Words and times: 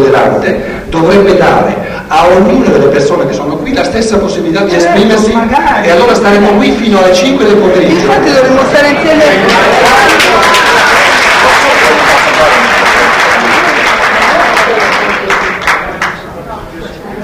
tollerante 0.00 0.60
dovrebbe 0.88 1.36
dare 1.36 1.76
a 2.08 2.26
ognuna 2.26 2.68
delle 2.70 2.86
persone 2.86 3.26
che 3.26 3.34
sono 3.34 3.56
qui 3.56 3.72
la 3.72 3.84
stessa 3.84 4.18
possibilità 4.18 4.64
di 4.64 4.70
certo, 4.70 4.86
esprimersi 4.86 5.32
magari. 5.32 5.86
e 5.86 5.90
allora 5.90 6.14
staremo 6.14 6.48
qui 6.56 6.72
fino 6.72 6.98
alle 6.98 7.14
5 7.14 7.44
del 7.44 7.56
pomeriggio. 7.56 8.06
Infatti 8.06 8.32
dovremmo 8.32 8.60
stare 8.68 8.88
insieme. 8.88 9.24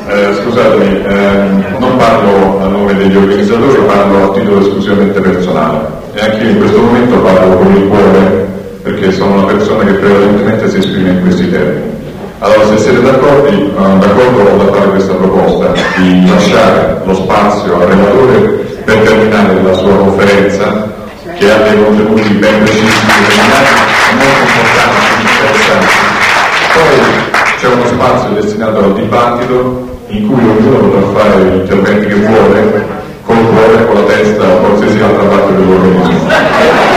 Eh, 0.08 0.34
scusatemi, 0.40 1.02
ehm, 1.04 1.64
non 1.78 1.96
parlo 1.96 2.60
a 2.62 2.68
nome 2.68 2.94
degli 2.94 3.16
organizzatori, 3.16 3.82
parlo 3.86 4.30
a 4.30 4.34
titolo 4.34 4.60
esclusivamente 4.60 5.20
personale 5.20 5.78
e 6.14 6.20
anche 6.20 6.44
io 6.44 6.50
in 6.50 6.58
questo 6.58 6.80
momento 6.80 7.18
parlo 7.18 7.56
con 7.56 7.74
il 7.74 7.88
cuore 7.88 8.46
perché 8.82 9.10
sono 9.10 9.42
una 9.42 9.52
persona 9.52 9.84
che 9.84 9.94
prevalentemente 9.94 10.70
si 10.70 10.78
esprime 10.78 11.10
in 11.10 11.20
questi 11.22 11.50
termini. 11.50 11.95
Allora 12.38 12.66
se 12.66 12.76
siete 12.78 13.00
d'accordo, 13.00 13.48
eh, 13.48 13.70
d'accordo 13.72 14.44
vado 14.44 14.70
a 14.70 14.74
fare 14.74 14.90
questa 14.90 15.14
proposta 15.14 15.72
di 15.96 16.28
lasciare 16.28 17.00
lo 17.04 17.14
spazio 17.14 17.80
al 17.80 17.88
relatore 17.88 18.40
per 18.84 18.98
terminare 18.98 19.62
la 19.62 19.72
sua 19.72 19.96
conferenza 19.96 20.92
che 21.38 21.50
ha 21.50 21.56
dei 21.56 21.82
contenuti 21.82 22.28
ben 22.34 22.62
precisi, 22.62 22.84
determinati 22.84 23.72
e 24.10 24.14
molto 24.14 24.42
importanti, 24.52 25.06
interessanti. 25.22 25.94
Poi 26.74 26.96
c'è 27.58 27.68
uno 27.68 27.86
spazio 27.86 28.28
destinato 28.34 28.78
al 28.84 28.94
dibattito 28.94 29.98
in 30.08 30.28
cui 30.28 30.48
ognuno 30.48 30.88
potrà 30.88 31.22
fare 31.22 31.42
gli 31.42 31.54
interventi 31.54 32.06
che 32.06 32.14
vuole, 32.16 32.86
col 33.24 33.46
cuore, 33.48 33.86
con 33.86 33.94
la 33.94 34.02
testa 34.02 34.44
o 34.44 34.56
qualsiasi 34.58 35.00
altra 35.00 35.24
parte 35.24 35.54
dell'organismo. 35.54 36.96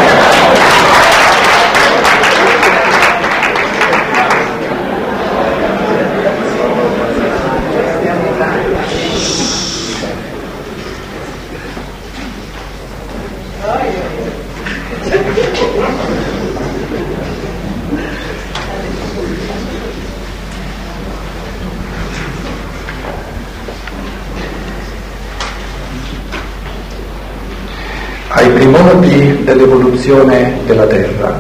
ai 28.40 28.50
primordi 28.52 29.39
dell'evoluzione 29.50 30.60
della 30.68 30.86
Terra, 30.86 31.40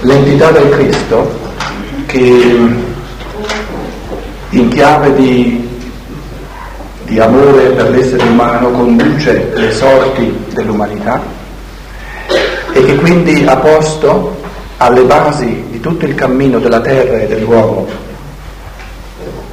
l'entità 0.00 0.50
del 0.50 0.68
Cristo 0.68 1.38
che 2.04 2.58
in 4.50 4.68
chiave 4.68 5.14
di, 5.14 5.66
di 7.04 7.18
amore 7.18 7.70
per 7.70 7.88
l'essere 7.90 8.24
umano 8.24 8.70
conduce 8.72 9.50
le 9.54 9.72
sorti 9.72 10.36
dell'umanità 10.52 11.22
e 12.72 12.84
che 12.84 12.94
quindi 12.96 13.46
ha 13.46 13.56
posto 13.56 14.36
alle 14.76 15.02
basi 15.02 15.64
di 15.70 15.80
tutto 15.80 16.04
il 16.04 16.14
cammino 16.14 16.58
della 16.58 16.80
Terra 16.80 17.20
e 17.20 17.26
dell'uomo 17.26 17.88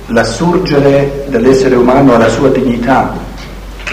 l'assurgere 0.08 1.24
dell'essere 1.28 1.76
umano 1.76 2.16
alla 2.16 2.28
sua 2.28 2.50
dignità 2.50 3.16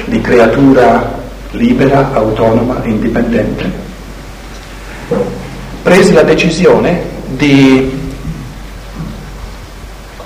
di 0.07 0.21
creatura 0.21 1.19
libera, 1.53 2.11
autonoma, 2.13 2.81
indipendente, 2.85 3.71
prese 5.83 6.13
la 6.13 6.23
decisione 6.23 7.03
di 7.27 7.99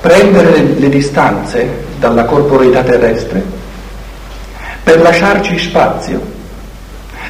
prendere 0.00 0.60
le, 0.76 0.88
distanze 0.88 1.84
dalla 1.98 2.24
corporeità 2.24 2.82
terrestre 2.82 3.42
per 4.82 5.00
lasciarci 5.00 5.58
spazio. 5.58 6.32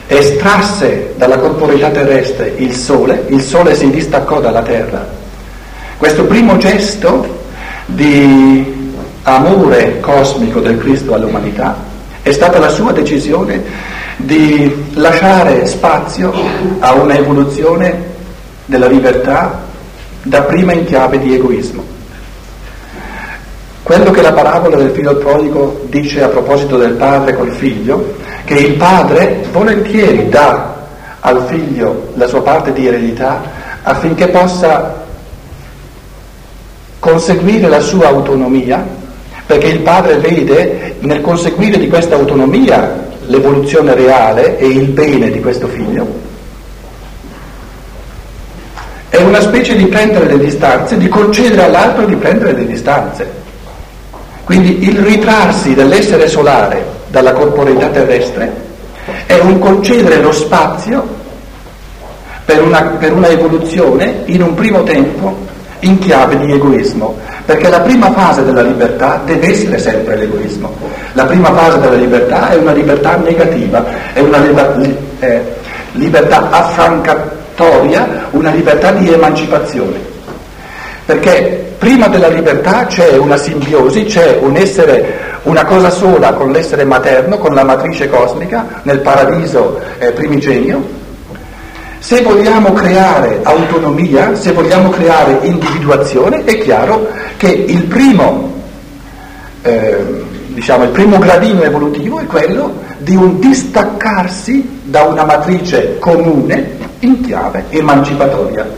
Estrasse 0.06 1.14
dalla 1.16 1.38
corporeità 1.38 1.88
terrestre 1.90 2.52
il 2.56 2.74
Sole, 2.74 3.26
il 3.28 3.40
Sole 3.40 3.74
si 3.74 3.90
distaccò 3.90 4.40
dalla 4.40 4.62
Terra. 4.62 5.06
Questo 5.96 6.24
primo 6.24 6.56
gesto 6.56 7.42
di 7.86 8.92
amore 9.22 10.00
cosmico 10.00 10.60
del 10.60 10.78
Cristo 10.78 11.14
all'umanità 11.14 11.92
è 12.24 12.32
stata 12.32 12.58
la 12.58 12.70
sua 12.70 12.90
decisione 12.92 13.62
di 14.16 14.92
lasciare 14.94 15.66
spazio 15.66 16.32
a 16.78 16.94
una 16.94 17.18
evoluzione 17.18 18.12
della 18.64 18.86
libertà 18.86 19.60
da 20.22 20.40
prima 20.40 20.72
in 20.72 20.86
chiave 20.86 21.18
di 21.18 21.34
egoismo. 21.34 21.84
Quello 23.82 24.10
che 24.10 24.22
la 24.22 24.32
parabola 24.32 24.76
del 24.76 24.92
figlio 24.92 25.16
prodigo 25.16 25.84
dice 25.90 26.22
a 26.22 26.28
proposito 26.28 26.78
del 26.78 26.92
padre 26.92 27.36
col 27.36 27.50
figlio, 27.50 28.14
che 28.46 28.54
il 28.54 28.72
padre 28.76 29.44
volentieri 29.52 30.26
dà 30.30 30.76
al 31.20 31.44
figlio 31.46 32.12
la 32.14 32.26
sua 32.26 32.40
parte 32.40 32.72
di 32.72 32.86
eredità 32.86 33.42
affinché 33.82 34.28
possa 34.28 35.04
conseguire 36.98 37.68
la 37.68 37.80
sua 37.80 38.06
autonomia 38.08 39.02
perché 39.46 39.66
il 39.66 39.80
padre 39.80 40.16
vede 40.16 40.96
nel 41.00 41.20
conseguire 41.20 41.78
di 41.78 41.88
questa 41.88 42.14
autonomia 42.14 43.02
l'evoluzione 43.26 43.94
reale 43.94 44.58
e 44.58 44.66
il 44.66 44.88
bene 44.88 45.30
di 45.30 45.40
questo 45.40 45.66
figlio. 45.66 46.32
È 49.08 49.22
una 49.22 49.40
specie 49.40 49.76
di 49.76 49.86
prendere 49.86 50.26
le 50.26 50.38
distanze, 50.38 50.96
di 50.96 51.08
concedere 51.08 51.64
all'altro 51.64 52.04
di 52.04 52.16
prendere 52.16 52.52
le 52.52 52.66
distanze. 52.66 53.42
Quindi 54.44 54.88
il 54.88 54.98
ritrarsi 54.98 55.74
dell'essere 55.74 56.28
solare 56.28 56.84
dalla 57.08 57.32
corporeità 57.32 57.88
terrestre 57.88 58.52
è 59.26 59.38
un 59.38 59.58
concedere 59.58 60.20
lo 60.20 60.32
spazio 60.32 61.06
per 62.44 62.62
una, 62.62 62.82
per 62.98 63.12
una 63.12 63.28
evoluzione 63.28 64.22
in 64.26 64.42
un 64.42 64.54
primo 64.54 64.82
tempo 64.82 65.52
in 65.84 65.98
chiave 65.98 66.38
di 66.38 66.52
egoismo, 66.52 67.16
perché 67.44 67.68
la 67.68 67.80
prima 67.80 68.10
fase 68.12 68.44
della 68.44 68.62
libertà 68.62 69.20
deve 69.24 69.50
essere 69.50 69.78
sempre 69.78 70.16
l'egoismo. 70.16 70.72
La 71.12 71.24
prima 71.26 71.52
fase 71.52 71.78
della 71.78 71.96
libertà 71.96 72.50
è 72.50 72.56
una 72.56 72.72
libertà 72.72 73.16
negativa, 73.16 73.84
è 74.12 74.20
una 74.20 74.38
liber- 74.38 74.96
eh, 75.20 75.42
libertà 75.92 76.50
affrancatoria, 76.50 78.28
una 78.30 78.50
libertà 78.50 78.92
di 78.92 79.12
emancipazione. 79.12 80.12
Perché 81.04 81.74
prima 81.78 82.08
della 82.08 82.28
libertà 82.28 82.86
c'è 82.86 83.16
una 83.18 83.36
simbiosi, 83.36 84.04
c'è 84.04 84.38
un 84.40 84.56
essere, 84.56 85.32
una 85.42 85.64
cosa 85.64 85.90
sola 85.90 86.32
con 86.32 86.50
l'essere 86.50 86.84
materno, 86.84 87.36
con 87.36 87.54
la 87.54 87.62
matrice 87.62 88.08
cosmica, 88.08 88.80
nel 88.84 89.00
paradiso 89.00 89.78
eh, 89.98 90.12
primigenio, 90.12 91.02
se 92.04 92.20
vogliamo 92.20 92.74
creare 92.74 93.40
autonomia, 93.44 94.34
se 94.34 94.52
vogliamo 94.52 94.90
creare 94.90 95.38
individuazione, 95.46 96.44
è 96.44 96.58
chiaro 96.58 97.08
che 97.38 97.50
il 97.50 97.84
primo, 97.84 98.52
eh, 99.62 100.04
diciamo, 100.48 100.84
il 100.84 100.90
primo 100.90 101.16
gradino 101.16 101.62
evolutivo 101.62 102.18
è 102.18 102.26
quello 102.26 102.82
di 102.98 103.16
un 103.16 103.40
distaccarsi 103.40 104.80
da 104.82 105.04
una 105.04 105.24
matrice 105.24 105.98
comune 105.98 106.76
in 106.98 107.22
chiave 107.22 107.64
emancipatoria. 107.70 108.68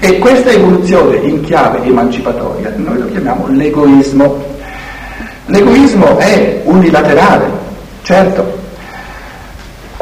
E 0.00 0.18
questa 0.20 0.52
evoluzione 0.52 1.16
in 1.16 1.42
chiave 1.42 1.82
emancipatoria 1.84 2.72
noi 2.76 2.96
lo 2.96 3.08
chiamiamo 3.10 3.48
l'egoismo. 3.48 4.42
L'egoismo 5.44 6.16
è 6.16 6.62
unilaterale, 6.64 7.44
certo, 8.00 8.60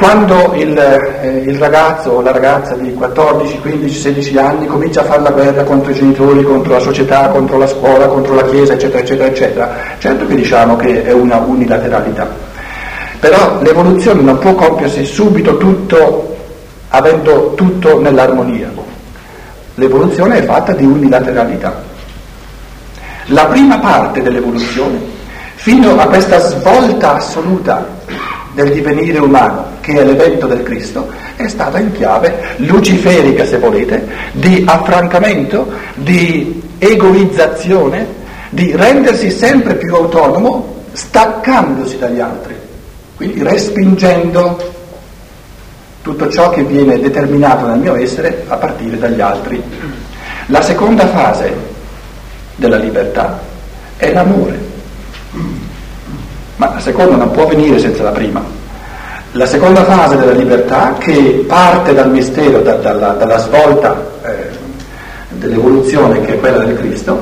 quando 0.01 0.55
il, 0.55 0.79
eh, 0.79 1.45
il, 1.47 1.59
ragazzo 1.59 2.13
o 2.13 2.21
la 2.23 2.33
ragazza 2.33 2.75
di 2.75 2.95
14, 2.95 3.61
15, 3.61 3.95
16 3.95 4.39
anni 4.39 4.67
comincia 4.67 5.03
a 5.03 5.05
fare 5.05 5.21
la 5.21 5.31
guerra 5.31 5.63
contro 5.63 5.91
i 5.91 5.95
genitori, 5.95 6.43
contro 6.43 6.73
la 6.73 6.81
società, 6.81 7.29
contro 7.29 7.59
la 7.59 7.67
scuola, 7.67 8.07
contro 8.07 8.35
la 8.35 8.45
chiesa, 8.45 8.73
eccetera, 8.73 9.01
eccetera, 9.01 9.29
eccetera, 9.29 9.71
certo 9.99 10.27
che 10.27 10.37
diciamo 10.37 10.77
che 10.77 11.05
è 11.05 11.13
una 11.13 11.37
unilateralità. 11.37 12.27
Però 13.21 13.61
l'evoluzione 13.61 14.23
non 14.23 14.39
può 14.39 14.55
compiersi 14.55 15.05
subito 15.05 15.59
tutto, 15.59 16.35
avendo 16.89 17.53
tutto 17.55 18.01
nell'armonia. 18.01 18.73
L'evoluzione 19.75 20.39
è 20.39 20.45
fatta 20.45 20.73
di 20.73 20.87
unilateralità. 20.87 21.83
La 23.27 23.45
prima 23.45 23.79
parte 23.79 24.23
dell'evoluzione, 24.23 24.99
fino 25.57 25.95
a 26.01 26.07
questa 26.07 26.39
svolta 26.39 27.17
assoluta 27.17 27.99
del 28.53 28.73
divenire 28.73 29.19
umano, 29.19 29.79
che 29.81 29.93
è 29.93 30.05
l'evento 30.05 30.47
del 30.47 30.63
Cristo, 30.63 31.11
è 31.37 31.49
stata 31.49 31.79
in 31.79 31.93
chiave 31.93 32.57
luciferica, 32.57 33.45
se 33.45 33.59
volete, 33.59 34.07
di 34.33 34.63
affrancamento, 34.67 35.71
di 35.95 36.63
egoizzazione, 36.79 38.19
di 38.51 38.75
rendersi 38.75 39.31
sempre 39.31 39.75
più 39.77 39.95
autonomo, 39.95 40.85
staccandosi 40.93 41.99
dagli 41.99 42.21
altri, 42.21 42.55
quindi 43.17 43.43
respingendo 43.43 44.79
tutto 46.03 46.29
ciò 46.31 46.51
che 46.51 46.63
viene 46.63 46.99
determinato 46.99 47.67
nel 47.67 47.79
mio 47.79 47.95
essere 47.95 48.45
a 48.49 48.57
partire 48.57 48.99
dagli 48.99 49.21
altri. 49.21 49.63
La 50.47 50.63
seconda 50.63 51.07
fase 51.07 51.55
della 52.57 52.79
libertà 52.79 53.41
è 53.97 54.13
l'amore, 54.13 54.59
ma 56.61 56.75
la 56.75 56.81
seconda 56.81 57.17
non 57.17 57.31
può 57.31 57.47
venire 57.47 57.79
senza 57.79 58.03
la 58.03 58.11
prima. 58.11 58.45
La 59.33 59.47
seconda 59.47 59.83
fase 59.83 60.19
della 60.19 60.33
libertà, 60.33 60.95
che 60.99 61.45
parte 61.49 61.95
dal 61.95 62.11
mistero, 62.11 62.61
da, 62.61 62.75
dalla, 62.75 63.13
dalla, 63.13 63.39
svolta 63.39 64.11
eh, 64.27 64.51
dell'evoluzione 65.31 66.21
che 66.21 66.35
è 66.35 66.39
quella 66.39 66.59
del 66.59 66.77
Cristo, 66.77 67.19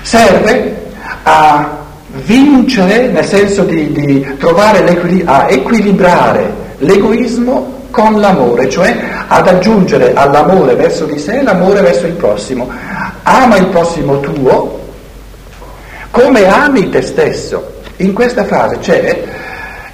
serve 0.00 0.82
a 1.24 1.76
vincere 2.24 3.08
nel 3.08 3.26
senso 3.26 3.64
di, 3.64 3.92
di 3.92 4.26
trovare 4.38 4.82
a 5.26 5.46
equilibrare 5.50 6.54
l'egoismo 6.78 7.88
con 7.90 8.18
l'amore, 8.18 8.70
cioè 8.70 8.96
ad 9.26 9.46
aggiungere 9.46 10.14
all'amore 10.14 10.74
verso 10.74 11.04
di 11.04 11.18
sé 11.18 11.42
l'amore 11.42 11.82
verso 11.82 12.06
il 12.06 12.14
prossimo. 12.14 12.70
Ama 13.24 13.56
il 13.56 13.66
prossimo 13.66 14.20
tuo 14.20 14.80
come 16.10 16.46
ami 16.46 16.88
te 16.88 17.02
stesso. 17.02 17.72
In 17.96 18.12
questa 18.12 18.44
frase 18.44 18.78
c'è 18.78 19.24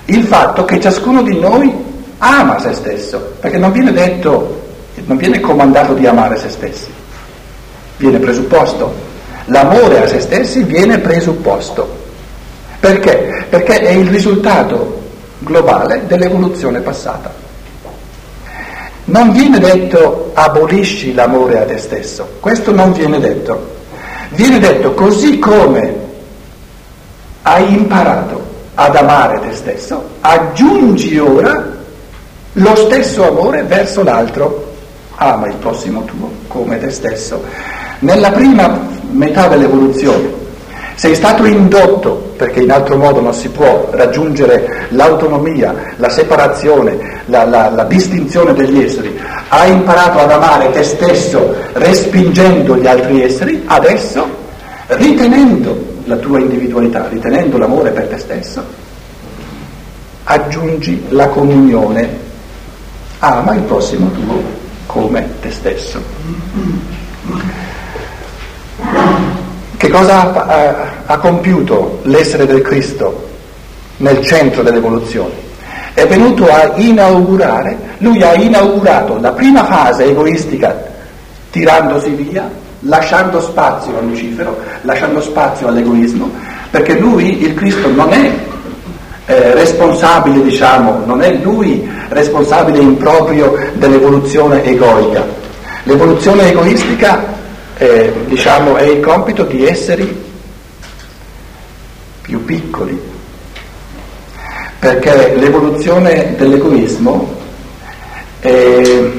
il 0.06 0.24
fatto 0.24 0.64
che 0.64 0.80
ciascuno 0.80 1.22
di 1.22 1.38
noi 1.38 1.72
ama 2.18 2.58
se 2.58 2.72
stesso, 2.72 3.34
perché 3.40 3.58
non 3.58 3.72
viene 3.72 3.92
detto, 3.92 4.62
non 5.04 5.16
viene 5.16 5.40
comandato 5.40 5.94
di 5.94 6.06
amare 6.06 6.36
se 6.36 6.48
stessi, 6.48 6.88
viene 7.96 8.18
presupposto. 8.18 9.08
L'amore 9.46 10.02
a 10.02 10.06
se 10.06 10.20
stessi 10.20 10.62
viene 10.62 10.98
presupposto. 10.98 11.98
Perché? 12.78 13.46
Perché 13.48 13.80
è 13.80 13.90
il 13.90 14.08
risultato 14.08 15.00
globale 15.38 16.02
dell'evoluzione 16.06 16.80
passata. 16.80 17.32
Non 19.04 19.32
viene 19.32 19.58
detto 19.58 20.30
abolisci 20.34 21.12
l'amore 21.12 21.60
a 21.60 21.64
te 21.64 21.78
stesso, 21.78 22.36
questo 22.40 22.72
non 22.72 22.92
viene 22.92 23.18
detto. 23.18 23.78
Viene 24.30 24.58
detto 24.58 24.92
così 24.92 25.38
come 25.38 26.08
hai 27.50 27.72
imparato 27.74 28.40
ad 28.74 28.94
amare 28.94 29.40
te 29.40 29.52
stesso, 29.54 30.02
aggiungi 30.20 31.18
ora 31.18 31.78
lo 32.52 32.76
stesso 32.76 33.26
amore 33.26 33.64
verso 33.64 34.04
l'altro. 34.04 34.68
Ama 35.16 35.48
il 35.48 35.56
prossimo 35.56 36.04
tuo 36.04 36.30
come 36.46 36.78
te 36.78 36.90
stesso. 36.90 37.42
Nella 37.98 38.30
prima 38.30 38.88
metà 39.10 39.48
dell'evoluzione 39.48 40.38
sei 40.94 41.14
stato 41.14 41.44
indotto, 41.44 42.34
perché 42.36 42.60
in 42.60 42.70
altro 42.70 42.96
modo 42.96 43.20
non 43.20 43.34
si 43.34 43.48
può 43.48 43.88
raggiungere 43.90 44.86
l'autonomia, 44.90 45.74
la 45.96 46.08
separazione, 46.08 47.22
la, 47.26 47.44
la, 47.44 47.68
la 47.68 47.84
distinzione 47.84 48.54
degli 48.54 48.82
esseri, 48.82 49.18
hai 49.48 49.72
imparato 49.72 50.20
ad 50.20 50.30
amare 50.30 50.70
te 50.70 50.84
stesso 50.84 51.54
respingendo 51.72 52.76
gli 52.76 52.86
altri 52.86 53.22
esseri, 53.22 53.62
adesso 53.66 54.24
ritenendo 54.86 55.89
la 56.10 56.16
tua 56.16 56.40
individualità, 56.40 57.06
ritenendo 57.08 57.56
l'amore 57.56 57.92
per 57.92 58.08
te 58.08 58.18
stesso, 58.18 58.64
aggiungi 60.24 61.04
la 61.10 61.28
comunione, 61.28 62.18
ama 63.20 63.54
il 63.54 63.62
prossimo 63.62 64.10
tuo 64.10 64.42
come 64.86 65.28
te 65.40 65.52
stesso. 65.52 66.02
Che 69.76 69.88
cosa 69.88 70.34
ha, 70.34 70.92
ha 71.06 71.18
compiuto 71.18 72.00
l'essere 72.02 72.44
del 72.44 72.60
Cristo 72.60 73.28
nel 73.98 74.24
centro 74.24 74.64
dell'evoluzione? 74.64 75.48
È 75.94 76.06
venuto 76.08 76.50
a 76.50 76.72
inaugurare, 76.74 77.78
lui 77.98 78.20
ha 78.22 78.34
inaugurato 78.34 79.20
la 79.20 79.30
prima 79.30 79.64
fase 79.64 80.06
egoistica 80.06 80.88
tirandosi 81.50 82.10
via, 82.10 82.50
lasciando 82.80 83.40
spazio 83.40 83.98
a 83.98 84.00
Lucifero, 84.00 84.58
lasciando 84.82 85.20
spazio 85.20 85.68
all'egoismo, 85.68 86.30
perché 86.70 86.98
lui, 86.98 87.42
il 87.42 87.54
Cristo, 87.54 87.90
non 87.90 88.12
è 88.12 88.32
eh, 89.26 89.54
responsabile, 89.54 90.42
diciamo, 90.42 91.02
non 91.04 91.22
è 91.22 91.32
lui 91.34 91.88
responsabile 92.08 92.78
in 92.78 92.96
proprio 92.96 93.56
dell'evoluzione 93.74 94.64
egoica. 94.64 95.24
L'evoluzione 95.84 96.50
egoistica 96.50 97.24
eh, 97.76 98.12
diciamo, 98.26 98.76
è 98.76 98.82
il 98.82 99.00
compito 99.00 99.44
di 99.44 99.66
esseri 99.66 100.28
più 102.22 102.44
piccoli, 102.44 103.00
perché 104.78 105.34
l'evoluzione 105.36 106.34
dell'egoismo 106.36 107.38
è 108.40 109.10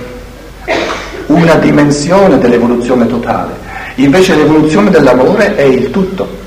una 1.51 1.59
dimensione 1.59 2.37
dell'evoluzione 2.37 3.05
totale, 3.07 3.51
invece 3.95 4.35
l'evoluzione 4.35 4.89
dell'amore 4.89 5.55
è 5.55 5.63
il 5.63 5.89
tutto. 5.91 6.39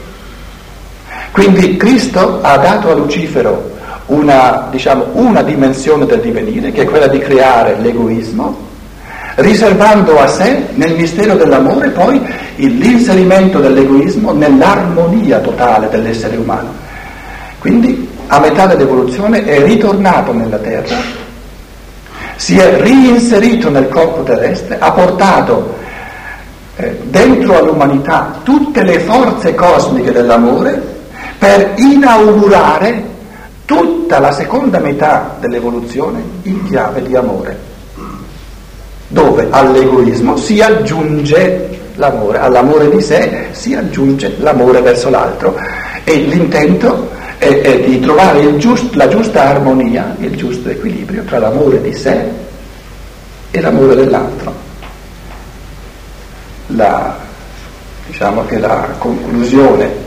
Quindi 1.30 1.76
Cristo 1.76 2.38
ha 2.40 2.56
dato 2.56 2.90
a 2.90 2.94
Lucifero 2.94 3.72
una, 4.06 4.68
diciamo, 4.70 5.08
una 5.12 5.42
dimensione 5.42 6.06
del 6.06 6.20
divenire, 6.20 6.72
che 6.72 6.82
è 6.82 6.84
quella 6.84 7.06
di 7.06 7.18
creare 7.18 7.76
l'egoismo, 7.80 8.72
riservando 9.36 10.18
a 10.18 10.26
sé 10.26 10.68
nel 10.74 10.94
mistero 10.94 11.34
dell'amore 11.34 11.88
poi 11.88 12.20
l'inserimento 12.56 13.58
dell'egoismo 13.58 14.32
nell'armonia 14.32 15.38
totale 15.40 15.88
dell'essere 15.90 16.36
umano. 16.36 16.72
Quindi 17.58 18.08
a 18.28 18.38
metà 18.38 18.66
dell'evoluzione 18.66 19.44
è 19.44 19.62
ritornato 19.64 20.32
nella 20.32 20.58
Terra, 20.58 21.23
si 22.36 22.58
è 22.58 22.76
reinserito 22.78 23.70
nel 23.70 23.88
corpo 23.88 24.22
terrestre, 24.22 24.78
ha 24.78 24.90
portato 24.92 25.74
eh, 26.76 26.98
dentro 27.04 27.58
all'umanità 27.58 28.40
tutte 28.42 28.82
le 28.82 29.00
forze 29.00 29.54
cosmiche 29.54 30.12
dell'amore 30.12 30.92
per 31.38 31.74
inaugurare 31.76 33.12
tutta 33.64 34.18
la 34.18 34.32
seconda 34.32 34.78
metà 34.78 35.36
dell'evoluzione 35.40 36.22
in 36.42 36.64
chiave 36.66 37.02
di 37.02 37.14
amore 37.14 37.72
dove 39.08 39.46
all'egoismo 39.50 40.36
si 40.36 40.60
aggiunge 40.60 41.78
l'amore, 41.94 42.38
all'amore 42.38 42.90
di 42.90 43.00
sé 43.00 43.46
si 43.52 43.74
aggiunge 43.74 44.34
l'amore 44.38 44.80
verso 44.80 45.08
l'altro 45.08 45.56
e 46.02 46.16
l'intento 46.16 47.10
è, 47.44 47.60
è 47.60 47.80
di 47.80 48.00
trovare 48.00 48.56
giust, 48.56 48.94
la 48.94 49.08
giusta 49.08 49.48
armonia, 49.48 50.16
il 50.18 50.34
giusto 50.36 50.70
equilibrio 50.70 51.22
tra 51.24 51.38
l'amore 51.38 51.80
di 51.80 51.94
sé 51.94 52.28
e 53.50 53.60
l'amore 53.60 53.94
dell'altro. 53.94 54.54
La, 56.68 57.16
diciamo 58.06 58.44
che 58.46 58.58
la 58.58 58.94
conclusione 58.98 60.02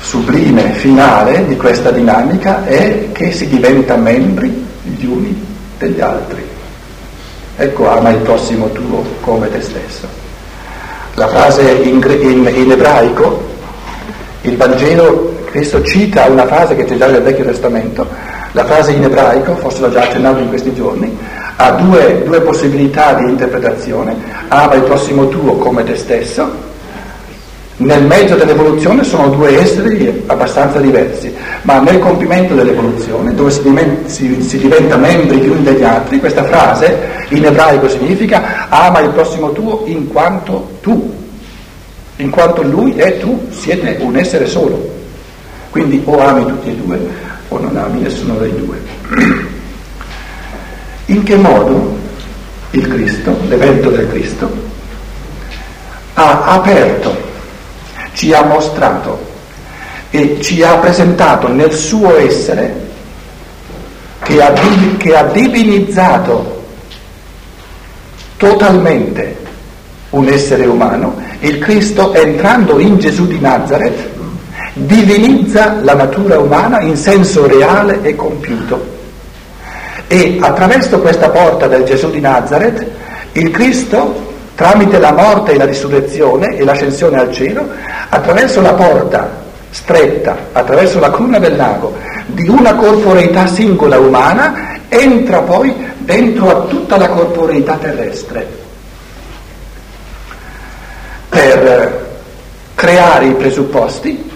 sublime 0.00 0.72
finale 0.72 1.46
di 1.46 1.56
questa 1.56 1.90
dinamica 1.90 2.64
è 2.64 3.12
che 3.12 3.32
si 3.32 3.48
diventa 3.48 3.96
membri 3.96 4.66
gli 4.82 5.04
uni 5.04 5.46
degli 5.78 6.00
altri. 6.00 6.42
Ecco, 7.56 7.88
ama 7.88 8.10
il 8.10 8.18
prossimo 8.18 8.70
tuo 8.72 9.04
come 9.20 9.50
te 9.50 9.60
stesso. 9.60 10.08
La 11.14 11.28
frase 11.28 11.70
in, 11.82 12.02
in, 12.22 12.50
in 12.54 12.72
ebraico, 12.72 13.50
il 14.42 14.56
Vangelo, 14.56 15.40
Cristo 15.44 15.82
cita 15.82 16.26
una 16.26 16.46
frase 16.46 16.74
che 16.74 16.84
c'è 16.84 16.96
già 16.96 17.06
nel 17.06 17.22
Vecchio 17.22 17.44
Testamento, 17.44 18.06
la 18.52 18.64
frase 18.64 18.92
in 18.92 19.04
ebraico, 19.04 19.54
forse 19.56 19.80
l'ho 19.80 19.90
già 19.90 20.02
accennato 20.02 20.40
in 20.40 20.48
questi 20.48 20.74
giorni, 20.74 21.16
ha 21.56 21.70
due, 21.72 22.22
due 22.24 22.40
possibilità 22.40 23.14
di 23.14 23.24
interpretazione, 23.24 24.16
ama 24.48 24.74
il 24.74 24.82
prossimo 24.82 25.28
tuo 25.28 25.56
come 25.56 25.84
te 25.84 25.96
stesso. 25.96 26.70
Nel 27.76 28.04
mezzo 28.04 28.34
dell'evoluzione 28.34 29.02
sono 29.02 29.28
due 29.28 29.58
esseri 29.58 30.22
abbastanza 30.26 30.78
diversi, 30.78 31.34
ma 31.62 31.80
nel 31.80 31.98
compimento 31.98 32.54
dell'evoluzione, 32.54 33.34
dove 33.34 33.50
si, 33.50 33.62
si, 34.06 34.42
si 34.42 34.58
diventa 34.58 34.96
membri 34.96 35.38
gli 35.38 35.48
uni 35.48 35.62
degli 35.62 35.82
altri, 35.82 36.20
questa 36.20 36.44
frase 36.44 36.96
in 37.28 37.44
ebraico 37.44 37.88
significa 37.88 38.68
ama 38.68 39.00
il 39.00 39.10
prossimo 39.10 39.52
tuo 39.52 39.82
in 39.86 40.08
quanto 40.08 40.78
tu, 40.80 41.21
in 42.16 42.30
quanto 42.30 42.62
lui 42.62 42.96
e 42.96 43.18
tu 43.18 43.48
siete 43.50 43.98
un 44.00 44.16
essere 44.16 44.46
solo. 44.46 45.00
Quindi 45.70 46.02
o 46.04 46.18
ami 46.18 46.46
tutti 46.46 46.68
e 46.68 46.76
due 46.76 46.98
o 47.48 47.58
non 47.58 47.76
ami 47.76 48.00
nessuno 48.00 48.34
dei 48.36 48.54
due. 48.54 48.80
In 51.06 51.22
che 51.24 51.36
modo 51.36 51.98
il 52.70 52.88
Cristo, 52.88 53.36
l'evento 53.48 53.90
del 53.90 54.08
Cristo, 54.08 54.50
ha 56.14 56.44
aperto 56.44 57.30
ci 58.14 58.32
ha 58.32 58.42
mostrato 58.42 59.30
e 60.10 60.38
ci 60.40 60.62
ha 60.62 60.76
presentato 60.76 61.48
nel 61.48 61.72
suo 61.72 62.16
essere 62.18 62.90
che 64.22 64.42
ha, 64.42 64.52
che 64.98 65.16
ha 65.16 65.24
divinizzato 65.24 66.64
totalmente 68.36 69.41
un 70.12 70.28
essere 70.28 70.66
umano, 70.66 71.16
il 71.40 71.58
Cristo 71.58 72.12
entrando 72.14 72.78
in 72.78 72.98
Gesù 72.98 73.26
di 73.26 73.38
Nazareth 73.38 74.10
divinizza 74.74 75.78
la 75.82 75.94
natura 75.94 76.38
umana 76.38 76.80
in 76.80 76.96
senso 76.96 77.46
reale 77.46 78.00
e 78.02 78.14
compiuto. 78.14 79.00
E 80.06 80.38
attraverso 80.40 81.00
questa 81.00 81.30
porta 81.30 81.66
del 81.66 81.84
Gesù 81.84 82.10
di 82.10 82.20
Nazareth, 82.20 82.84
il 83.32 83.50
Cristo, 83.50 84.30
tramite 84.54 84.98
la 84.98 85.12
morte 85.12 85.52
e 85.52 85.56
la 85.56 85.64
risurrezione 85.64 86.56
e 86.56 86.64
l'ascensione 86.64 87.18
al 87.18 87.32
cielo, 87.32 87.66
attraverso 88.10 88.60
la 88.60 88.74
porta 88.74 89.40
stretta, 89.70 90.36
attraverso 90.52 91.00
la 91.00 91.10
cruna 91.10 91.38
del 91.38 91.56
lago, 91.56 91.96
di 92.26 92.48
una 92.48 92.74
corporeità 92.74 93.46
singola 93.46 93.98
umana, 93.98 94.78
entra 94.88 95.40
poi 95.40 95.74
dentro 95.98 96.50
a 96.50 96.60
tutta 96.66 96.98
la 96.98 97.08
corporeità 97.08 97.76
terrestre 97.76 98.60
per 101.32 102.20
creare 102.74 103.26
i 103.28 103.32
presupposti 103.32 104.30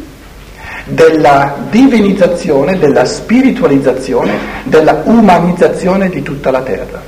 della 0.84 1.56
divinizzazione, 1.68 2.78
della 2.78 3.04
spiritualizzazione, 3.04 4.32
della 4.64 5.02
umanizzazione 5.04 6.08
di 6.08 6.22
tutta 6.22 6.50
la 6.50 6.62
terra. 6.62 7.02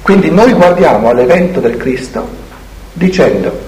Quindi 0.00 0.30
noi 0.30 0.54
guardiamo 0.54 1.10
all'evento 1.10 1.60
del 1.60 1.76
Cristo 1.76 2.26
dicendo, 2.94 3.60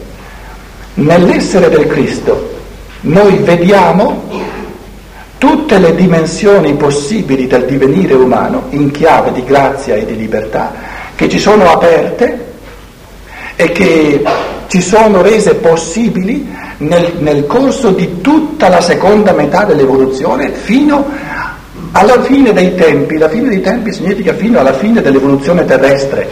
nell'essere 0.94 1.68
del 1.68 1.86
Cristo 1.86 2.56
noi 3.00 3.36
vediamo 3.38 4.22
tutte 5.36 5.78
le 5.78 5.94
dimensioni 5.94 6.72
possibili 6.74 7.46
del 7.46 7.66
divenire 7.66 8.14
umano 8.14 8.68
in 8.70 8.90
chiave 8.90 9.32
di 9.32 9.44
grazia 9.44 9.96
e 9.96 10.06
di 10.06 10.16
libertà 10.16 10.72
che 11.14 11.28
ci 11.28 11.38
sono 11.38 11.70
aperte 11.70 12.47
e 13.60 13.72
che 13.72 14.22
ci 14.68 14.80
sono 14.80 15.20
rese 15.20 15.56
possibili 15.56 16.48
nel, 16.76 17.14
nel 17.18 17.44
corso 17.44 17.90
di 17.90 18.20
tutta 18.20 18.68
la 18.68 18.80
seconda 18.80 19.32
metà 19.32 19.64
dell'evoluzione 19.64 20.50
fino 20.50 21.04
alla 21.90 22.22
fine 22.22 22.52
dei 22.52 22.76
tempi. 22.76 23.18
La 23.18 23.28
fine 23.28 23.48
dei 23.48 23.60
tempi 23.60 23.92
significa 23.92 24.32
fino 24.34 24.60
alla 24.60 24.74
fine 24.74 25.02
dell'evoluzione 25.02 25.64
terrestre, 25.64 26.28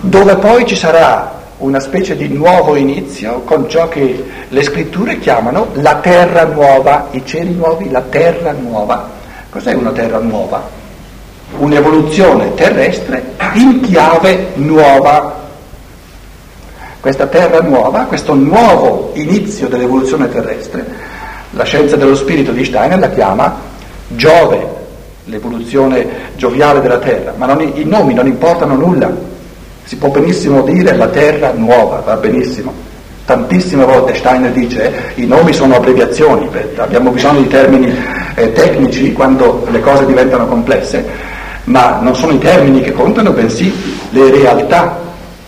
dove 0.00 0.36
poi 0.36 0.66
ci 0.66 0.76
sarà 0.76 1.44
una 1.58 1.80
specie 1.80 2.14
di 2.14 2.28
nuovo 2.28 2.76
inizio 2.76 3.40
con 3.46 3.66
ciò 3.66 3.88
che 3.88 4.22
le 4.46 4.62
scritture 4.62 5.18
chiamano 5.18 5.68
la 5.76 5.94
terra 5.94 6.44
nuova, 6.44 7.08
i 7.12 7.22
cieli 7.24 7.54
nuovi, 7.54 7.88
la 7.88 8.02
terra 8.02 8.52
nuova. 8.52 9.08
Cos'è 9.48 9.72
una 9.72 9.92
terra 9.92 10.18
nuova? 10.18 10.68
Un'evoluzione 11.56 12.52
terrestre 12.52 13.32
in 13.54 13.80
chiave 13.80 14.48
nuova 14.56 15.44
questa 17.06 17.28
terra 17.28 17.60
nuova, 17.60 18.00
questo 18.06 18.34
nuovo 18.34 19.12
inizio 19.14 19.68
dell'evoluzione 19.68 20.28
terrestre, 20.28 20.84
la 21.50 21.62
scienza 21.62 21.94
dello 21.94 22.16
spirito 22.16 22.50
di 22.50 22.64
Steiner 22.64 22.98
la 22.98 23.10
chiama 23.10 23.60
Giove, 24.08 24.66
l'evoluzione 25.26 26.04
gioviale 26.34 26.80
della 26.80 26.98
terra, 26.98 27.32
ma 27.36 27.46
non, 27.46 27.60
i 27.60 27.84
nomi 27.84 28.12
non 28.12 28.26
importano 28.26 28.74
nulla, 28.74 29.08
si 29.84 29.94
può 29.98 30.08
benissimo 30.08 30.62
dire 30.62 30.96
la 30.96 31.06
terra 31.06 31.52
nuova, 31.52 32.02
va 32.04 32.16
benissimo. 32.16 32.72
Tantissime 33.24 33.84
volte 33.84 34.16
Steiner 34.16 34.50
dice 34.50 35.14
eh, 35.14 35.22
i 35.22 35.26
nomi 35.26 35.52
sono 35.52 35.76
abbreviazioni, 35.76 36.50
abbiamo 36.74 37.10
bisogno 37.10 37.42
di 37.42 37.46
termini 37.46 37.96
eh, 38.34 38.50
tecnici 38.50 39.12
quando 39.12 39.64
le 39.70 39.78
cose 39.78 40.06
diventano 40.06 40.48
complesse, 40.48 41.06
ma 41.66 42.00
non 42.00 42.16
sono 42.16 42.32
i 42.32 42.38
termini 42.38 42.80
che 42.80 42.90
contano, 42.90 43.30
bensì 43.30 43.72
le 44.10 44.28
realtà 44.32 45.04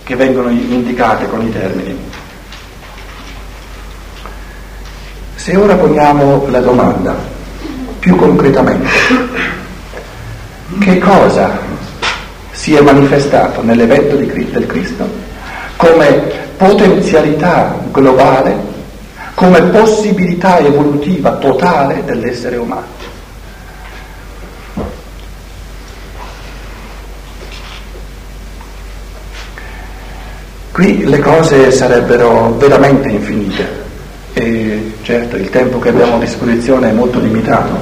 che 0.08 0.16
vengono 0.16 0.48
indicate 0.48 1.28
con 1.28 1.42
i 1.42 1.52
termini. 1.52 1.94
Se 5.34 5.54
ora 5.54 5.74
poniamo 5.74 6.46
la 6.48 6.60
domanda 6.60 7.14
più 7.98 8.16
concretamente, 8.16 8.88
che 10.78 10.98
cosa 10.98 11.58
si 12.52 12.74
è 12.74 12.80
manifestato 12.80 13.62
nell'evento 13.62 14.16
del 14.16 14.66
Cristo 14.66 15.06
come 15.76 16.22
potenzialità 16.56 17.78
globale, 17.92 18.56
come 19.34 19.60
possibilità 19.64 20.58
evolutiva 20.58 21.32
totale 21.32 22.02
dell'essere 22.06 22.56
umano? 22.56 22.97
Qui 30.78 31.04
le 31.06 31.18
cose 31.18 31.72
sarebbero 31.72 32.54
veramente 32.56 33.08
infinite 33.08 33.66
e 34.32 34.92
certo 35.02 35.34
il 35.34 35.50
tempo 35.50 35.80
che 35.80 35.88
abbiamo 35.88 36.14
a 36.14 36.18
disposizione 36.20 36.90
è 36.90 36.92
molto 36.92 37.18
limitato. 37.18 37.76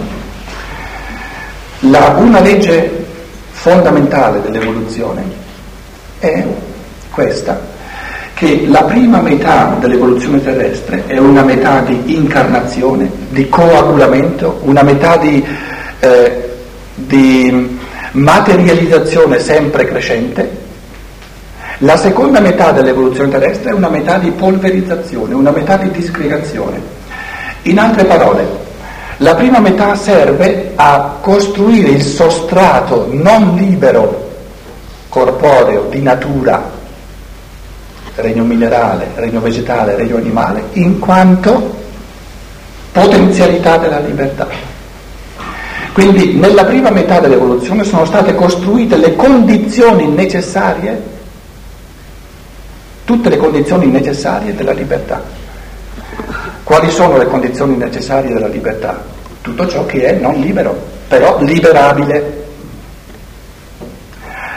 La, 1.80 2.14
una 2.16 2.40
legge 2.40 3.04
fondamentale 3.50 4.40
dell'evoluzione 4.40 5.22
è 6.20 6.42
questa, 7.10 7.60
che 8.32 8.64
la 8.66 8.84
prima 8.84 9.20
metà 9.20 9.76
dell'evoluzione 9.78 10.42
terrestre 10.42 11.04
è 11.06 11.18
una 11.18 11.42
metà 11.42 11.80
di 11.80 12.14
incarnazione, 12.16 13.10
di 13.28 13.46
coagulamento, 13.50 14.60
una 14.62 14.82
metà 14.82 15.18
di, 15.18 15.44
eh, 16.00 16.50
di 16.94 17.78
materializzazione 18.12 19.38
sempre 19.38 19.84
crescente 19.84 20.64
la 21.78 21.96
seconda 21.98 22.40
metà 22.40 22.72
dell'evoluzione 22.72 23.30
terrestre 23.30 23.70
è 23.70 23.74
una 23.74 23.90
metà 23.90 24.16
di 24.18 24.30
polverizzazione, 24.30 25.34
una 25.34 25.50
metà 25.50 25.76
di 25.76 25.90
disgregazione. 25.90 26.80
In 27.62 27.78
altre 27.78 28.04
parole, 28.04 28.46
la 29.18 29.34
prima 29.34 29.58
metà 29.58 29.94
serve 29.94 30.72
a 30.74 31.18
costruire 31.20 31.90
il 31.90 32.02
sostrato 32.02 33.08
non 33.10 33.54
libero, 33.56 34.30
corporeo, 35.08 35.88
di 35.90 36.00
natura, 36.00 36.70
regno 38.14 38.44
minerale, 38.44 39.08
regno 39.14 39.40
vegetale, 39.40 39.96
regno 39.96 40.16
animale, 40.16 40.64
in 40.72 40.98
quanto 40.98 41.74
potenzialità 42.92 43.76
della 43.76 43.98
libertà. 43.98 44.48
Quindi 45.92 46.34
nella 46.34 46.64
prima 46.64 46.90
metà 46.90 47.20
dell'evoluzione 47.20 47.84
sono 47.84 48.06
state 48.06 48.34
costruite 48.34 48.96
le 48.96 49.14
condizioni 49.14 50.06
necessarie 50.06 51.14
tutte 53.06 53.28
le 53.28 53.36
condizioni 53.36 53.86
necessarie 53.86 54.52
della 54.52 54.72
libertà. 54.72 55.22
Quali 56.64 56.90
sono 56.90 57.16
le 57.16 57.26
condizioni 57.26 57.76
necessarie 57.76 58.32
della 58.32 58.48
libertà? 58.48 59.00
Tutto 59.40 59.68
ciò 59.68 59.86
che 59.86 60.06
è 60.06 60.12
non 60.14 60.34
libero, 60.40 60.76
però 61.06 61.40
liberabile. 61.40 62.44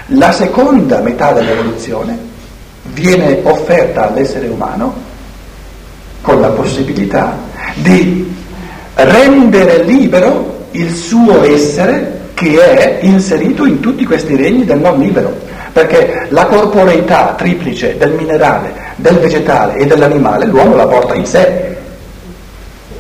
La 0.08 0.32
seconda 0.32 1.00
metà 1.02 1.32
dell'evoluzione 1.32 2.18
viene 2.86 3.40
offerta 3.44 4.10
all'essere 4.10 4.48
umano 4.48 4.96
con 6.22 6.42
la 6.42 6.50
possibilità 6.50 7.38
di 7.76 8.36
rendere 8.96 9.84
libero 9.84 10.66
il 10.72 10.92
suo 10.92 11.44
essere 11.44 12.18
che 12.34 12.60
è 12.60 13.06
inserito 13.06 13.66
in 13.66 13.80
tutti 13.80 14.04
questi 14.06 14.36
regni 14.36 14.66
del 14.66 14.80
non 14.80 14.98
libero 14.98 15.38
perché 15.72 16.28
la 16.30 16.46
corporeità 16.46 17.36
triplice 17.38 17.98
del 17.98 18.12
minerale, 18.12 18.74
del 18.96 19.18
vegetale 19.18 19.76
e 19.76 19.86
dell'animale 19.86 20.46
l'uomo 20.46 20.76
la 20.76 20.88
porta 20.88 21.14
in 21.14 21.26
sé. 21.26 21.78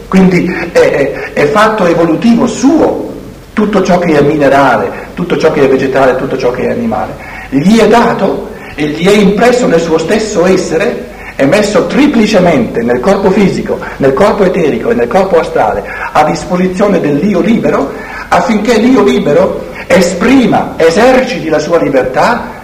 Quindi 0.07 0.45
è, 0.71 0.79
è, 0.79 1.33
è 1.33 1.45
fatto 1.47 1.85
evolutivo 1.85 2.47
suo 2.47 3.07
tutto 3.53 3.83
ciò 3.83 3.99
che 3.99 4.17
è 4.17 4.21
minerale, 4.21 4.89
tutto 5.13 5.37
ciò 5.37 5.51
che 5.51 5.63
è 5.63 5.67
vegetale, 5.67 6.15
tutto 6.15 6.37
ciò 6.37 6.51
che 6.51 6.63
è 6.63 6.71
animale. 6.71 7.13
Gli 7.49 7.77
è 7.77 7.87
dato 7.87 8.49
e 8.75 8.87
gli 8.87 9.07
è 9.07 9.11
impresso 9.11 9.67
nel 9.67 9.81
suo 9.81 9.97
stesso 9.97 10.45
essere, 10.45 11.07
è 11.35 11.45
messo 11.45 11.85
triplicemente 11.87 12.81
nel 12.81 12.99
corpo 12.99 13.29
fisico, 13.31 13.79
nel 13.97 14.13
corpo 14.13 14.43
eterico 14.45 14.91
e 14.91 14.93
nel 14.93 15.07
corpo 15.07 15.39
astrale 15.39 15.83
a 16.11 16.23
disposizione 16.23 16.99
dell'io 16.99 17.41
libero 17.41 17.91
affinché 18.29 18.77
l'io 18.77 19.03
libero 19.03 19.67
esprima, 19.87 20.75
eserciti 20.77 21.49
la 21.49 21.59
sua 21.59 21.79
libertà 21.79 22.57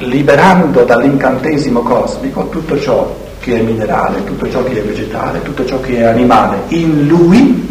liberando 0.00 0.84
dall'incantesimo 0.84 1.80
cosmico 1.80 2.48
tutto 2.48 2.78
ciò 2.78 3.14
che 3.40 3.58
è 3.58 3.62
minerale, 3.62 4.24
tutto 4.24 4.48
ciò 4.50 4.62
che 4.64 4.78
è 4.78 4.82
vegetale, 4.82 5.42
tutto 5.42 5.64
ciò 5.64 5.80
che 5.80 5.98
è 5.98 6.04
animale 6.04 6.62
in 6.68 7.06
lui 7.06 7.68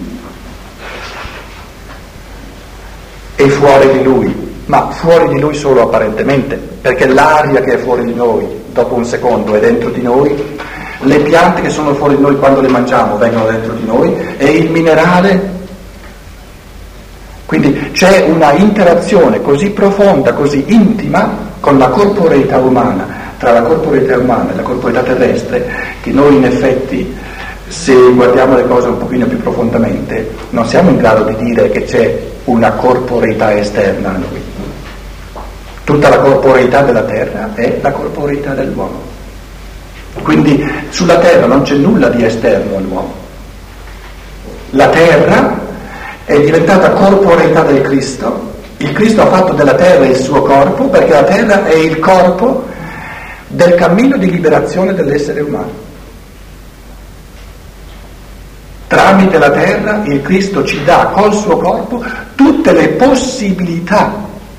e 3.36 3.50
fuori 3.50 3.92
di 3.92 4.04
lui, 4.04 4.62
ma 4.66 4.90
fuori 4.90 5.30
di 5.30 5.40
lui 5.40 5.54
solo 5.54 5.84
apparentemente, 5.84 6.56
perché 6.56 7.08
l'aria 7.08 7.62
che 7.62 7.76
è 7.76 7.78
fuori 7.78 8.04
di 8.04 8.14
noi 8.14 8.46
dopo 8.72 8.96
un 8.96 9.06
secondo 9.06 9.56
è 9.56 9.60
dentro 9.60 9.90
di 9.90 10.02
noi, 10.02 10.58
le 11.02 11.20
piante 11.20 11.62
che 11.62 11.70
sono 11.70 11.94
fuori 11.94 12.16
di 12.16 12.22
noi 12.22 12.38
quando 12.38 12.62
le 12.62 12.68
mangiamo 12.68 13.18
vengono 13.18 13.46
dentro 13.46 13.74
di 13.74 13.86
noi 13.86 14.14
e 14.38 14.46
il 14.46 14.70
minerale. 14.70 15.58
Quindi 17.46 17.92
c'è 17.94 18.26
una 18.28 18.52
interazione 18.54 19.42
così 19.42 19.72
profonda, 19.72 20.34
così 20.34 20.66
intima 20.68 21.49
con 21.60 21.78
la 21.78 21.88
corporeità 21.88 22.58
umana, 22.58 23.06
tra 23.38 23.52
la 23.52 23.62
corporeità 23.62 24.18
umana 24.18 24.52
e 24.52 24.56
la 24.56 24.62
corporeità 24.62 25.04
terrestre, 25.04 25.68
che 26.02 26.12
noi 26.12 26.36
in 26.36 26.46
effetti 26.46 27.16
se 27.68 27.94
guardiamo 28.14 28.56
le 28.56 28.68
cose 28.68 28.88
un 28.88 28.98
pochino 28.98 29.28
più 29.28 29.40
profondamente, 29.42 30.32
non 30.50 30.66
siamo 30.66 30.90
in 30.90 30.98
grado 30.98 31.24
di 31.24 31.36
dire 31.36 31.70
che 31.70 31.84
c'è 31.84 32.20
una 32.46 32.72
corporeità 32.72 33.56
esterna 33.56 34.10
a 34.10 34.18
noi. 34.18 34.42
Tutta 35.84 36.10
la 36.10 36.20
corporeità 36.20 36.82
della 36.82 37.04
terra 37.04 37.52
è 37.54 37.78
la 37.82 37.92
corporeità 37.92 38.54
dell'uomo. 38.54 39.02
Quindi 40.24 40.68
sulla 40.90 41.18
terra 41.20 41.46
non 41.46 41.62
c'è 41.62 41.76
nulla 41.76 42.10
di 42.10 42.24
esterno 42.24 42.78
all'uomo. 42.78 43.14
La 44.72 44.90
terra 44.90 45.60
è 46.26 46.40
diventata 46.40 46.92
corporeità 46.92 47.62
del 47.64 47.82
Cristo. 47.82 48.58
Il 48.82 48.94
Cristo 48.94 49.22
ha 49.24 49.28
fatto 49.28 49.52
della 49.52 49.76
terra 49.76 50.06
il 50.06 50.16
suo 50.16 50.42
corpo 50.42 50.86
perché 50.86 51.12
la 51.12 51.26
terra 51.26 51.66
è 51.66 51.76
il 51.76 52.00
corpo 52.00 52.66
del 53.48 53.76
cammino 53.76 54.18
di 54.18 54.32
liberazione 54.32 54.94
dell'essere 54.94 55.42
umano. 55.42 55.88
Tramite 58.88 59.38
la 59.38 59.52
terra 59.52 60.02
il 60.06 60.22
Cristo 60.22 60.64
ci 60.64 60.82
dà 60.86 61.12
col 61.14 61.34
suo 61.34 61.58
corpo 61.58 62.02
tutte 62.36 62.72
le 62.72 62.88
possibilità, 62.90 64.14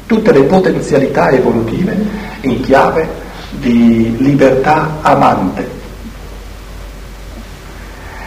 tutte 0.05 0.33
le 0.33 0.43
potenzialità 0.43 1.31
evolutive 1.31 1.97
in 2.43 2.61
chiave 2.61 3.09
di 3.53 4.17
libertà 4.19 4.99
amante. 5.01 5.67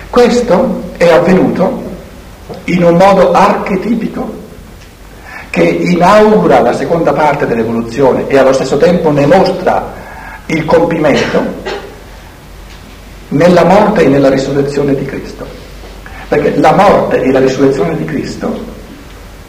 Questo 0.10 0.86
è 0.98 1.08
avvenuto 1.08 1.84
in 2.66 2.84
un 2.84 2.96
modo 2.96 3.32
archetipico 3.32 4.42
che 5.54 5.62
inaugura 5.62 6.62
la 6.62 6.74
seconda 6.74 7.14
parte 7.14 7.46
dell'evoluzione 7.46 8.28
e 8.28 8.40
allo 8.40 8.54
stesso 8.54 8.78
tempo 8.78 9.12
ne 9.12 9.28
mostra 9.28 9.94
il 10.48 10.66
compimento 10.66 11.44
nella 13.28 13.64
morte 13.64 14.04
e 14.04 14.08
nella 14.08 14.30
risurrezione 14.30 14.96
di 14.96 15.06
Cristo. 15.06 15.46
Perché 16.28 16.56
la 16.56 16.74
morte 16.74 17.22
e 17.22 17.32
la 17.32 17.38
risurrezione 17.38 17.96
di 17.96 18.04
Cristo 18.04 18.52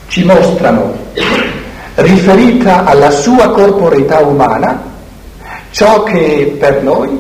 ci 0.09 0.25
mostrano, 0.25 0.95
riferita 1.95 2.85
alla 2.85 3.09
sua 3.09 3.49
corporeità 3.49 4.19
umana, 4.19 4.83
ciò 5.71 6.03
che 6.03 6.55
per 6.61 6.83
noi 6.83 7.19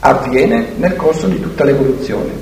avviene 0.00 0.72
nel 0.76 0.96
corso 0.96 1.26
di 1.28 1.40
tutta 1.40 1.64
l'evoluzione. 1.64 2.39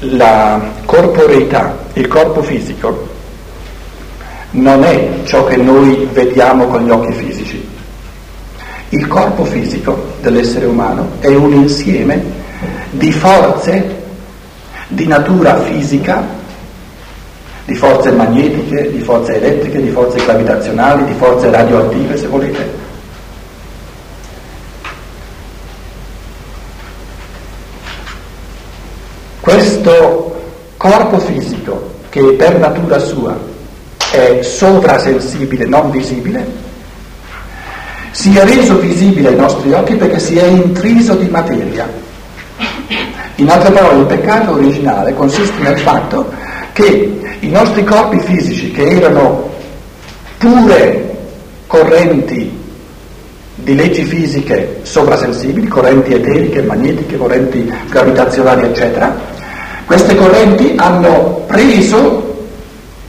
La 0.00 0.60
corporeità, 0.84 1.76
il 1.94 2.06
corpo 2.06 2.42
fisico, 2.42 3.08
non 4.50 4.84
è 4.84 5.08
ciò 5.24 5.44
che 5.44 5.56
noi 5.56 6.08
vediamo 6.12 6.66
con 6.66 6.84
gli 6.84 6.90
occhi 6.90 7.12
fisici. 7.12 7.68
Il 8.90 9.06
corpo 9.06 9.44
fisico 9.44 10.14
dell'essere 10.20 10.66
umano 10.66 11.10
è 11.18 11.26
un 11.26 11.52
insieme 11.52 12.22
di 12.90 13.12
forze 13.12 13.96
di 14.88 15.06
natura 15.06 15.60
fisica, 15.60 16.24
di 17.64 17.74
forze 17.74 18.10
magnetiche, 18.12 18.90
di 18.90 19.00
forze 19.00 19.34
elettriche, 19.34 19.82
di 19.82 19.90
forze 19.90 20.24
gravitazionali, 20.24 21.04
di 21.04 21.12
forze 21.12 21.50
radioattive, 21.50 22.16
se 22.16 22.26
volete. 22.26 22.86
Questo 29.88 30.36
corpo 30.76 31.18
fisico 31.18 31.94
che 32.10 32.20
per 32.34 32.58
natura 32.58 32.98
sua 32.98 33.34
è 34.10 34.42
sovrasensibile, 34.42 35.64
non 35.64 35.90
visibile, 35.90 36.46
si 38.10 38.36
è 38.36 38.44
reso 38.44 38.78
visibile 38.78 39.28
ai 39.28 39.36
nostri 39.36 39.72
occhi 39.72 39.94
perché 39.94 40.18
si 40.18 40.36
è 40.36 40.44
intriso 40.44 41.14
di 41.14 41.26
materia. 41.28 41.88
In 43.36 43.48
altre 43.48 43.70
parole, 43.70 44.00
il 44.00 44.04
peccato 44.04 44.52
originale 44.52 45.14
consiste 45.14 45.58
nel 45.62 45.78
fatto 45.78 46.32
che 46.74 47.20
i 47.40 47.48
nostri 47.48 47.82
corpi 47.82 48.20
fisici, 48.20 48.70
che 48.70 48.86
erano 48.90 49.48
pure 50.36 51.16
correnti 51.66 52.56
di 53.54 53.74
leggi 53.74 54.04
fisiche 54.04 54.80
sovrasensibili, 54.82 55.66
correnti 55.66 56.12
eteriche, 56.12 56.60
magnetiche, 56.60 57.16
correnti 57.16 57.72
gravitazionali, 57.88 58.64
eccetera, 58.66 59.36
queste 59.88 60.16
correnti 60.16 60.74
hanno 60.76 61.44
preso 61.46 62.44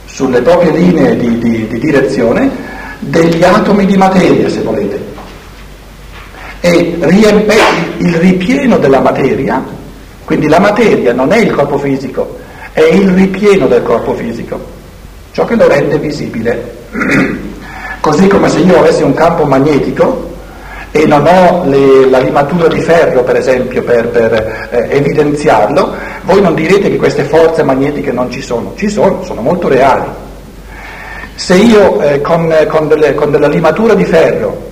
sulle 0.06 0.40
proprie 0.40 0.70
linee 0.70 1.14
di, 1.14 1.38
di, 1.38 1.66
di 1.66 1.78
direzione 1.78 2.50
degli 3.00 3.42
atomi 3.42 3.84
di 3.84 3.98
materia, 3.98 4.48
se 4.48 4.62
volete. 4.62 4.98
E 6.60 6.96
riempie 7.00 7.54
il 7.98 8.14
ripieno 8.14 8.78
della 8.78 9.00
materia, 9.00 9.62
quindi 10.24 10.48
la 10.48 10.58
materia 10.58 11.12
non 11.12 11.30
è 11.32 11.36
il 11.36 11.50
corpo 11.50 11.76
fisico, 11.76 12.38
è 12.72 12.80
il 12.80 13.10
ripieno 13.10 13.66
del 13.66 13.82
corpo 13.82 14.14
fisico, 14.14 14.58
ciò 15.32 15.44
che 15.44 15.56
lo 15.56 15.68
rende 15.68 15.98
visibile. 15.98 16.76
Così 18.00 18.26
come 18.26 18.48
se 18.48 18.60
io 18.60 18.78
avessi 18.78 19.02
un 19.02 19.12
campo 19.12 19.44
magnetico, 19.44 20.29
e 20.92 21.06
non 21.06 21.24
ho 21.24 21.64
le, 21.66 22.08
la 22.08 22.18
limatura 22.18 22.66
di 22.66 22.80
ferro, 22.80 23.22
per 23.22 23.36
esempio, 23.36 23.82
per, 23.82 24.08
per 24.08 24.68
eh, 24.70 24.96
evidenziarlo, 24.96 25.94
voi 26.22 26.40
non 26.40 26.54
direte 26.54 26.90
che 26.90 26.96
queste 26.96 27.22
forze 27.22 27.62
magnetiche 27.62 28.10
non 28.10 28.30
ci 28.30 28.42
sono, 28.42 28.72
ci 28.76 28.88
sono, 28.88 29.22
sono 29.24 29.40
molto 29.40 29.68
reali. 29.68 30.06
Se 31.36 31.54
io 31.54 32.00
eh, 32.00 32.20
con, 32.20 32.52
con, 32.68 32.88
delle, 32.88 33.14
con 33.14 33.30
della 33.30 33.46
limatura 33.46 33.94
di 33.94 34.04
ferro 34.04 34.68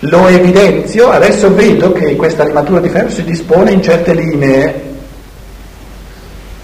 lo 0.00 0.26
evidenzio, 0.26 1.10
adesso 1.10 1.54
vedo 1.54 1.92
che 1.92 2.16
questa 2.16 2.44
limatura 2.44 2.80
di 2.80 2.88
ferro 2.88 3.08
si 3.08 3.22
dispone 3.22 3.70
in 3.70 3.80
certe 3.80 4.12
linee, 4.12 4.82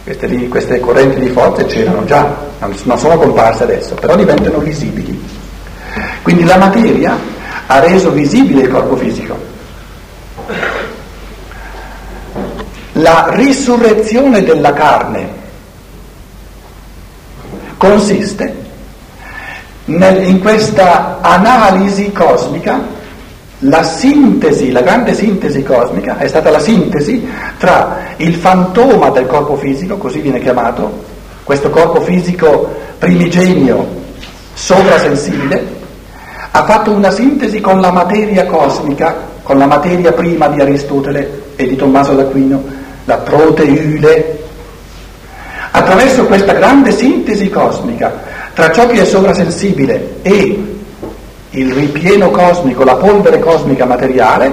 queste, 0.02 0.48
queste 0.48 0.80
correnti 0.80 1.20
di 1.20 1.28
forze 1.28 1.64
c'erano 1.64 2.04
già, 2.04 2.36
non 2.82 2.98
sono 2.98 3.16
comparse 3.16 3.62
adesso, 3.62 3.94
però 3.94 4.16
diventano 4.16 4.58
visibili. 4.58 5.18
Quindi 6.22 6.44
la 6.44 6.56
materia 6.56 7.29
ha 7.72 7.78
reso 7.78 8.10
visibile 8.10 8.62
il 8.62 8.68
corpo 8.68 8.96
fisico. 8.96 9.38
La 12.94 13.28
risurrezione 13.30 14.42
della 14.42 14.72
carne 14.72 15.28
consiste 17.76 18.56
nel, 19.84 20.24
in 20.24 20.40
questa 20.40 21.20
analisi 21.20 22.10
cosmica, 22.10 22.80
la 23.60 23.84
sintesi, 23.84 24.72
la 24.72 24.82
grande 24.82 25.14
sintesi 25.14 25.62
cosmica 25.62 26.18
è 26.18 26.26
stata 26.26 26.50
la 26.50 26.58
sintesi 26.58 27.24
tra 27.56 28.14
il 28.16 28.34
fantoma 28.34 29.10
del 29.10 29.26
corpo 29.26 29.54
fisico, 29.54 29.96
così 29.96 30.18
viene 30.18 30.40
chiamato, 30.40 31.04
questo 31.44 31.70
corpo 31.70 32.00
fisico 32.00 32.68
primigenio 32.98 33.86
sovrasensibile, 34.54 35.78
ha 36.52 36.64
fatto 36.64 36.90
una 36.90 37.10
sintesi 37.10 37.60
con 37.60 37.80
la 37.80 37.92
materia 37.92 38.46
cosmica, 38.46 39.28
con 39.42 39.58
la 39.58 39.66
materia 39.66 40.12
prima 40.12 40.48
di 40.48 40.60
Aristotele 40.60 41.42
e 41.56 41.68
di 41.68 41.76
Tommaso 41.76 42.14
d'Aquino, 42.14 42.62
la 43.04 43.18
proteule. 43.18 44.38
Attraverso 45.72 46.24
questa 46.24 46.52
grande 46.52 46.90
sintesi 46.90 47.48
cosmica 47.48 48.28
tra 48.52 48.72
ciò 48.72 48.86
che 48.86 49.02
è 49.02 49.04
sovrasensibile 49.04 50.16
e 50.22 50.78
il 51.50 51.72
ripieno 51.72 52.30
cosmico, 52.30 52.84
la 52.84 52.96
polvere 52.96 53.38
cosmica 53.38 53.84
materiale, 53.84 54.52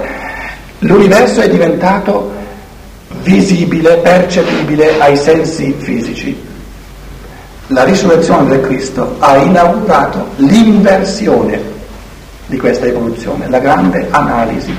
l'universo 0.80 1.40
è 1.40 1.48
diventato 1.48 2.32
visibile, 3.22 3.96
percepibile 3.96 5.00
ai 5.00 5.16
sensi 5.16 5.74
fisici. 5.76 6.46
La 7.68 7.84
risurrezione 7.84 8.48
del 8.48 8.60
Cristo 8.60 9.16
ha 9.18 9.36
inaugurato 9.36 10.28
l'inversione 10.36 11.76
di 12.48 12.56
questa 12.56 12.86
evoluzione, 12.86 13.48
la 13.48 13.58
grande 13.58 14.08
analisi. 14.10 14.76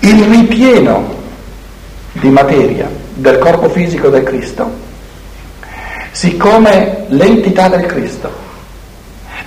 Il 0.00 0.24
ripieno 0.24 1.16
di 2.12 2.30
materia 2.30 2.88
del 3.14 3.38
corpo 3.38 3.68
fisico 3.68 4.08
del 4.08 4.22
Cristo, 4.22 4.70
siccome 6.10 7.04
l'entità 7.08 7.68
del 7.68 7.84
Cristo 7.84 8.46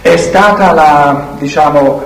è 0.02 0.16
stata 0.16 0.72
la, 0.74 1.30
diciamo, 1.40 2.04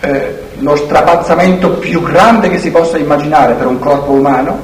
eh, 0.00 0.46
lo 0.60 0.76
strapazzamento 0.76 1.72
più 1.72 2.02
grande 2.02 2.48
che 2.48 2.58
si 2.58 2.70
possa 2.70 2.96
immaginare 2.96 3.52
per 3.52 3.66
un 3.66 3.78
corpo 3.78 4.12
umano, 4.12 4.58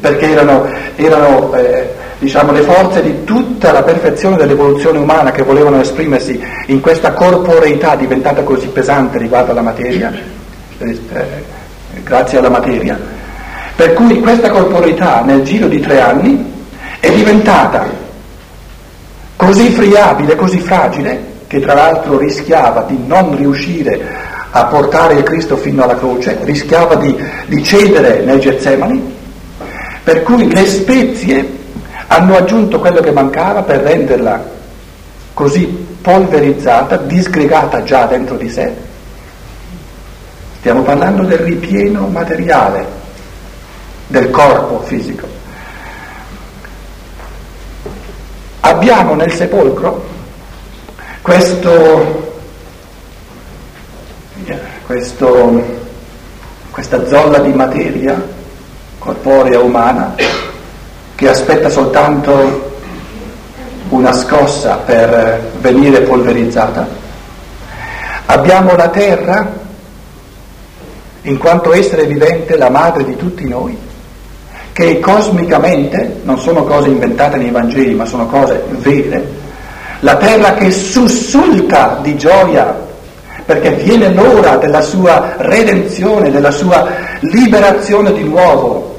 perché 0.00 0.30
erano, 0.30 0.66
erano 0.94 1.52
eh, 1.54 1.94
diciamo, 2.18 2.52
le 2.52 2.62
forze 2.62 3.02
di 3.02 3.24
tutta 3.24 3.72
la 3.72 3.82
perfezione 3.82 4.36
dell'evoluzione 4.36 4.98
umana 4.98 5.32
che 5.32 5.42
volevano 5.42 5.80
esprimersi 5.80 6.40
in 6.66 6.80
questa 6.80 7.12
corporeità 7.12 7.94
diventata 7.94 8.42
così 8.42 8.68
pesante 8.68 9.18
riguardo 9.18 9.52
alla 9.52 9.62
materia, 9.62 10.12
eh, 10.78 10.98
grazie 12.02 12.38
alla 12.38 12.50
materia. 12.50 12.98
Per 13.74 13.92
cui 13.92 14.20
questa 14.20 14.48
corporeità 14.50 15.22
nel 15.22 15.42
giro 15.42 15.68
di 15.68 15.80
tre 15.80 16.00
anni 16.00 16.52
è 16.98 17.10
diventata 17.10 17.86
così 19.36 19.68
friabile, 19.68 20.34
così 20.34 20.58
fragile, 20.60 21.34
che 21.46 21.60
tra 21.60 21.74
l'altro 21.74 22.18
rischiava 22.18 22.82
di 22.88 22.98
non 23.06 23.36
riuscire 23.36 24.00
a 24.50 24.64
portare 24.64 25.14
il 25.14 25.22
Cristo 25.22 25.56
fino 25.58 25.82
alla 25.82 25.96
croce, 25.96 26.38
rischiava 26.42 26.94
di, 26.94 27.14
di 27.46 27.62
cedere 27.62 28.22
nei 28.22 28.40
Getsemani, 28.40 29.14
per 30.02 30.22
cui 30.22 30.50
le 30.50 30.64
spezie 30.64 31.55
hanno 32.08 32.36
aggiunto 32.36 32.78
quello 32.78 33.00
che 33.00 33.10
mancava 33.10 33.62
per 33.62 33.80
renderla 33.80 34.54
così 35.34 35.66
polverizzata, 36.00 36.96
disgregata 36.96 37.82
già 37.82 38.06
dentro 38.06 38.36
di 38.36 38.48
sé. 38.48 38.72
Stiamo 40.58 40.82
parlando 40.82 41.24
del 41.24 41.38
ripieno 41.38 42.06
materiale 42.06 42.86
del 44.06 44.30
corpo 44.30 44.82
fisico. 44.82 45.26
Abbiamo 48.60 49.14
nel 49.14 49.32
sepolcro 49.32 50.06
questo, 51.22 52.34
questo, 54.86 55.62
questa 56.70 57.06
zolla 57.06 57.38
di 57.38 57.52
materia 57.52 58.34
corporea 58.98 59.60
umana 59.60 60.14
che 61.16 61.28
aspetta 61.30 61.70
soltanto 61.70 62.74
una 63.88 64.12
scossa 64.12 64.76
per 64.84 65.50
venire 65.60 66.02
polverizzata. 66.02 66.86
Abbiamo 68.26 68.76
la 68.76 68.88
terra, 68.88 69.50
in 71.22 71.38
quanto 71.38 71.72
essere 71.72 72.04
vivente, 72.04 72.58
la 72.58 72.68
madre 72.68 73.04
di 73.04 73.16
tutti 73.16 73.48
noi, 73.48 73.76
che 74.72 75.00
cosmicamente, 75.00 76.20
non 76.22 76.38
sono 76.38 76.64
cose 76.64 76.88
inventate 76.88 77.38
nei 77.38 77.50
Vangeli, 77.50 77.94
ma 77.94 78.04
sono 78.04 78.26
cose 78.26 78.62
vere, 78.68 79.26
la 80.00 80.16
terra 80.16 80.52
che 80.52 80.70
sussulta 80.70 81.98
di 82.02 82.16
gioia 82.18 82.84
perché 83.46 83.70
viene 83.70 84.12
l'ora 84.12 84.56
della 84.56 84.82
sua 84.82 85.36
redenzione, 85.38 86.30
della 86.30 86.50
sua 86.50 86.86
liberazione 87.20 88.12
di 88.12 88.24
nuovo 88.24 88.95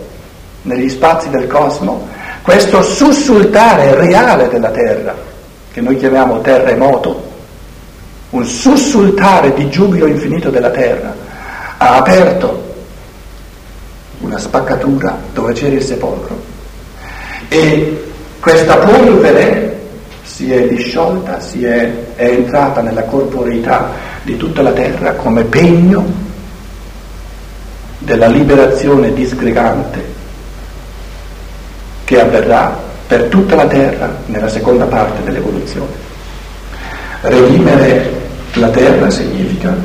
negli 0.68 0.90
spazi 0.90 1.30
del 1.30 1.48
cosmo, 1.48 2.08
questo 2.42 2.82
sussultare 2.82 3.96
reale 3.96 4.48
della 4.50 4.70
terra, 4.70 5.16
che 5.72 5.82
noi 5.82 5.98
chiamiamo 5.98 6.42
terremoto, 6.42 7.26
un 8.32 8.46
sussultare 8.46 9.54
di 9.54 9.70
giubilo 9.70 10.06
infinito 10.06 10.50
della 10.50 10.70
terra, 10.70 11.16
ha 11.78 11.96
aperto 11.96 12.66
una 14.20 14.38
spaccatura 14.38 15.18
dove 15.34 15.54
c'era 15.54 15.76
il 15.76 15.84
sepolcro. 15.84 16.38
E 17.48 18.04
questa 18.40 18.78
polvere 18.78 19.80
si 20.24 20.52
è 20.52 20.68
disciolta, 20.68 21.40
si 21.40 21.64
è, 21.64 22.16
è 22.16 22.26
entrata 22.26 22.82
nella 22.82 23.04
corporeità 23.04 23.92
di 24.24 24.36
tutta 24.36 24.62
la 24.62 24.72
terra 24.72 25.14
come 25.14 25.44
pegno 25.44 26.26
della 28.00 28.28
liberazione 28.28 29.14
disgregante 29.14 30.16
che 32.08 32.22
avverrà 32.22 32.74
per 33.06 33.24
tutta 33.24 33.56
la 33.56 33.68
terra 33.68 34.10
nella 34.28 34.48
seconda 34.48 34.86
parte 34.86 35.24
dell'evoluzione. 35.26 35.92
Redimere 37.20 38.14
la 38.54 38.70
terra 38.70 39.10
significa 39.10 39.76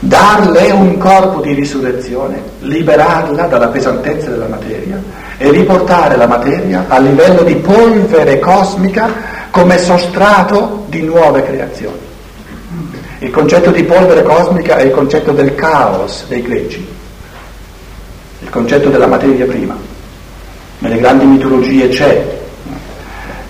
darle 0.00 0.72
un 0.72 0.98
corpo 0.98 1.40
di 1.40 1.52
risurrezione, 1.52 2.42
liberarla 2.62 3.46
dalla 3.46 3.68
pesantezza 3.68 4.30
della 4.30 4.48
materia 4.48 5.00
e 5.38 5.50
riportare 5.52 6.16
la 6.16 6.26
materia 6.26 6.86
a 6.88 6.98
livello 6.98 7.42
di 7.42 7.54
polvere 7.54 8.40
cosmica 8.40 9.08
come 9.50 9.78
sostrato 9.78 10.86
di 10.88 11.02
nuove 11.02 11.44
creazioni. 11.44 12.08
Il 13.20 13.30
concetto 13.30 13.70
di 13.70 13.84
polvere 13.84 14.24
cosmica 14.24 14.78
è 14.78 14.82
il 14.82 14.90
concetto 14.90 15.30
del 15.30 15.54
caos 15.54 16.24
dei 16.26 16.42
greci, 16.42 16.98
il 18.50 18.56
concetto 18.56 18.88
della 18.88 19.06
materia 19.06 19.46
prima. 19.46 19.76
Nelle 20.80 20.98
grandi 20.98 21.24
mitologie 21.24 21.88
c'è, 21.88 22.38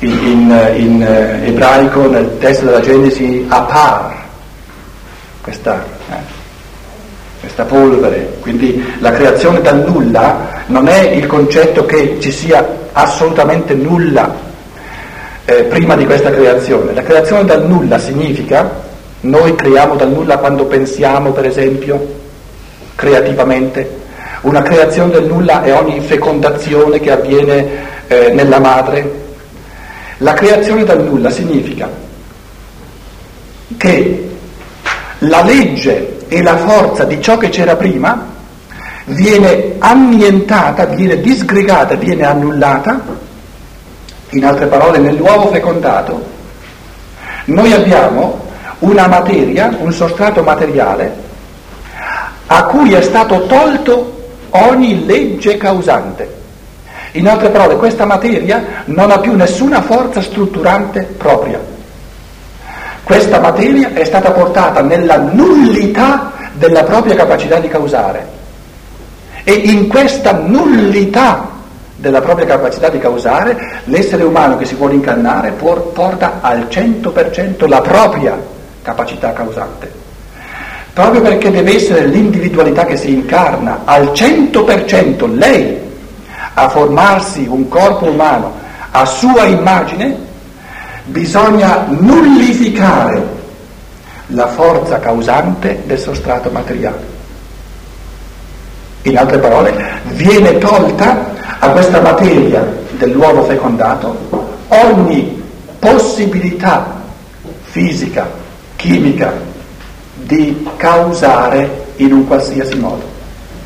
in, 0.01 0.11
in, 0.11 0.73
in 0.77 1.03
eh, 1.03 1.47
ebraico 1.47 2.07
nel 2.07 2.37
testo 2.39 2.67
della 2.67 2.81
Genesi 2.81 3.47
apar, 3.49 4.15
questa 5.41 5.83
eh, 6.11 6.39
questa 7.41 7.65
polvere, 7.65 8.37
quindi 8.41 8.85
la 8.99 9.13
creazione 9.13 9.63
dal 9.63 9.83
nulla 9.83 10.65
non 10.67 10.89
è 10.89 11.09
il 11.09 11.27
concetto 11.27 11.87
che 11.87 12.19
ci 12.21 12.31
sia 12.31 12.67
assolutamente 12.93 13.73
nulla 13.73 14.37
eh, 15.47 15.63
prima 15.63 15.97
di 15.97 16.05
questa 16.05 16.31
creazione. 16.31 16.93
La 16.93 17.03
creazione 17.03 17.47
dal 17.47 17.67
nulla 17.67 17.99
significa, 17.99 18.71
noi 19.21 19.55
creiamo 19.55 19.97
dal 19.97 20.11
nulla 20.11 20.37
quando 20.37 20.67
pensiamo 20.67 21.33
per 21.33 21.47
esempio, 21.47 22.19
creativamente, 22.95 24.00
una 24.43 24.63
creazione 24.63 25.13
del 25.13 25.25
nulla 25.25 25.63
è 25.63 25.75
ogni 25.75 26.01
fecondazione 26.01 27.01
che 27.01 27.11
avviene 27.11 27.69
eh, 28.07 28.31
nella 28.33 28.59
madre. 28.59 29.19
La 30.19 30.33
creazione 30.33 30.85
dal 30.85 31.03
nulla 31.03 31.31
significa 31.31 31.89
che 33.77 34.31
la 35.19 35.43
legge 35.43 36.27
e 36.29 36.43
la 36.43 36.57
forza 36.57 37.05
di 37.05 37.21
ciò 37.21 37.37
che 37.37 37.49
c'era 37.49 37.77
prima 37.77 38.29
viene 39.07 39.77
annientata, 39.79 40.87
viene 40.87 41.21
disgregata, 41.21 41.95
viene 41.95 42.25
annullata, 42.25 43.01
in 44.31 44.45
altre 44.45 44.67
parole 44.67 44.99
nell'uovo 44.99 45.49
fecondato 45.49 46.39
noi 47.51 47.73
abbiamo 47.73 48.49
una 48.81 49.07
materia, 49.09 49.75
un 49.79 49.93
sostrato 49.93 50.43
materiale 50.43 51.29
a 52.47 52.65
cui 52.65 52.93
è 52.93 53.03
stato 53.03 53.47
tolto 53.47 54.20
ogni 54.51 55.05
legge 55.05 55.57
causante. 55.57 56.39
In 57.13 57.29
altre 57.29 57.49
parole, 57.51 57.77
questa 57.77 58.05
materia 58.05 58.83
non 58.87 59.11
ha 59.11 59.19
più 59.19 59.35
nessuna 59.35 59.83
forza 59.83 60.23
strutturante 60.23 61.03
propria. 61.17 61.61
Questa 63.03 63.41
materia 63.41 63.93
è 63.93 64.05
stata 64.05 64.31
portata 64.31 64.83
nella 64.83 65.17
nullità 65.19 66.33
della 66.53 66.85
propria 66.85 67.17
capacità 67.17 67.59
di 67.59 67.69
causare 67.69 68.39
e 69.43 69.53
in 69.53 69.89
questa 69.89 70.33
nullità 70.33 71.49
della 71.97 72.21
propria 72.21 72.47
capacità 72.47 72.89
di 72.89 72.99
causare 72.99 73.83
l'essere 73.85 74.23
umano 74.23 74.57
che 74.57 74.65
si 74.65 74.75
vuole 74.75 74.95
incarnare 74.95 75.51
porta 75.53 76.39
al 76.41 76.69
100% 76.71 77.69
la 77.69 77.81
propria 77.81 78.39
capacità 78.83 79.33
causante. 79.33 80.00
Proprio 80.93 81.21
perché 81.23 81.51
deve 81.51 81.77
essere 81.77 82.07
l'individualità 82.07 82.85
che 82.85 82.97
si 82.97 83.13
incarna 83.13 83.83
al 83.85 84.11
100% 84.13 85.35
lei 85.35 85.79
a 86.55 86.69
formarsi 86.69 87.47
un 87.49 87.69
corpo 87.69 88.07
umano 88.07 88.53
a 88.91 89.05
sua 89.05 89.45
immagine, 89.45 90.17
bisogna 91.05 91.87
nullificare 91.89 93.39
la 94.29 94.49
forza 94.49 94.99
causante 94.99 95.83
del 95.87 95.99
sostrato 95.99 96.51
materiale. 96.51 97.19
In 99.03 99.17
altre 99.17 99.39
parole, 99.39 99.73
viene 100.09 100.59
tolta 100.59 101.35
a 101.59 101.69
questa 101.71 102.01
materia 102.01 102.67
dell'uovo 102.99 103.45
fecondato 103.45 104.49
ogni 104.69 105.43
possibilità 105.79 107.01
fisica, 107.63 108.29
chimica, 108.77 109.33
di 110.31 110.65
causare 110.77 111.87
in 111.97 112.13
un 112.13 112.27
qualsiasi 112.27 112.77
modo. 112.77 113.03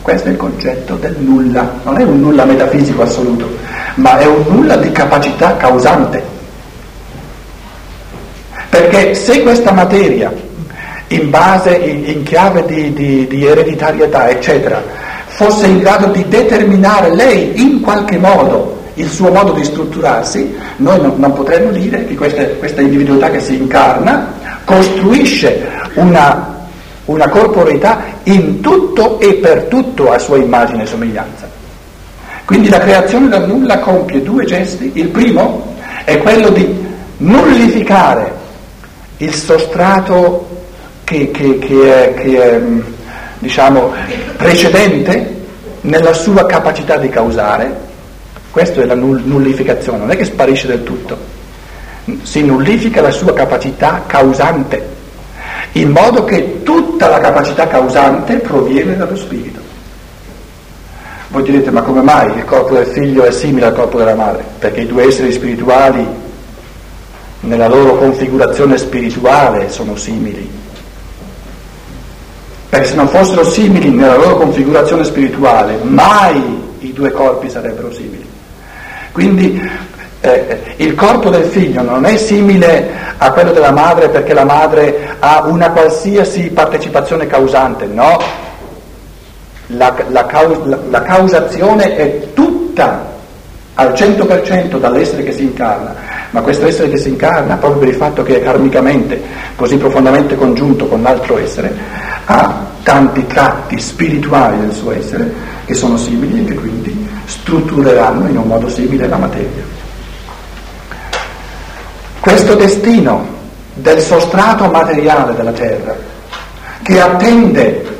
Questo 0.00 0.29
è 0.29 0.31
il 0.31 0.38
concetto 0.38 0.94
del 0.94 1.14
nulla, 1.18 1.79
non 1.83 1.98
è 1.98 2.03
un 2.03 2.20
nulla 2.20 2.46
metafisico 2.46 3.03
assoluto, 3.03 3.48
ma 3.96 4.18
è 4.18 4.27
un 4.27 4.44
nulla 4.48 4.77
di 4.77 4.90
capacità 4.90 5.57
causante. 5.57 6.22
Perché 8.70 9.14
se 9.14 9.42
questa 9.42 9.72
materia, 9.72 10.33
in 11.09 11.29
base, 11.29 11.77
in, 11.77 12.09
in 12.09 12.22
chiave 12.22 12.64
di, 12.64 12.92
di, 12.94 13.27
di 13.27 13.46
ereditarietà, 13.46 14.29
eccetera, 14.31 14.83
fosse 15.27 15.66
in 15.66 15.81
grado 15.81 16.07
di 16.07 16.27
determinare 16.29 17.14
lei 17.14 17.61
in 17.61 17.81
qualche 17.81 18.16
modo 18.16 18.83
il 18.94 19.09
suo 19.09 19.31
modo 19.31 19.53
di 19.53 19.64
strutturarsi, 19.64 20.55
noi 20.77 21.00
non, 21.00 21.14
non 21.16 21.33
potremmo 21.33 21.70
dire 21.70 22.07
che 22.07 22.14
questa, 22.14 22.44
questa, 22.44 22.81
individualità 22.81 23.31
che 23.31 23.40
si 23.40 23.57
incarna 23.57 24.33
costruisce 24.64 25.68
una, 25.94 26.53
una 27.06 27.28
corporeità 27.28 28.02
in 28.24 28.60
tutto 28.60 29.20
e 29.20 29.34
per 29.34 29.64
tutto 29.64 30.10
a 30.10 30.18
sua 30.18 30.36
immagine 30.36 30.82
e 30.82 30.86
somiglianza. 30.86 31.48
Quindi 32.44 32.68
la 32.68 32.78
creazione 32.78 33.28
dal 33.28 33.46
nulla 33.46 33.78
compie 33.78 34.22
due 34.22 34.44
gesti. 34.44 34.90
Il 34.94 35.08
primo 35.08 35.74
è 36.04 36.18
quello 36.18 36.50
di 36.50 36.84
nullificare 37.18 38.32
il 39.18 39.34
sostrato 39.34 40.48
che, 41.04 41.30
che, 41.30 41.58
che 41.58 42.04
è, 42.04 42.14
che 42.14 42.42
è 42.42 42.60
diciamo, 43.38 43.92
precedente 44.36 45.42
nella 45.82 46.12
sua 46.12 46.46
capacità 46.46 46.96
di 46.96 47.08
causare 47.08 47.84
Questa 48.54 48.82
è 48.82 48.84
la 48.84 48.94
nullificazione, 48.94 49.98
non 49.98 50.12
è 50.12 50.16
che 50.16 50.24
sparisce 50.24 50.68
del 50.68 50.84
tutto, 50.84 51.18
si 52.22 52.44
nullifica 52.44 53.00
la 53.00 53.10
sua 53.10 53.32
capacità 53.32 54.04
causante, 54.06 54.93
in 55.74 55.90
modo 55.90 56.24
che 56.24 56.62
tutta 56.62 57.08
la 57.08 57.20
capacità 57.20 57.66
causante 57.66 58.37
proviene 58.37 58.96
dallo 58.96 59.16
spirito. 59.16 59.60
Voi 61.28 61.42
direte, 61.42 61.70
ma 61.70 61.82
come 61.82 62.02
mai 62.02 62.37
il 62.37 62.44
corpo 62.44 62.74
del 62.74 62.87
figlio 62.87 63.24
è 63.24 63.30
simile 63.30 63.66
al 63.66 63.74
corpo 63.74 63.98
della 63.98 64.14
madre? 64.14 64.44
Perché 64.58 64.80
i 64.80 64.87
due 64.87 65.06
esseri 65.06 65.32
spirituali, 65.32 66.06
nella 67.40 67.68
loro 67.68 67.96
configurazione 67.96 68.78
spirituale, 68.78 69.68
sono 69.70 69.96
simili 69.96 70.62
perché 72.74 72.88
se 72.88 72.96
non 72.96 73.06
fossero 73.06 73.44
simili 73.44 73.88
nella 73.88 74.16
loro 74.16 74.37
configurazione 74.37 75.04
spirituale, 75.04 75.78
mai 75.82 76.42
i 76.80 76.92
due 76.92 77.12
corpi 77.12 77.48
sarebbero 77.48 77.92
simili. 77.92 78.26
Quindi 79.12 79.62
eh, 80.24 80.58
il 80.76 80.94
corpo 80.94 81.28
del 81.28 81.44
figlio 81.44 81.82
non 81.82 82.06
è 82.06 82.16
simile 82.16 82.88
a 83.18 83.30
quello 83.30 83.52
della 83.52 83.72
madre 83.72 84.08
perché 84.08 84.32
la 84.32 84.44
madre 84.44 85.16
ha 85.18 85.44
una 85.44 85.70
qualsiasi 85.70 86.48
partecipazione 86.48 87.26
causante, 87.26 87.84
no. 87.84 88.18
La, 89.68 89.94
la, 90.08 90.26
la, 90.30 90.78
la 90.88 91.02
causazione 91.02 91.96
è 91.96 92.32
tutta 92.32 93.12
al 93.74 93.92
100% 93.92 94.78
dall'essere 94.78 95.24
che 95.24 95.32
si 95.32 95.42
incarna, 95.42 95.94
ma 96.30 96.40
questo 96.40 96.66
essere 96.66 96.88
che 96.88 96.96
si 96.96 97.10
incarna, 97.10 97.56
proprio 97.56 97.80
per 97.80 97.88
il 97.88 97.94
fatto 97.96 98.22
che 98.22 98.37
è 98.37 98.42
karmicamente 98.42 99.20
così 99.56 99.76
profondamente 99.76 100.37
congiunto 100.37 100.87
con 100.87 101.02
l'altro 101.02 101.38
essere, 101.38 101.70
ha 102.24 102.66
tanti 102.82 103.26
tratti 103.26 103.78
spirituali 103.78 104.58
del 104.60 104.72
suo 104.72 104.92
essere 104.92 105.30
che 105.66 105.74
sono 105.74 105.98
simili 105.98 106.40
e 106.40 106.44
che 106.44 106.54
quindi 106.54 107.08
struttureranno 107.26 108.28
in 108.28 108.38
un 108.38 108.46
modo 108.46 108.70
simile 108.70 109.06
la 109.06 109.18
materia. 109.18 109.73
Questo 112.24 112.54
destino 112.54 113.22
del 113.74 114.00
sostrato 114.00 114.70
materiale 114.70 115.34
della 115.34 115.52
Terra, 115.52 115.94
che 116.82 116.98
attende 116.98 117.98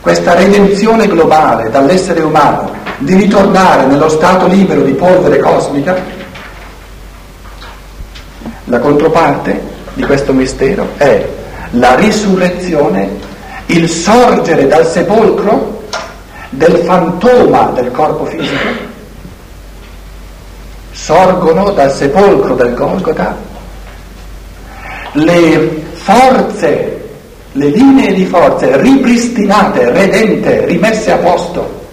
questa 0.00 0.32
redenzione 0.32 1.06
globale 1.06 1.68
dall'essere 1.68 2.22
umano 2.22 2.72
di 2.96 3.14
ritornare 3.14 3.84
nello 3.84 4.08
stato 4.08 4.46
libero 4.46 4.80
di 4.80 4.92
polvere 4.92 5.40
cosmica, 5.40 5.94
la 8.64 8.78
controparte 8.78 9.60
di 9.92 10.04
questo 10.04 10.32
mistero 10.32 10.92
è 10.96 11.28
la 11.72 11.96
risurrezione 11.96 13.10
il 13.66 13.90
sorgere 13.90 14.68
dal 14.68 14.86
sepolcro 14.86 15.82
del 16.48 16.78
fantoma 16.78 17.72
del 17.74 17.90
corpo 17.90 18.24
fisico, 18.24 18.68
sorgono 20.92 21.72
dal 21.72 21.92
sepolcro 21.92 22.54
del 22.54 22.72
Golgota 22.72 23.52
le 25.16 25.82
forze, 25.92 27.00
le 27.52 27.68
linee 27.68 28.12
di 28.12 28.24
forze 28.24 28.80
ripristinate, 28.80 29.90
redente, 29.90 30.64
rimesse 30.66 31.12
a 31.12 31.16
posto, 31.16 31.84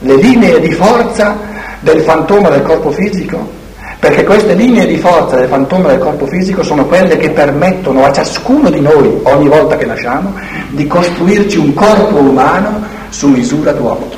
le 0.00 0.14
linee 0.16 0.60
di 0.60 0.72
forza 0.72 1.36
del 1.80 2.00
fantoma 2.00 2.48
del 2.50 2.62
corpo 2.62 2.90
fisico 2.90 3.56
perché 3.98 4.22
queste 4.22 4.54
linee 4.54 4.86
di 4.86 4.96
forza 4.96 5.34
del 5.34 5.48
fantoma 5.48 5.88
del 5.88 5.98
corpo 5.98 6.26
fisico 6.26 6.62
sono 6.62 6.86
quelle 6.86 7.16
che 7.16 7.30
permettono 7.30 8.04
a 8.04 8.12
ciascuno 8.12 8.70
di 8.70 8.80
noi, 8.80 9.18
ogni 9.24 9.48
volta 9.48 9.76
che 9.76 9.86
nasciamo, 9.86 10.34
di 10.68 10.86
costruirci 10.86 11.58
un 11.58 11.74
corpo 11.74 12.16
umano 12.16 12.80
su 13.08 13.26
misura 13.26 13.72
d'uomo. 13.72 14.08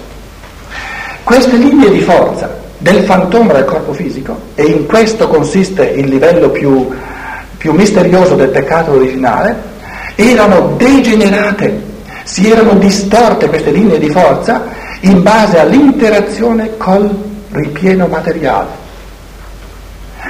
Queste 1.24 1.56
linee 1.56 1.90
di 1.90 2.00
forza 2.00 2.58
del 2.76 3.04
fantoma 3.04 3.54
del 3.54 3.64
corpo 3.64 3.94
fisico, 3.94 4.38
e 4.54 4.64
in 4.64 4.86
questo 4.86 5.28
consiste 5.28 5.84
il 5.84 6.08
livello 6.08 6.50
più, 6.50 6.90
più 7.60 7.72
misterioso 7.72 8.36
del 8.36 8.48
peccato 8.48 8.92
originale, 8.92 9.54
erano 10.14 10.76
degenerate, 10.78 11.82
si 12.24 12.50
erano 12.50 12.72
distorte 12.72 13.48
queste 13.48 13.70
linee 13.70 13.98
di 13.98 14.08
forza 14.08 14.64
in 15.00 15.22
base 15.22 15.58
all'interazione 15.58 16.78
col 16.78 17.14
ripieno 17.50 18.06
materiale. 18.06 18.68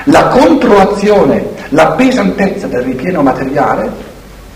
La 0.05 0.25
controazione, 0.25 1.51
la 1.69 1.93
pesantezza 1.93 2.67
del 2.67 2.83
ripieno 2.83 3.23
materiale, 3.23 3.89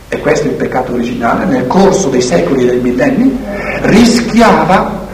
e 0.08 0.18
questo 0.18 0.48
è 0.48 0.50
il 0.50 0.56
peccato 0.56 0.94
originale, 0.94 1.44
nel 1.44 1.68
corso 1.68 2.08
dei 2.08 2.22
secoli 2.22 2.64
e 2.64 2.66
dei 2.66 2.80
millenni, 2.80 3.38
rischiava 3.82 5.06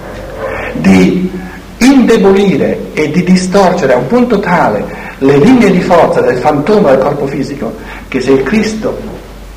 di 0.73 1.31
indebolire 1.77 2.87
e 2.95 3.11
di 3.11 3.23
distorcere 3.23 3.93
a 3.93 3.97
un 3.99 4.07
punto 4.07 4.39
tale 4.39 5.09
le 5.23 5.37
linee 5.37 5.71
di 5.71 5.81
forza 5.81 6.21
del 6.21 6.39
fantoma 6.39 6.91
del 6.91 7.01
corpo 7.01 7.27
fisico 7.27 7.75
che 8.09 8.21
se 8.21 8.33
il 8.33 8.43
Cristo 8.43 8.99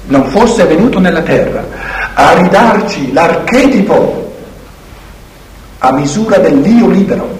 non 0.07 0.25
fosse 0.27 0.65
venuto 0.65 0.99
nella 0.99 1.21
terra 1.21 1.65
a 2.13 2.33
ridarci 2.33 3.13
l'archetipo 3.13 4.31
a 5.79 5.91
misura 5.93 6.37
del 6.37 6.59
Dio 6.59 6.87
libero, 6.87 7.39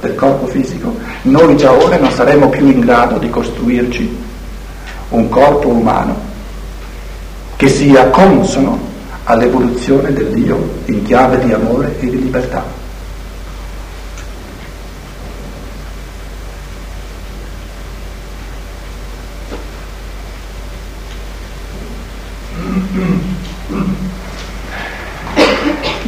del 0.00 0.14
corpo 0.14 0.46
fisico, 0.46 0.96
noi 1.22 1.56
già 1.56 1.72
ora 1.72 1.96
non 1.96 2.10
saremo 2.10 2.48
più 2.48 2.68
in 2.68 2.80
grado 2.80 3.18
di 3.18 3.30
costruirci 3.30 4.18
un 5.10 5.28
corpo 5.28 5.68
umano 5.68 6.30
che 7.56 7.68
sia 7.68 8.08
consono 8.08 8.78
all'evoluzione 9.24 10.12
del 10.12 10.28
Dio 10.28 10.80
in 10.86 11.04
chiave 11.04 11.38
di 11.44 11.52
amore 11.52 11.94
e 12.00 12.10
di 12.10 12.20
libertà. 12.20 12.81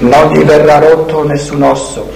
Non 0.04 0.32
gli 0.32 0.44
verrà 0.44 0.80
rotto 0.80 1.26
nessun 1.26 1.62
osso, 1.62 2.12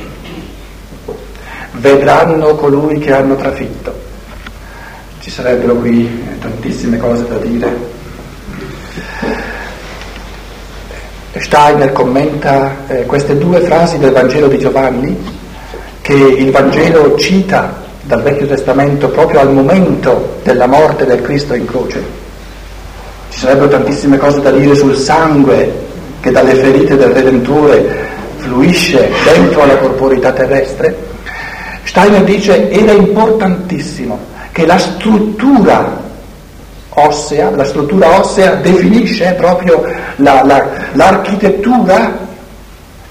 vedranno 1.72 2.54
colui 2.54 2.98
che 2.98 3.14
hanno 3.14 3.34
trafitto. 3.34 3.98
Ci 5.20 5.30
sarebbero 5.30 5.74
qui 5.76 6.36
tantissime 6.38 6.98
cose 6.98 7.26
da 7.26 7.38
dire. 7.38 7.96
Steiner 11.32 11.90
commenta 11.92 12.76
eh, 12.88 13.06
queste 13.06 13.38
due 13.38 13.60
frasi 13.60 13.96
del 13.96 14.12
Vangelo 14.12 14.48
di 14.48 14.58
Giovanni 14.58 15.16
che 16.02 16.12
il 16.12 16.50
Vangelo 16.50 17.16
cita 17.16 17.84
dal 18.02 18.20
Vecchio 18.20 18.46
Testamento 18.48 19.08
proprio 19.08 19.40
al 19.40 19.50
momento 19.50 20.40
della 20.42 20.66
morte 20.66 21.06
del 21.06 21.22
Cristo 21.22 21.54
in 21.54 21.64
croce. 21.64 22.04
Ci 23.30 23.38
sarebbero 23.38 23.68
tantissime 23.68 24.18
cose 24.18 24.42
da 24.42 24.50
dire 24.50 24.74
sul 24.74 24.94
sangue 24.94 25.86
che 26.20 26.30
dalle 26.30 26.54
ferite 26.54 26.96
del 26.96 27.10
Redentore 27.10 28.06
fluisce 28.36 29.10
dentro 29.24 29.62
alla 29.62 29.76
corporità 29.76 30.32
terrestre, 30.32 31.06
Steiner 31.84 32.22
dice 32.22 32.70
era 32.70 32.92
importantissimo 32.92 34.18
che 34.52 34.66
la 34.66 34.78
struttura 34.78 36.06
ossea, 36.90 37.50
la 37.50 37.64
struttura 37.64 38.18
ossea 38.18 38.54
definisce 38.56 39.34
proprio 39.38 39.84
la, 40.16 40.42
la, 40.44 40.66
l'architettura 40.92 42.26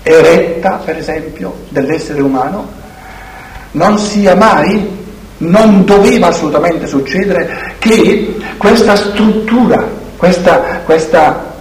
eretta, 0.03 0.81
per 0.83 0.97
esempio, 0.97 1.53
dell'essere 1.69 2.21
umano, 2.21 2.67
non 3.71 3.97
sia 3.97 4.35
mai, 4.35 5.05
non 5.37 5.85
doveva 5.85 6.27
assolutamente 6.27 6.87
succedere 6.87 7.75
che 7.79 8.37
questa 8.57 8.95
struttura, 8.95 9.85
questa, 10.17 10.81
questa 10.85 11.55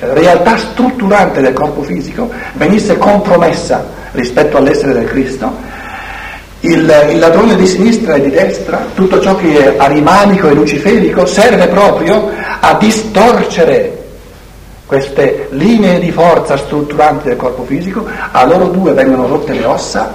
realtà 0.00 0.56
strutturante 0.56 1.40
del 1.40 1.52
corpo 1.52 1.82
fisico 1.82 2.30
venisse 2.54 2.96
compromessa 2.98 3.84
rispetto 4.12 4.56
all'essere 4.56 4.92
del 4.92 5.06
Cristo 5.06 5.74
il, 6.60 7.08
il, 7.10 7.18
ladrone 7.18 7.54
di 7.54 7.66
sinistra 7.66 8.14
e 8.14 8.22
di 8.22 8.30
destra, 8.30 8.86
tutto 8.94 9.20
ciò 9.20 9.36
che 9.36 9.74
è 9.74 9.78
arimanico 9.78 10.48
e 10.48 10.54
luciferico, 10.54 11.26
serve 11.26 11.68
proprio 11.68 12.30
a 12.60 12.74
distorcere 12.74 14.04
queste 14.86 15.48
linee 15.50 15.98
di 15.98 16.10
forza 16.10 16.56
strutturanti 16.56 17.28
del 17.28 17.36
corpo 17.36 17.64
fisico, 17.64 18.06
a 18.30 18.44
loro 18.44 18.68
due 18.68 18.92
vengono 18.92 19.26
rotte 19.26 19.52
le 19.52 19.64
ossa, 19.64 20.12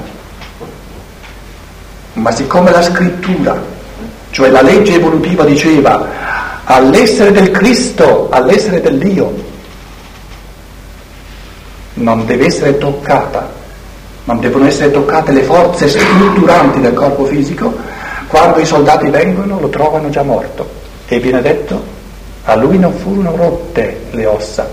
ma 2.13 2.32
siccome 2.32 2.72
la 2.72 2.82
scrittura, 2.82 3.62
cioè 4.32 4.50
la 4.50 4.62
legge 4.62 4.96
evolutiva 4.96 5.44
diceva 5.44 6.06
all'essere 6.63 7.32
del 7.32 7.52
Cristo, 7.52 8.28
all'essere 8.32 8.82
dell'Io, 8.82 9.50
non 11.95 12.25
deve 12.25 12.45
essere 12.45 12.77
toccata 12.77 13.60
non 14.23 14.39
devono 14.39 14.67
essere 14.67 14.91
toccate 14.91 15.32
le 15.32 15.41
forze 15.41 15.88
strutturanti 15.88 16.80
del 16.80 16.93
corpo 16.93 17.25
fisico, 17.25 17.75
quando 18.27 18.60
i 18.60 18.65
soldati 18.65 19.10
vengono 19.10 19.60
lo 19.60 19.67
trovano 19.69 20.10
già 20.10 20.21
morto 20.21 20.69
e 21.08 21.19
viene 21.19 21.41
detto 21.41 21.84
a 22.43 22.56
lui 22.56 22.77
non 22.77 22.93
furono 22.93 23.36
rotte 23.36 24.06
le 24.12 24.25
ossa. 24.27 24.69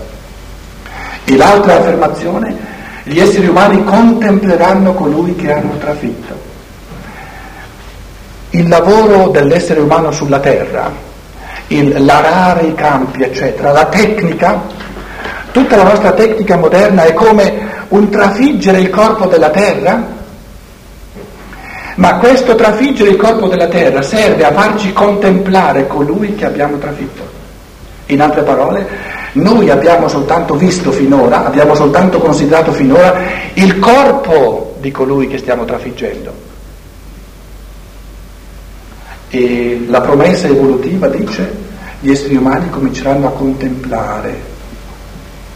E 1.25 1.35
l'altra 1.35 1.79
affermazione 1.79 2.77
Gli 3.09 3.19
esseri 3.19 3.47
umani 3.47 3.83
contempleranno 3.83 4.93
colui 4.93 5.35
che 5.35 5.51
hanno 5.51 5.77
trafitto. 5.77 6.47
Il 8.51 8.67
lavoro 8.67 9.29
dell'essere 9.29 9.79
umano 9.79 10.11
sulla 10.11 10.39
terra, 10.39 10.91
il 11.67 12.05
larare 12.05 12.67
i 12.67 12.75
campi, 12.75 13.23
eccetera, 13.23 13.71
la 13.71 13.85
tecnica, 13.85 14.61
tutta 15.51 15.75
la 15.75 15.83
nostra 15.83 16.11
tecnica 16.11 16.57
moderna 16.57 17.03
è 17.03 17.13
come 17.13 17.67
un 17.89 18.09
trafiggere 18.09 18.79
il 18.79 18.89
corpo 18.89 19.25
della 19.25 19.49
terra 19.49 20.17
ma 21.99 22.15
questo 22.15 22.55
trafiggere 22.55 23.09
il 23.09 23.17
corpo 23.17 23.47
della 23.47 23.67
terra 23.67 24.01
serve 24.01 24.45
a 24.45 24.53
farci 24.53 24.93
contemplare 24.93 25.85
colui 25.85 26.33
che 26.33 26.45
abbiamo 26.45 26.77
trafitto. 26.77 27.27
In 28.05 28.21
altre 28.21 28.41
parole, 28.43 28.87
noi 29.33 29.69
abbiamo 29.69 30.07
soltanto 30.07 30.55
visto 30.55 30.93
finora, 30.93 31.45
abbiamo 31.45 31.75
soltanto 31.75 32.19
considerato 32.19 32.71
finora 32.71 33.19
il 33.53 33.79
corpo 33.79 34.77
di 34.79 34.91
colui 34.91 35.27
che 35.27 35.39
stiamo 35.39 35.65
trafiggendo. 35.65 36.33
E 39.27 39.85
la 39.89 39.99
promessa 39.99 40.47
evolutiva 40.47 41.09
dice 41.09 41.53
gli 41.99 42.11
esseri 42.11 42.37
umani 42.37 42.69
cominceranno 42.69 43.27
a 43.27 43.31
contemplare 43.31 44.57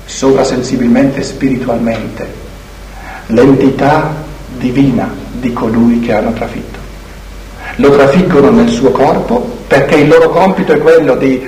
sovrasensibilmente 0.06 1.20
e 1.20 1.24
spiritualmente 1.24 2.42
l'entità 3.28 4.14
divina 4.58 5.10
di 5.32 5.54
colui 5.54 6.00
che 6.00 6.14
hanno 6.14 6.34
trafitto. 6.34 6.80
Lo 7.78 7.92
trafiggono 7.92 8.52
nel 8.52 8.70
suo 8.70 8.92
corpo 8.92 9.62
perché 9.68 9.96
il 9.96 10.08
loro 10.08 10.30
compito 10.30 10.74
è 10.74 10.78
quello 10.78 11.16
di, 11.16 11.46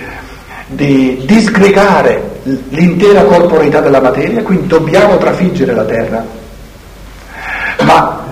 di 0.67 1.21
disgregare 1.25 2.39
l'intera 2.69 3.23
corporeità 3.23 3.81
della 3.81 4.01
materia, 4.01 4.41
quindi 4.41 4.67
dobbiamo 4.67 5.17
trafiggere 5.17 5.73
la 5.73 5.83
terra. 5.83 6.25
Ma 7.81 8.23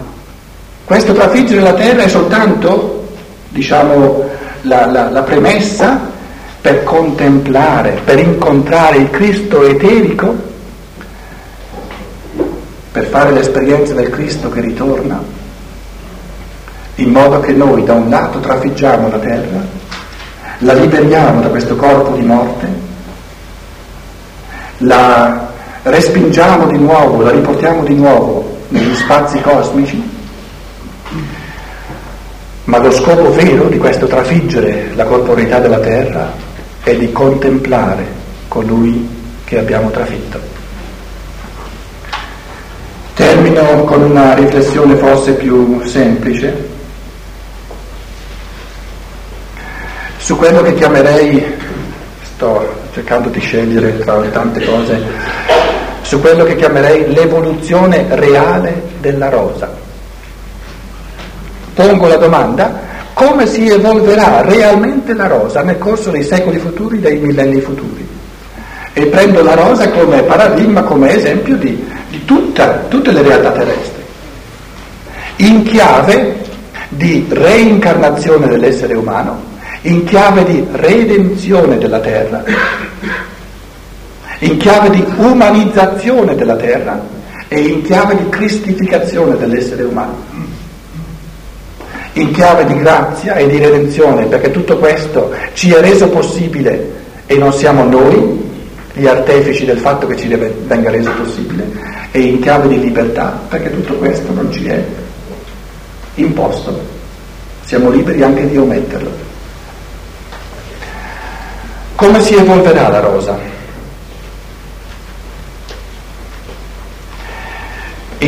questo 0.86 1.14
trafiggere 1.14 1.62
la 1.62 1.74
terra 1.74 2.04
è 2.04 2.08
soltanto, 2.08 3.08
diciamo, 3.50 4.30
la, 4.62 4.86
la, 4.86 5.10
la 5.10 5.22
premessa 5.22 6.12
per 6.64 6.84
contemplare, 6.84 8.00
per 8.06 8.20
incontrare 8.20 8.96
il 8.96 9.10
Cristo 9.10 9.64
eterico, 9.68 10.34
per 12.90 13.04
fare 13.08 13.34
l'esperienza 13.34 13.94
del 13.94 14.10
Cristo 14.10 14.48
che 14.48 14.62
ritorna 14.62 15.22
in 16.96 17.10
modo 17.10 17.42
che 17.42 17.52
noi 17.52 17.84
da 17.84 17.96
un 17.96 18.10
lato 18.10 18.40
trafiggiamo 18.40 19.10
la 19.10 19.18
terra, 19.18 19.60
la 20.60 20.74
liberiamo 20.74 21.42
da 21.42 21.50
questo 21.50 21.76
corpo 21.76 22.16
di 22.16 22.22
morte, 22.22 22.68
la 24.78 25.52
respingiamo 25.82 26.68
di 26.68 26.78
nuovo, 26.78 27.24
la 27.24 27.32
riportiamo 27.32 27.84
di 27.84 27.96
nuovo 27.96 28.60
negli 28.70 28.96
spazi 28.96 29.42
cosmici, 29.42 30.02
ma 32.64 32.78
lo 32.78 32.92
scopo 32.92 33.34
vero 33.34 33.66
di 33.66 33.78
questo 33.78 34.08
trafiggere 34.08 34.92
la 34.96 35.04
corporeità 35.04 35.60
della 35.60 35.80
terra 35.80 36.43
è 36.84 36.96
di 36.96 37.12
contemplare 37.12 38.06
colui 38.48 39.08
che 39.46 39.58
abbiamo 39.58 39.90
trafitto. 39.90 40.40
Termino 43.14 43.84
con 43.84 44.02
una 44.02 44.34
riflessione 44.34 44.96
forse 44.96 45.34
più 45.34 45.82
semplice 45.86 46.72
su 50.18 50.38
quello 50.38 50.62
che 50.62 50.74
chiamerei, 50.76 51.44
sto 52.24 52.74
cercando 52.94 53.28
di 53.28 53.40
scegliere 53.40 54.00
tra 54.00 54.20
le 54.20 54.32
tante 54.32 54.66
cose, 54.66 55.02
su 56.02 56.22
quello 56.22 56.46
che 56.46 56.56
chiamerei 56.56 57.14
l'evoluzione 57.14 58.06
reale 58.10 58.84
della 59.00 59.28
rosa. 59.28 59.70
Pongo 61.74 62.08
la 62.08 62.16
domanda, 62.16 62.80
come 63.14 63.46
si 63.48 63.68
evolverà 63.68 64.42
realmente 64.42 65.14
la 65.14 65.28
rosa 65.28 65.62
nel 65.62 65.78
corso 65.78 66.10
dei 66.10 66.24
secoli 66.24 66.58
futuri, 66.58 67.00
dei 67.00 67.18
millenni 67.18 67.62
futuri? 67.62 68.08
E 68.94 69.06
prendo 69.08 69.42
la 69.42 69.56
rosa 69.56 69.90
come 69.90 70.22
paradigma, 70.24 70.84
come 70.84 71.16
esempio 71.16 71.56
di, 71.56 71.84
di 72.10 72.26
tutta, 72.26 72.86
tutte 72.88 73.12
le 73.12 73.22
realtà 73.22 73.52
terrestri, 73.52 74.04
in 75.38 75.64
chiave 75.64 76.42
di 76.90 77.26
reincarnazione 77.30 78.48
dell'essere 78.48 78.96
umano 78.96 79.52
in 79.84 80.06
chiave 80.06 80.46
di 80.46 80.66
redenzione 80.72 81.78
della 81.78 82.00
terra, 82.00 82.44
in 84.40 84.58
chiave 84.58 84.90
di 84.90 85.04
umanizzazione 85.18 86.36
della 86.36 86.56
terra 86.56 87.02
e 87.48 87.60
in 87.60 87.82
chiave 87.82 88.16
di 88.16 88.30
cristificazione 88.30 89.36
dell'essere 89.38 89.84
umano, 89.84 90.16
in 92.14 92.32
chiave 92.32 92.66
di 92.66 92.78
grazia 92.78 93.36
e 93.36 93.48
di 93.48 93.58
redenzione, 93.58 94.26
perché 94.26 94.52
tutto 94.52 94.78
questo 94.78 95.32
ci 95.54 95.74
è 95.74 95.80
reso 95.80 96.10
possibile 96.10 97.02
e 97.26 97.38
non 97.38 97.52
siamo 97.54 97.84
noi 97.84 98.52
gli 98.94 99.08
artefici 99.08 99.66
del 99.66 99.80
fatto 99.80 100.06
che 100.06 100.16
ci 100.16 100.28
venga 100.28 100.92
reso 100.92 101.12
possibile, 101.12 101.66
e 102.12 102.20
in 102.20 102.40
chiave 102.40 102.68
di 102.68 102.80
libertà, 102.80 103.40
perché 103.48 103.72
tutto 103.72 103.96
questo 103.96 104.32
non 104.32 104.52
ci 104.52 104.68
è 104.68 104.84
imposto, 106.16 106.80
siamo 107.64 107.90
liberi 107.90 108.22
anche 108.22 108.48
di 108.48 108.58
ometterlo. 108.58 109.10
Come 111.96 112.22
si 112.22 112.36
evolverà 112.36 112.90
la 112.90 113.00
rosa? 113.00 113.53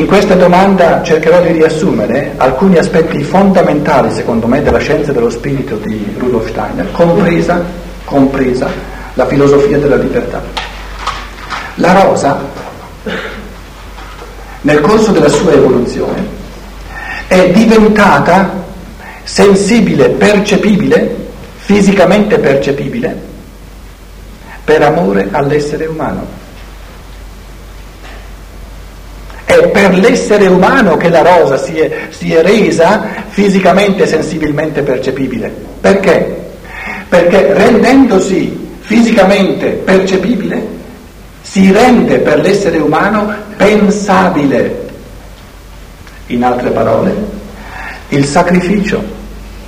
In 0.06 0.12
questa 0.12 0.36
domanda 0.36 1.02
cercherò 1.02 1.42
di 1.42 1.52
riassumere 1.52 2.34
alcuni 2.38 2.78
aspetti 2.78 3.24
fondamentali, 3.24 4.12
secondo 4.12 4.46
me, 4.46 4.62
della 4.62 4.78
scienza 4.78 5.12
dello 5.12 5.32
spirito 5.32 5.78
di 5.78 6.14
Rudolf 6.20 6.48
Steiner, 6.48 6.92
compresa, 6.92 7.66
compresa 8.04 8.70
la 9.16 9.26
filosofia 9.26 9.80
della 9.80 9.96
libertà. 9.96 10.44
La 11.78 12.04
rosa, 12.04 12.40
nel 14.62 14.80
corso 14.82 15.12
della 15.12 15.28
sua 15.28 15.54
evoluzione, 15.54 16.24
è 17.26 17.50
diventata 17.50 18.64
sensibile, 19.24 20.10
percepibile, 20.10 21.16
fisicamente 21.56 22.38
percepibile, 22.38 23.20
per 24.64 24.84
amore 24.84 25.30
all'essere 25.32 25.88
umano. 25.88 26.44
È 29.46 29.68
per 29.86 30.00
l'essere 30.00 30.48
umano 30.48 30.98
che 30.98 31.10
la 31.10 31.22
rosa 31.22 31.58
si 31.58 31.78
è, 31.78 32.08
si 32.10 32.34
è 32.34 32.42
resa 32.42 33.04
fisicamente 33.28 34.04
e 34.04 34.08
sensibilmente 34.08 34.82
percepibile. 34.82 35.54
Perché? 35.80 36.44
Perché 37.08 37.54
rendendosi 37.54 38.78
fisicamente 38.80 39.70
percepibile, 39.70 40.74
si 41.42 41.72
rende 41.72 42.18
per 42.18 42.40
l'essere 42.40 42.80
umano 42.80 43.32
pensabile. 43.58 44.84
In 46.28 46.44
altre 46.44 46.72
parole, 46.72 47.14
il 48.10 48.26
sacrificio 48.26 49.04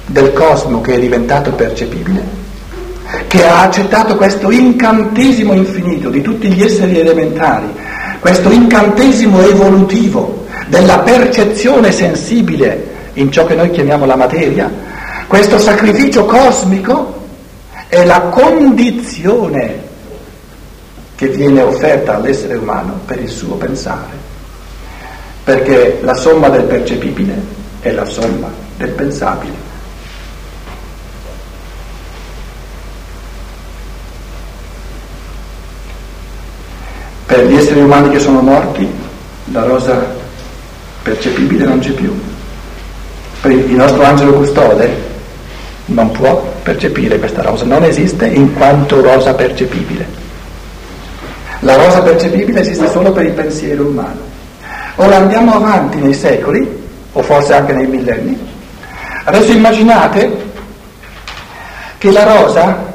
del 0.08 0.34
cosmo 0.34 0.82
che 0.82 0.96
è 0.96 1.00
diventato 1.00 1.52
percepibile 1.52 2.46
che 3.28 3.46
ha 3.46 3.62
accettato 3.62 4.18
questo 4.18 4.52
incantesimo 4.52 5.54
infinito 5.54 6.10
di 6.10 6.22
tutti 6.22 6.52
gli 6.52 6.62
esseri 6.62 7.00
elementari, 7.00 7.68
questo 8.28 8.52
incantesimo 8.52 9.42
evolutivo 9.42 10.48
della 10.68 11.00
percezione 11.00 11.94
sensibile 11.94 12.96
in 13.14 13.32
ciò 13.32 13.46
che 13.46 13.56
noi 13.56 13.72
chiamiamo 13.72 14.06
la 14.06 14.18
materia, 14.18 14.70
questo 15.28 15.58
sacrificio 15.58 16.26
cosmico 16.26 17.24
è 17.88 18.04
la 18.04 18.24
condizione 18.24 19.82
che 21.16 21.30
viene 21.30 21.62
offerta 21.62 22.16
all'essere 22.16 22.56
umano 22.56 23.00
per 23.06 23.22
il 23.22 23.30
suo 23.30 23.56
pensare, 23.56 24.18
perché 25.46 26.00
la 26.02 26.14
somma 26.14 26.50
del 26.50 26.64
percepibile 26.64 27.42
è 27.80 27.92
la 27.92 28.04
somma 28.04 28.50
del 28.76 28.90
pensabile. 28.90 29.67
Per 37.28 37.46
gli 37.46 37.56
esseri 37.56 37.82
umani 37.82 38.10
che 38.10 38.20
sono 38.20 38.40
morti, 38.40 38.90
la 39.52 39.64
rosa 39.64 40.16
percepibile 41.04 41.66
non 41.66 41.80
c'è 41.80 41.92
più. 41.92 42.18
Il 43.44 43.76
nostro 43.76 44.04
angelo 44.04 44.34
custode 44.34 45.06
non 45.88 46.12
può 46.12 46.54
percepire 46.64 47.20
questa 47.20 47.42
rosa, 47.42 47.66
non 47.66 47.84
esiste 47.84 48.28
in 48.28 48.54
quanto 48.54 49.02
rosa 49.02 49.34
percepibile. 49.34 50.06
La 51.60 51.76
rosa 51.76 52.02
percepibile 52.02 52.62
esiste 52.62 52.90
solo 52.90 53.12
per 53.12 53.26
il 53.26 53.34
pensiero 53.34 53.86
umano. 53.86 54.20
Ora 54.96 55.18
andiamo 55.18 55.54
avanti 55.54 55.98
nei 55.98 56.14
secoli, 56.14 56.66
o 57.12 57.22
forse 57.22 57.54
anche 57.54 57.74
nei 57.74 57.88
millenni. 57.88 58.40
Adesso 59.26 59.52
immaginate 59.52 60.46
che 61.98 62.12
la 62.12 62.24
rosa 62.24 62.86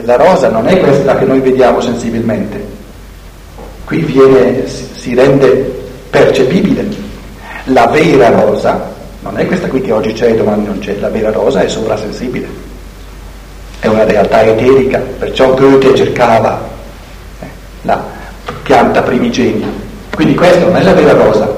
la 0.00 0.16
rosa 0.16 0.48
non 0.48 0.66
è 0.66 0.78
questa 0.78 1.16
che 1.16 1.24
noi 1.24 1.40
vediamo 1.40 1.80
sensibilmente. 1.80 2.80
qui 3.84 4.02
viene, 4.02 4.66
si 4.66 5.14
rende 5.14 5.80
percepibile. 6.08 6.86
La 7.64 7.86
vera 7.86 8.30
rosa 8.30 8.90
non 9.20 9.38
è 9.38 9.46
questa 9.46 9.68
qui 9.68 9.80
che 9.80 9.92
oggi 9.92 10.12
c'è 10.12 10.30
e 10.30 10.36
domani 10.36 10.64
non 10.64 10.78
c'è, 10.78 10.96
la 10.98 11.08
vera 11.08 11.30
rosa 11.30 11.60
è 11.60 11.68
sovrasensibile, 11.68 12.46
è 13.78 13.86
una 13.86 14.04
realtà 14.04 14.42
eterica, 14.42 14.98
perciò 14.98 15.54
Goethe 15.54 15.94
cercava 15.94 16.60
eh, 17.40 17.46
la 17.82 18.02
pianta 18.62 19.02
primigenia. 19.02 19.68
Quindi 20.12 20.34
questa 20.34 20.64
non 20.64 20.76
è 20.76 20.82
la 20.82 20.92
vera 20.92 21.12
rosa, 21.12 21.48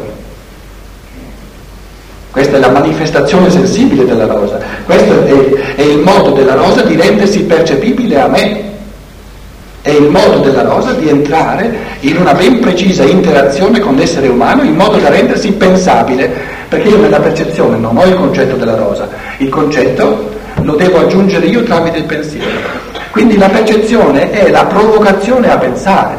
questa 2.34 2.56
è 2.56 2.58
la 2.58 2.70
manifestazione 2.70 3.48
sensibile 3.48 4.04
della 4.04 4.26
rosa, 4.26 4.58
questo 4.84 5.24
è, 5.24 5.74
è 5.76 5.82
il 5.82 5.98
modo 6.00 6.32
della 6.32 6.54
rosa 6.54 6.82
di 6.82 6.96
rendersi 6.96 7.44
percepibile 7.44 8.20
a 8.20 8.26
me. 8.26 8.72
È 9.80 9.90
il 9.90 10.08
modo 10.08 10.38
della 10.38 10.62
rosa 10.62 10.94
di 10.94 11.08
entrare 11.08 11.72
in 12.00 12.16
una 12.16 12.34
ben 12.34 12.58
precisa 12.58 13.04
interazione 13.04 13.78
con 13.78 13.94
l'essere 13.94 14.26
umano 14.26 14.64
in 14.64 14.74
modo 14.74 14.96
da 14.96 15.10
rendersi 15.10 15.52
pensabile, 15.52 16.28
perché 16.68 16.88
io 16.88 16.96
nella 16.96 17.20
percezione 17.20 17.76
non 17.76 17.96
ho 17.96 18.04
il 18.04 18.14
concetto 18.14 18.56
della 18.56 18.74
rosa, 18.74 19.08
il 19.36 19.48
concetto 19.48 20.30
lo 20.60 20.74
devo 20.74 21.02
aggiungere 21.02 21.46
io 21.46 21.62
tramite 21.62 21.98
il 21.98 22.04
pensiero. 22.04 22.50
Quindi 23.12 23.36
la 23.36 23.48
percezione 23.48 24.32
è 24.32 24.50
la 24.50 24.64
provocazione 24.64 25.52
a 25.52 25.56
pensare. 25.56 26.16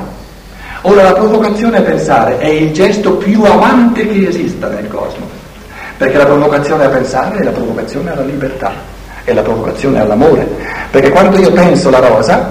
Ora 0.84 1.04
la 1.04 1.14
provocazione 1.14 1.80
a 1.80 1.82
pensare 1.82 2.38
è 2.38 2.48
il 2.48 2.72
gesto 2.72 3.16
più 3.16 3.44
amante 3.44 4.08
che 4.08 4.30
esista 4.30 4.70
nel 4.70 4.88
cosmo, 4.88 5.25
perché 5.98 6.18
la 6.18 6.26
provocazione 6.26 6.86
a 6.86 6.90
pensare 6.90 7.40
è 7.40 7.44
la 7.44 7.52
provocazione 7.52 8.12
alla 8.12 8.24
libertà, 8.24 8.74
è 9.24 9.34
la 9.34 9.42
provocazione 9.42 10.02
all'amore, 10.02 10.48
perché 10.92 11.10
quando 11.10 11.38
io 11.38 11.52
penso 11.52 11.90
la 11.90 12.00
rosa, 12.00 12.50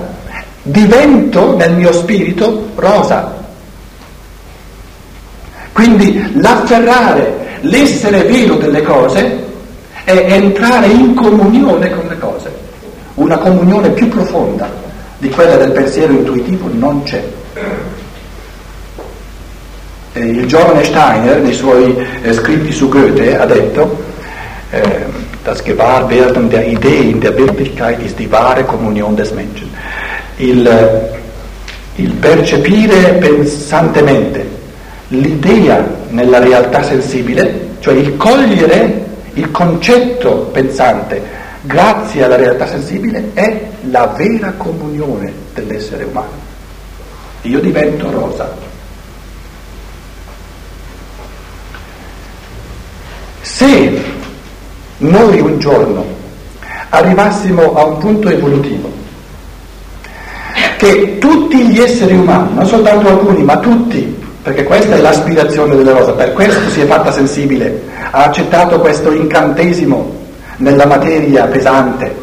divento 0.63 1.57
nel 1.57 1.75
mio 1.75 1.93
spirito 1.93 2.69
rosa. 2.77 3.43
Quindi 5.73 6.41
l'afferrare 6.41 7.59
l'essere 7.61 8.23
vero 8.23 8.55
delle 8.57 8.83
cose 8.83 9.43
è 10.05 10.13
entrare 10.13 10.87
in 10.87 11.15
comunione 11.15 11.91
con 11.91 12.07
le 12.07 12.19
cose, 12.19 12.53
una 13.15 13.39
comunione 13.39 13.91
più 13.91 14.09
profonda 14.09 14.69
di 15.19 15.29
quella 15.31 15.57
del 15.57 15.73
pensiero 15.73 16.13
intuitivo 16.13 16.69
non 16.73 17.03
c'è. 17.03 17.23
E 20.15 20.21
il 20.21 20.47
giovane 20.47 20.85
Steiner 20.85 21.41
nei 21.41 21.53
suoi 21.53 21.97
eh, 22.23 22.33
scritti 22.33 22.73
su 22.73 22.89
Goethe 22.89 23.37
ha 23.37 23.47
detto 23.47 24.03
eh, 24.71 25.05
das 25.43 25.63
Gewahrwerden 25.63 26.49
der 26.49 26.67
Idee 26.67 27.11
in 27.11 27.21
der 27.21 27.37
Wirklichkeit 27.37 28.01
ist 28.03 28.17
die 28.17 28.31
wahre 28.31 28.65
Kommunion 28.65 29.15
des 29.15 29.33
Menschen 29.33 29.71
il, 30.37 31.11
il 31.97 32.13
percepire 32.13 33.15
pensantemente 33.15 34.63
l'idea 35.09 35.87
nella 36.09 36.39
realtà 36.39 36.83
sensibile, 36.83 37.77
cioè 37.81 37.95
il 37.95 38.17
cogliere 38.17 39.03
il 39.35 39.51
concetto 39.51 40.49
pensante 40.53 41.43
grazie 41.63 42.25
alla 42.25 42.37
realtà 42.37 42.67
sensibile 42.67 43.31
è 43.35 43.69
la 43.91 44.07
vera 44.17 44.53
comunione 44.57 45.33
dell'essere 45.55 46.05
umano. 46.05 46.43
Io 47.43 47.61
divento 47.61 48.11
rosa. 48.11 48.73
Se 53.65 53.99
noi 54.99 55.41
un 55.41 55.59
giorno 55.59 56.05
arrivassimo 56.91 57.75
a 57.75 57.85
un 57.85 57.97
punto 57.97 58.29
evolutivo 58.29 58.93
che 60.77 61.17
tutti 61.19 61.69
gli 61.69 61.81
esseri 61.81 62.15
umani, 62.15 62.57
non 62.57 62.67
soltanto 62.67 63.09
alcuni, 63.09 63.43
ma 63.43 63.57
tutti, 63.61 64.23
perché 64.43 64.65
questa 64.65 64.97
è 64.97 64.99
l'aspirazione 64.99 65.77
della 65.77 65.93
rosa, 65.93 66.13
per 66.13 66.35
questo 66.35 66.69
si 66.69 66.83
è 66.83 66.85
fatta 66.85 67.11
sensibile, 67.11 67.85
ha 68.11 68.25
accettato 68.25 68.81
questo 68.81 69.11
incantesimo 69.13 70.13
nella 70.59 70.85
materia 70.85 71.47
pesante, 71.47 72.15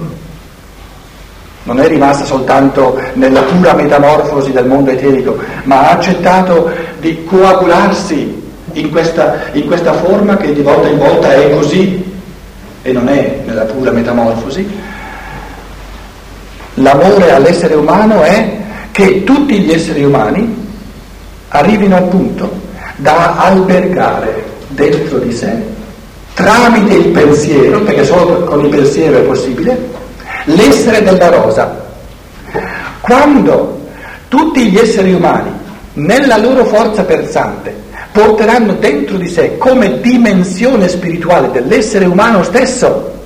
non 1.64 1.80
è 1.80 1.88
rimasta 1.88 2.24
soltanto 2.24 3.02
nella 3.14 3.42
pura 3.42 3.74
metamorfosi 3.74 4.52
del 4.52 4.68
mondo 4.68 4.92
eterico, 4.92 5.40
ma 5.64 5.90
ha 5.90 5.92
accettato 5.94 6.70
di 7.00 7.24
coagularsi 7.24 8.41
in 8.74 8.90
questa, 8.90 9.52
in 9.54 9.66
questa 9.66 9.94
forma 9.94 10.38
che 10.38 10.54
di 10.54 10.62
volta 10.62 10.88
in 10.88 10.98
volta 10.98 11.34
è 11.34 11.50
così 11.52 12.04
e 12.82 12.92
non 12.92 13.08
è 13.08 13.42
nella 13.46 13.64
pura 13.64 13.92
metamorfosi, 13.92 14.68
L'amore 16.76 17.32
all'essere 17.32 17.76
umano 17.76 18.22
è 18.22 18.60
che 18.92 19.24
tutti 19.26 19.60
gli 19.60 19.72
esseri 19.72 20.04
umani 20.06 20.70
arrivino 21.50 21.98
al 21.98 22.08
punto 22.08 22.50
da 22.96 23.36
albergare 23.36 24.46
dentro 24.70 25.18
di 25.18 25.34
sé, 25.34 25.54
tramite 26.34 26.94
il 26.94 27.08
pensiero, 27.08 27.82
perché 27.82 28.06
solo 28.06 28.46
con 28.46 28.64
il 28.64 28.70
pensiero 28.70 29.18
è 29.18 29.22
possibile, 29.22 29.90
l'essere 30.46 31.04
della 31.04 31.30
rosa. 31.30 31.90
Quando 33.02 33.82
tutti 34.30 34.70
gli 34.72 34.78
esseri 34.78 35.14
umani, 35.14 35.52
nella 35.94 36.38
loro 36.38 36.64
forza 36.64 37.04
pensante, 37.04 37.76
porteranno 38.12 38.74
dentro 38.74 39.18
di 39.18 39.28
sé 39.28 39.58
come 39.58 40.02
dimensione 40.02 40.88
spirituale 40.88 41.52
dell'essere 41.52 42.06
umano 42.06 42.44
stesso 42.44 43.20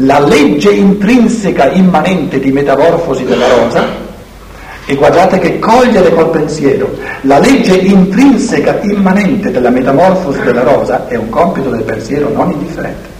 la 0.00 0.20
legge 0.20 0.70
intrinseca 0.72 1.70
immanente 1.70 2.38
di 2.38 2.52
metamorfosi 2.52 3.24
della 3.24 3.48
rosa, 3.48 4.04
e 4.84 4.94
guardate 4.94 5.38
che 5.38 5.58
cogliere 5.58 6.14
col 6.14 6.30
pensiero 6.30 6.96
la 7.22 7.38
legge 7.38 7.74
intrinseca 7.74 8.78
immanente 8.82 9.50
della 9.50 9.70
metamorfosi 9.70 10.40
della 10.42 10.62
rosa 10.62 11.08
è 11.08 11.16
un 11.16 11.28
compito 11.28 11.70
del 11.70 11.82
pensiero 11.82 12.30
non 12.32 12.52
indifferente. 12.52 13.14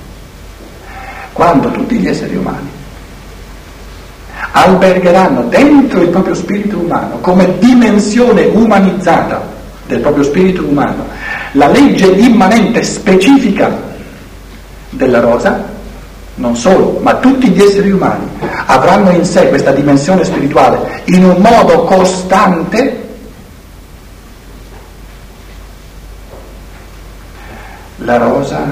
Quando 1.32 1.70
tutti 1.70 1.96
gli 1.96 2.06
esseri 2.06 2.36
umani 2.36 2.70
albergeranno 4.52 5.42
dentro 5.48 6.02
il 6.02 6.08
proprio 6.08 6.34
spirito 6.34 6.78
umano 6.78 7.18
come 7.20 7.58
dimensione 7.58 8.44
umanizzata 8.44 9.54
del 9.86 10.00
proprio 10.00 10.24
spirito 10.24 10.64
umano 10.64 11.06
la 11.52 11.68
legge 11.68 12.06
immanente 12.06 12.82
specifica 12.82 13.94
della 14.90 15.20
rosa, 15.20 15.64
non 16.36 16.54
solo, 16.54 16.98
ma 17.02 17.14
tutti 17.16 17.48
gli 17.48 17.60
esseri 17.60 17.90
umani 17.90 18.28
avranno 18.66 19.10
in 19.10 19.24
sé 19.24 19.48
questa 19.48 19.72
dimensione 19.72 20.24
spirituale 20.24 21.02
in 21.06 21.24
un 21.24 21.36
modo 21.38 21.84
costante, 21.84 23.04
la 27.98 28.18
rosa 28.18 28.70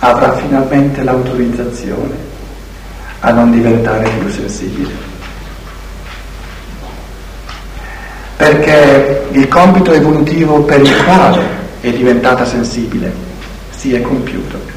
avrà 0.00 0.34
finalmente 0.34 1.02
l'autorizzazione 1.02 2.32
a 3.20 3.30
non 3.32 3.50
diventare 3.50 4.08
più 4.18 4.28
sensibile. 4.28 5.13
Perché 8.36 9.26
il 9.30 9.48
compito 9.48 9.92
evolutivo 9.92 10.62
per 10.62 10.80
il 10.80 11.04
quale 11.04 11.42
è 11.80 11.90
diventata 11.90 12.44
sensibile 12.44 13.12
si 13.70 13.94
è 13.94 14.00
compiuto 14.00 14.72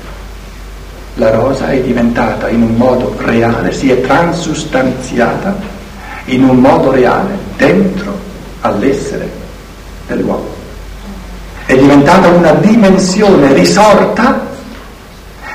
la 1.18 1.32
rosa 1.32 1.70
è 1.70 1.80
diventata 1.82 2.48
in 2.50 2.62
un 2.62 2.76
modo 2.76 3.16
reale, 3.18 3.72
si 3.72 3.92
è 3.92 4.02
transustanziata 4.02 5.56
in 6.26 6.44
un 6.44 6.58
modo 6.58 6.92
reale 6.92 7.38
dentro 7.56 8.16
all'essere 8.62 9.28
dell'uomo. 10.06 10.56
È 11.66 11.76
diventata 11.76 12.28
una 12.28 12.52
dimensione 12.54 13.52
risorta 13.54 14.46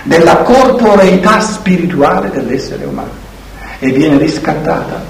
della 0.03 0.38
corporeità 0.38 1.40
spirituale 1.40 2.30
dell'essere 2.30 2.84
umano 2.84 3.20
e 3.78 3.90
viene 3.92 4.18
riscattata 4.18 5.00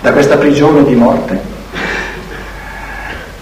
da 0.00 0.12
questa 0.12 0.36
prigione 0.36 0.84
di 0.84 0.94
morte, 0.96 1.40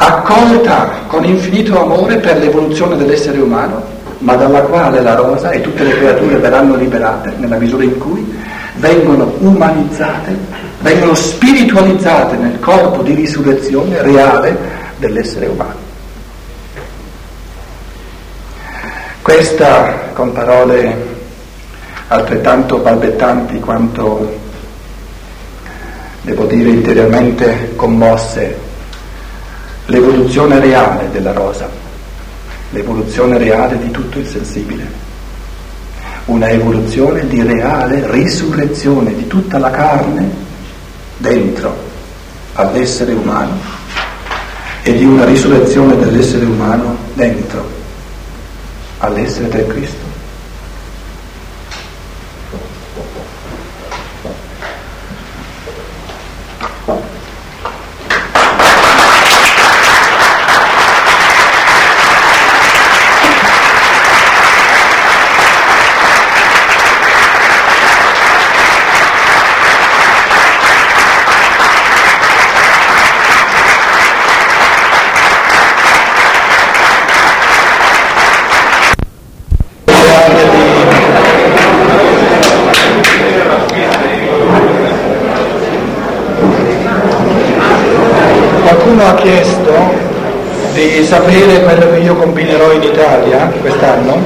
accolta 0.02 1.02
con 1.08 1.24
infinito 1.24 1.78
amore 1.78 2.16
per 2.16 2.38
l'evoluzione 2.38 2.96
dell'essere 2.96 3.38
umano 3.38 3.98
ma 4.20 4.34
dalla 4.34 4.62
quale 4.62 5.02
la 5.02 5.14
rosa 5.14 5.50
e 5.50 5.60
tutte 5.60 5.82
le 5.82 5.96
creature 5.96 6.36
verranno 6.36 6.74
liberate 6.74 7.32
nella 7.36 7.56
misura 7.56 7.84
in 7.84 7.98
cui 7.98 8.38
vengono 8.76 9.34
umanizzate, 9.38 10.36
vengono 10.80 11.14
spiritualizzate 11.14 12.36
nel 12.36 12.58
corpo 12.60 13.02
di 13.02 13.14
risurrezione 13.14 14.00
reale 14.02 14.56
dell'essere 14.96 15.46
umano. 15.46 15.88
Questa, 19.22 20.10
con 20.14 20.32
parole 20.32 21.18
altrettanto 22.08 22.78
balbettanti 22.78 23.60
quanto, 23.60 24.38
devo 26.22 26.44
dire, 26.44 26.70
interiormente 26.70 27.72
commosse, 27.76 28.68
l'evoluzione 29.90 30.58
reale 30.58 31.10
della 31.10 31.32
rosa 31.32 31.68
l'evoluzione 32.70 33.36
reale 33.36 33.78
di 33.78 33.90
tutto 33.90 34.18
il 34.18 34.26
sensibile, 34.26 34.86
una 36.26 36.48
evoluzione 36.48 37.26
di 37.26 37.42
reale 37.42 38.08
risurrezione 38.10 39.14
di 39.14 39.26
tutta 39.26 39.58
la 39.58 39.70
carne 39.70 40.30
dentro 41.16 41.76
all'essere 42.54 43.12
umano 43.12 43.58
e 44.82 44.96
di 44.96 45.04
una 45.04 45.24
risurrezione 45.24 45.96
dell'essere 45.96 46.44
umano 46.44 46.96
dentro 47.14 47.68
all'essere 48.98 49.48
del 49.48 49.66
Cristo. 49.66 50.09
Sapere 91.10 91.62
quello 91.62 91.90
che 91.90 91.98
io 91.98 92.14
combinerò 92.14 92.70
in 92.72 92.82
Italia 92.82 93.50
quest'anno? 93.60 94.22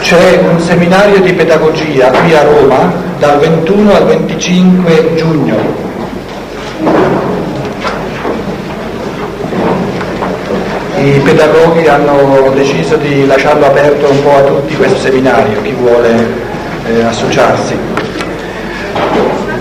C'è 0.00 0.44
un 0.46 0.60
seminario 0.60 1.20
di 1.20 1.32
pedagogia 1.32 2.10
qui 2.10 2.34
a 2.34 2.42
Roma 2.42 2.92
dal 3.18 3.38
21 3.38 3.94
al 3.94 4.04
25 4.04 5.14
giugno. 5.14 5.56
I 10.98 11.20
pedagoghi 11.24 11.86
hanno 11.86 12.50
deciso 12.54 12.96
di 12.96 13.26
lasciarlo 13.26 13.66
aperto 13.66 14.10
un 14.10 14.22
po' 14.22 14.36
a 14.36 14.42
tutti 14.42 14.76
questo 14.76 14.98
seminario, 14.98 15.62
chi 15.62 15.72
vuole 15.72 16.26
eh, 16.88 17.02
associarsi. 17.04 17.95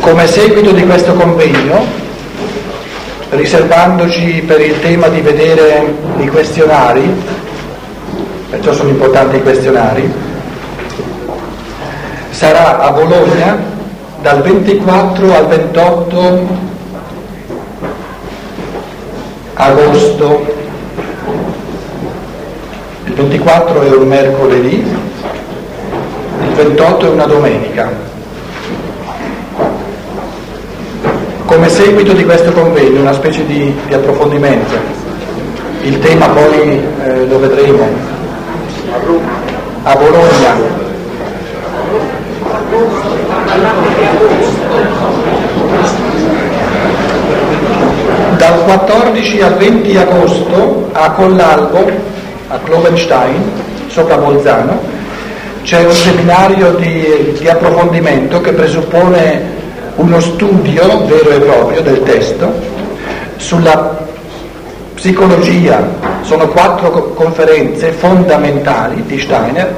Come 0.05 0.27
seguito 0.27 0.71
di 0.71 0.85
questo 0.85 1.15
convegno, 1.15 1.83
riservandoci 3.29 4.43
per 4.45 4.61
il 4.61 4.79
tema 4.79 5.07
di 5.07 5.19
vedere 5.19 5.95
i 6.19 6.27
questionari, 6.27 7.11
perciò 8.51 8.71
sono 8.71 8.89
importanti 8.89 9.37
i 9.37 9.41
questionari, 9.41 10.13
sarà 12.29 12.81
a 12.81 12.91
Bologna 12.91 13.57
dal 14.21 14.43
24 14.43 15.37
al 15.37 15.47
28 15.47 16.47
agosto. 19.55 20.55
Il 23.05 23.13
24 23.15 23.81
è 23.81 23.89
un 23.89 24.07
mercoledì, 24.07 24.85
il 26.41 26.53
28 26.53 27.07
è 27.07 27.09
una 27.09 27.25
domenica. 27.25 28.04
Come 31.55 31.69
seguito 31.69 32.11
di 32.11 32.25
questo 32.25 32.51
convegno, 32.51 32.99
una 32.99 33.13
specie 33.13 33.45
di, 33.45 33.73
di 33.87 33.93
approfondimento. 33.93 34.75
Il 35.83 35.99
tema 35.99 36.27
poi 36.27 36.83
eh, 37.01 37.25
lo 37.27 37.39
vedremo 37.39 37.87
a 39.83 39.95
Bologna. 39.95 40.83
Dal 48.35 48.63
14 48.65 49.41
al 49.41 49.53
20 49.53 49.97
agosto 49.97 50.89
a 50.91 51.11
Collalbo, 51.11 51.89
a 52.49 52.57
Klobenstein, 52.65 53.41
sopra 53.87 54.17
Bolzano, 54.17 54.77
c'è 55.63 55.85
un 55.85 55.93
seminario 55.93 56.71
di, 56.71 57.33
di 57.39 57.47
approfondimento 57.47 58.41
che 58.41 58.51
presuppone 58.51 59.54
uno 59.95 60.19
studio 60.19 61.05
vero 61.05 61.29
e 61.29 61.39
proprio 61.39 61.81
del 61.81 62.03
testo 62.03 62.51
sulla 63.37 64.03
psicologia, 64.95 65.87
sono 66.21 66.47
quattro 66.47 66.89
conferenze 67.13 67.91
fondamentali 67.91 69.03
di 69.05 69.19
Steiner 69.19 69.73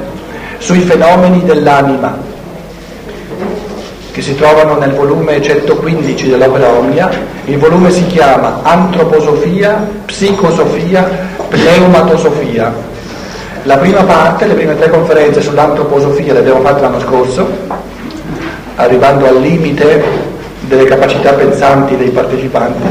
sui 0.58 0.80
fenomeni 0.80 1.44
dell'anima 1.44 2.16
che 4.10 4.22
si 4.22 4.34
trovano 4.34 4.76
nel 4.78 4.94
volume 4.94 5.40
115 5.40 6.30
dell'opera 6.30 6.70
Omnia. 6.70 7.08
Il 7.44 7.58
volume 7.58 7.90
si 7.92 8.04
chiama 8.06 8.60
Antroposofia, 8.62 9.86
Psicosofia, 10.06 11.08
Pneumatosofia. 11.48 12.74
La 13.62 13.76
prima 13.76 14.02
parte, 14.02 14.46
le 14.46 14.54
prime 14.54 14.76
tre 14.76 14.90
conferenze 14.90 15.40
sull'antroposofia 15.40 16.32
le 16.32 16.38
abbiamo 16.40 16.62
fatte 16.62 16.80
l'anno 16.80 17.00
scorso, 17.00 17.46
arrivando 18.78 19.26
al 19.26 19.40
limite 19.40 20.02
delle 20.60 20.84
capacità 20.84 21.32
pensanti 21.32 21.96
dei 21.96 22.10
partecipanti, 22.10 22.86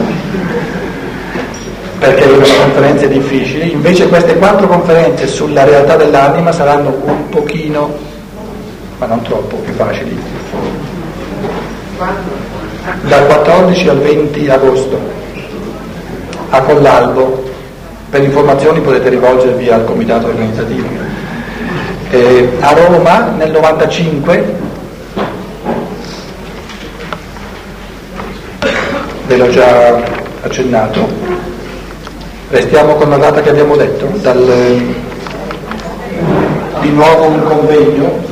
perché 1.98 2.24
erano 2.24 2.44
conferenze 2.64 3.08
difficili, 3.08 3.72
invece 3.72 4.08
queste 4.10 4.36
quattro 4.36 4.68
conferenze 4.68 5.28
sulla 5.28 5.64
realtà 5.64 5.96
dell'anima 5.96 6.52
saranno 6.52 6.94
un 7.04 7.30
pochino, 7.30 7.96
ma 8.98 9.06
non 9.06 9.22
troppo, 9.22 9.56
più 9.58 9.74
facili. 9.74 10.20
Dal 13.02 13.26
14 13.26 13.90
al 13.90 14.00
20 14.00 14.50
agosto 14.50 15.00
a 16.50 16.62
Collalbo, 16.62 17.46
per 18.10 18.24
informazioni 18.24 18.82
potete 18.82 19.10
rivolgervi 19.10 19.70
al 19.70 19.86
comitato 19.86 20.28
organizzativo. 20.28 20.88
Eh, 22.10 22.58
a 22.60 22.74
Roma 22.74 23.34
nel 23.38 23.52
95 23.52 24.67
ve 29.28 29.36
l'ho 29.36 29.50
già 29.50 30.02
accennato, 30.42 31.06
restiamo 32.50 32.96
con 32.96 33.10
la 33.10 33.18
data 33.18 33.42
che 33.42 33.50
abbiamo 33.50 33.76
detto, 33.76 34.08
dal, 34.22 34.96
di 36.80 36.90
nuovo 36.92 37.26
un 37.26 37.44
convegno. 37.44 38.26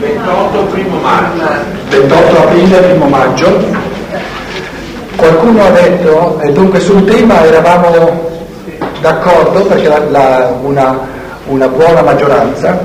28 0.00 0.58
primo 0.64 0.98
maggio 0.98 1.42
28 1.88 2.36
aprile 2.36 2.78
primo 2.78 3.06
maggio. 3.06 3.64
Qualcuno 5.16 5.64
ha 5.64 5.70
detto 5.70 6.40
e 6.40 6.50
dunque 6.50 6.80
sul 6.80 7.04
tema 7.04 7.44
eravamo 7.44 8.32
d'accordo 9.00 9.64
perché 9.66 9.88
la, 9.88 10.00
la, 10.10 10.58
una, 10.60 10.98
una 11.46 11.68
buona 11.68 12.02
maggioranza 12.02 12.76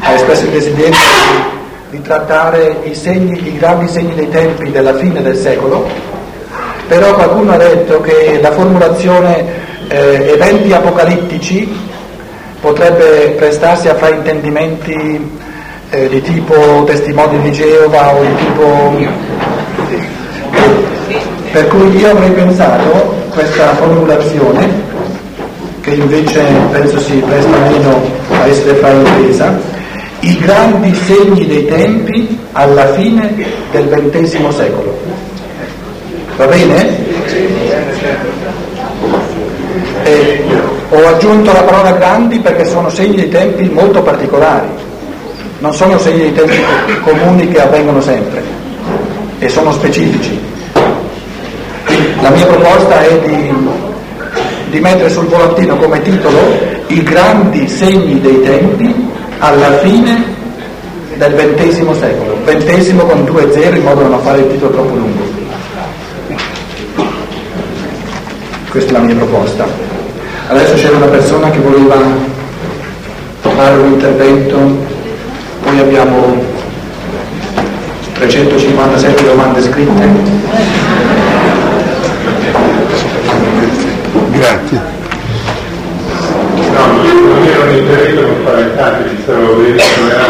ha 0.00 0.12
espresso 0.12 0.46
il 0.46 0.50
desiderio 0.50 0.90
di 0.90 1.57
di 1.90 2.02
trattare 2.02 2.80
i, 2.84 2.94
segni, 2.94 3.48
i 3.48 3.58
grandi 3.58 3.88
segni 3.88 4.14
dei 4.14 4.28
tempi 4.28 4.70
della 4.70 4.94
fine 4.94 5.22
del 5.22 5.36
secolo, 5.36 5.88
però 6.86 7.14
qualcuno 7.14 7.52
ha 7.52 7.56
detto 7.56 8.00
che 8.00 8.38
la 8.42 8.52
formulazione 8.52 9.44
eh, 9.88 10.32
eventi 10.34 10.72
apocalittici 10.72 11.86
potrebbe 12.60 13.34
prestarsi 13.36 13.88
a 13.88 13.94
fraintendimenti 13.94 15.36
eh, 15.90 16.08
di 16.08 16.20
tipo 16.20 16.84
testimoni 16.84 17.40
di 17.42 17.52
Geova 17.52 18.14
o 18.14 18.22
di 18.22 18.34
tipo... 18.36 19.26
Per 21.50 21.66
cui 21.68 21.96
io 21.96 22.10
avrei 22.10 22.30
pensato 22.30 23.14
questa 23.30 23.74
formulazione, 23.76 24.68
che 25.80 25.90
invece 25.92 26.44
penso 26.70 26.98
si 27.00 27.14
presta 27.26 27.56
meno 27.56 28.00
a 28.30 28.46
essere 28.46 28.74
fraintesa, 28.74 29.58
i 30.20 30.38
grandi 30.38 30.94
segni 30.94 31.46
dei 31.46 31.66
tempi 31.66 32.38
alla 32.52 32.92
fine 32.92 33.34
del 33.70 34.10
XX 34.10 34.48
secolo. 34.48 34.98
Va 36.36 36.46
bene? 36.46 37.06
E 40.02 40.44
ho 40.90 41.06
aggiunto 41.06 41.52
la 41.52 41.62
parola 41.62 41.92
grandi 41.92 42.38
perché 42.40 42.64
sono 42.64 42.88
segni 42.88 43.16
dei 43.16 43.28
tempi 43.28 43.68
molto 43.68 44.02
particolari, 44.02 44.68
non 45.58 45.74
sono 45.74 45.98
segni 45.98 46.18
dei 46.18 46.34
tempi 46.34 46.56
comuni 47.02 47.48
che 47.48 47.60
avvengono 47.60 48.00
sempre 48.00 48.42
e 49.38 49.48
sono 49.48 49.72
specifici. 49.72 50.38
La 52.20 52.30
mia 52.30 52.46
proposta 52.46 53.00
è 53.02 53.18
di, 53.20 53.52
di 54.70 54.80
mettere 54.80 55.10
sul 55.10 55.26
volantino 55.26 55.76
come 55.76 56.02
titolo 56.02 56.38
i 56.88 57.02
grandi 57.02 57.68
segni 57.68 58.20
dei 58.20 58.42
tempi 58.42 59.07
alla 59.38 59.78
fine 59.78 60.36
del 61.14 61.34
XX 61.34 61.98
secolo, 61.98 62.38
XX 62.44 62.96
con 63.06 63.24
due 63.24 63.50
zeri 63.52 63.78
in 63.78 63.84
modo 63.84 64.02
da 64.02 64.08
non 64.08 64.20
fare 64.20 64.38
il 64.40 64.50
titolo 64.50 64.72
troppo 64.72 64.94
lungo. 64.94 65.22
Questa 68.70 68.90
è 68.90 68.92
la 68.92 69.00
mia 69.00 69.14
proposta. 69.14 69.66
Adesso 70.48 70.74
c'era 70.74 70.96
una 70.96 71.06
persona 71.06 71.50
che 71.50 71.58
voleva 71.58 71.96
fare 73.58 73.76
un 73.76 73.92
intervento, 73.92 74.56
poi 75.64 75.78
abbiamo 75.80 76.44
357 78.14 79.24
domande 79.24 79.62
scritte. 79.62 80.97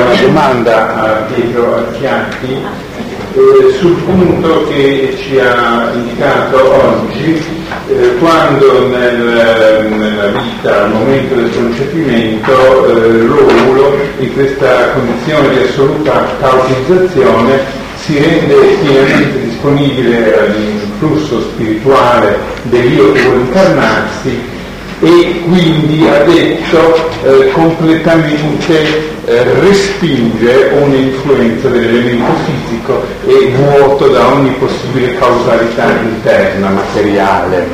Una 0.09 0.21
domanda 0.23 0.95
a 0.95 1.07
Pietro 1.35 1.77
Acchiatti 1.77 2.53
eh, 2.55 3.75
sul 3.79 3.95
punto 4.05 4.67
che 4.69 5.15
ci 5.21 5.39
ha 5.39 5.93
indicato 5.93 6.73
oggi 6.73 7.45
eh, 7.89 8.15
quando 8.19 8.89
nel, 8.89 9.87
nella 9.91 10.27
vita, 10.29 10.85
al 10.85 10.93
momento 10.93 11.35
del 11.35 11.51
concepimento, 11.55 12.87
eh, 12.87 13.23
l'ovulo 13.23 13.99
in 14.19 14.33
questa 14.33 14.93
condizione 14.93 15.51
di 15.51 15.59
assoluta 15.69 16.27
cautizzazione 16.41 17.61
si 17.97 18.19
rende 18.19 18.55
pienamente 18.83 19.41
disponibile 19.45 20.39
all'influsso 20.39 21.43
spirituale 21.43 22.39
dell'io 22.63 23.13
che 23.13 23.23
vuole 23.25 23.41
incarnarsi 23.41 24.57
e 25.01 25.43
quindi 25.49 26.07
ha 26.09 26.25
detto 26.25 27.11
eh, 27.23 27.51
completamente 27.53 29.17
eh, 29.27 29.45
respinge 29.61 30.71
ogni 30.81 31.03
influenza 31.03 31.69
dell'elemento 31.69 32.33
fisico 32.47 33.05
e 33.27 33.53
vuoto 33.55 34.09
da 34.09 34.27
ogni 34.27 34.51
possibile 34.53 35.17
causalità 35.19 35.91
interna, 36.01 36.71
materiale. 36.71 37.67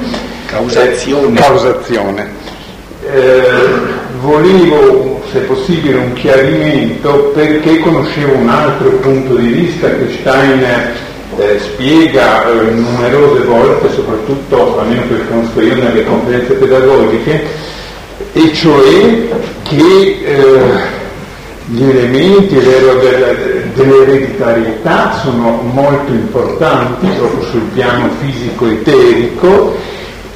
Causazione. 0.46 1.38
Eh, 1.38 1.40
causazione. 1.40 2.28
Eh, 3.10 3.42
volevo, 4.20 5.22
se 5.30 5.40
possibile, 5.40 5.98
un 5.98 6.12
chiarimento 6.14 7.32
perché 7.34 7.78
conoscevo 7.78 8.34
un 8.36 8.48
altro 8.48 8.88
punto 8.90 9.34
di 9.34 9.48
vista 9.48 9.88
che 9.88 10.16
Steiner 10.20 10.92
eh, 11.38 11.58
spiega 11.60 12.50
eh, 12.50 12.70
numerose 12.70 13.44
volte, 13.44 13.92
soprattutto 13.92 14.78
almeno 14.78 15.02
che 15.08 15.26
conosco 15.28 15.60
io 15.60 15.74
nelle 15.74 16.04
conferenze 16.04 16.54
pedagogiche, 16.54 17.46
e 18.32 18.52
cioè 18.52 19.28
che 19.62 20.20
eh, 20.24 21.02
gli 21.66 21.82
elementi 21.82 22.56
dell'ereditarietà 23.74 25.18
sono 25.22 25.62
molto 25.72 26.12
importanti 26.12 27.06
proprio 27.16 27.42
sul 27.44 27.62
piano 27.72 28.10
fisico-eterico 28.20 29.74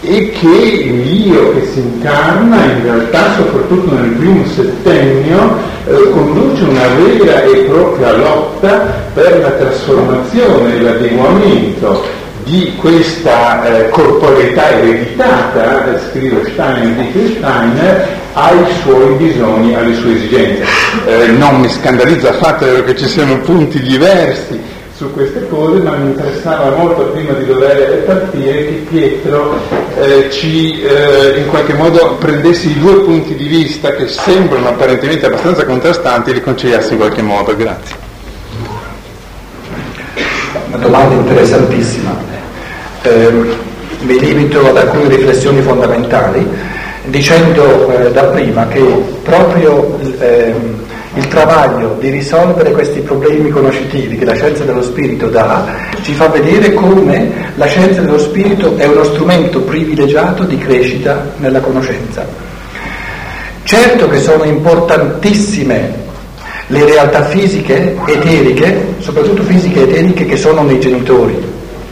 e 0.00 0.30
che 0.30 0.46
l'io 0.46 1.52
che 1.52 1.66
si 1.72 1.80
incarna 1.80 2.64
in 2.64 2.82
realtà 2.82 3.34
soprattutto 3.34 3.94
nel 3.94 4.10
primo 4.12 4.46
settennio 4.46 5.76
conduce 6.10 6.64
una 6.64 6.86
vera 6.88 7.42
e 7.42 7.64
propria 7.64 8.12
lotta 8.16 8.94
per 9.14 9.38
la 9.40 9.50
trasformazione 9.50 10.76
e 10.76 10.80
l'adeguamento 10.80 12.04
di 12.44 12.74
questa 12.76 13.64
eh, 13.64 13.88
corporeità 13.90 14.70
ereditata, 14.70 15.94
eh, 15.94 16.00
scrive 16.10 16.50
Steiner, 16.50 16.94
dice 16.94 17.36
Steiner, 17.36 18.08
ai 18.32 18.64
suoi 18.82 19.14
bisogni, 19.14 19.74
alle 19.74 19.94
sue 19.94 20.14
esigenze. 20.14 20.64
Eh, 21.06 21.26
non 21.26 21.60
mi 21.60 21.68
scandalizza 21.68 22.30
affatto 22.30 22.84
che 22.84 22.96
ci 22.96 23.06
siano 23.06 23.38
punti 23.40 23.80
diversi 23.80 24.76
su 24.98 25.12
queste 25.12 25.46
cose, 25.46 25.78
ma 25.78 25.92
mi 25.92 26.10
interessava 26.10 26.74
molto 26.74 27.04
prima 27.10 27.32
di 27.34 27.46
dover 27.46 28.02
partire 28.02 28.66
che 28.66 28.86
Pietro 28.90 29.56
eh, 29.96 30.28
ci 30.28 30.82
eh, 30.82 31.38
in 31.38 31.46
qualche 31.46 31.72
modo 31.74 32.16
prendesse 32.16 32.66
i 32.66 32.76
due 32.80 32.96
punti 33.04 33.36
di 33.36 33.46
vista 33.46 33.92
che 33.92 34.08
sembrano 34.08 34.70
apparentemente 34.70 35.26
abbastanza 35.26 35.64
contrastanti 35.64 36.30
e 36.30 36.32
li 36.32 36.40
conciliasse 36.40 36.94
in 36.94 36.98
qualche 36.98 37.22
modo. 37.22 37.54
Grazie. 37.54 37.94
Una 40.66 40.78
domanda 40.78 41.14
interessantissima. 41.14 42.16
Eh, 43.02 43.56
mi 44.00 44.18
limito 44.18 44.66
ad 44.66 44.78
alcune 44.78 45.14
riflessioni 45.14 45.62
fondamentali 45.62 46.44
dicendo 47.04 47.88
eh, 47.88 48.10
da 48.10 48.24
prima 48.24 48.66
che 48.66 48.82
proprio 49.22 49.96
ehm, 50.18 50.86
il 51.14 51.26
travaglio 51.28 51.96
di 51.98 52.10
risolvere 52.10 52.72
questi 52.72 53.00
problemi 53.00 53.48
conoscitivi 53.50 54.16
che 54.16 54.24
la 54.24 54.34
scienza 54.34 54.64
dello 54.64 54.82
spirito 54.82 55.28
dà 55.28 55.64
ci 56.02 56.12
fa 56.12 56.28
vedere 56.28 56.74
come 56.74 57.52
la 57.54 57.66
scienza 57.66 58.02
dello 58.02 58.18
spirito 58.18 58.76
è 58.76 58.84
uno 58.84 59.04
strumento 59.04 59.62
privilegiato 59.62 60.44
di 60.44 60.58
crescita 60.58 61.32
nella 61.38 61.60
conoscenza. 61.60 62.26
Certo 63.62 64.08
che 64.08 64.18
sono 64.18 64.44
importantissime 64.44 66.06
le 66.66 66.84
realtà 66.84 67.24
fisiche, 67.24 67.96
eteriche, 68.06 68.94
soprattutto 68.98 69.42
fisiche 69.42 69.82
eteriche 69.82 70.26
che 70.26 70.36
sono 70.36 70.62
nei 70.62 70.78
genitori 70.78 71.36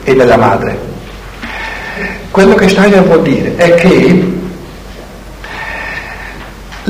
e 0.05 0.15
nella 0.15 0.37
madre. 0.37 0.95
Quello 2.31 2.55
che 2.55 2.69
Steiner 2.69 3.03
vuol 3.03 3.23
dire 3.23 3.57
è 3.57 3.75
che 3.75 4.36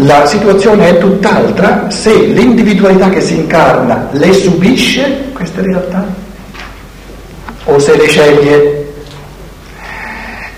la 0.00 0.26
situazione 0.26 0.90
è 0.90 0.98
tutt'altra 0.98 1.88
se 1.88 2.12
l'individualità 2.14 3.08
che 3.08 3.22
si 3.22 3.36
incarna 3.36 4.08
le 4.10 4.32
subisce 4.34 5.30
queste 5.32 5.62
realtà 5.62 6.06
o 7.64 7.78
se 7.78 7.96
le 7.96 8.06
sceglie. 8.06 8.84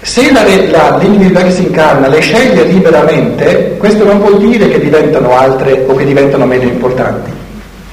Se 0.00 0.32
la, 0.32 0.42
la, 0.42 0.96
l'individualità 0.96 1.44
che 1.44 1.50
si 1.52 1.66
incarna 1.66 2.08
le 2.08 2.20
sceglie 2.20 2.64
liberamente, 2.64 3.76
questo 3.78 4.04
non 4.04 4.18
vuol 4.18 4.38
dire 4.38 4.68
che 4.68 4.80
diventano 4.80 5.36
altre 5.36 5.84
o 5.86 5.94
che 5.94 6.04
diventano 6.04 6.44
meno 6.44 6.64
importanti. 6.64 7.30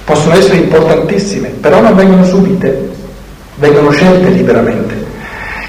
Possono 0.04 0.36
essere 0.36 0.58
importantissime, 0.58 1.50
però 1.60 1.82
non 1.82 1.96
vengono 1.96 2.24
subite, 2.24 2.90
vengono 3.56 3.92
scelte 3.92 4.30
liberamente. 4.30 5.04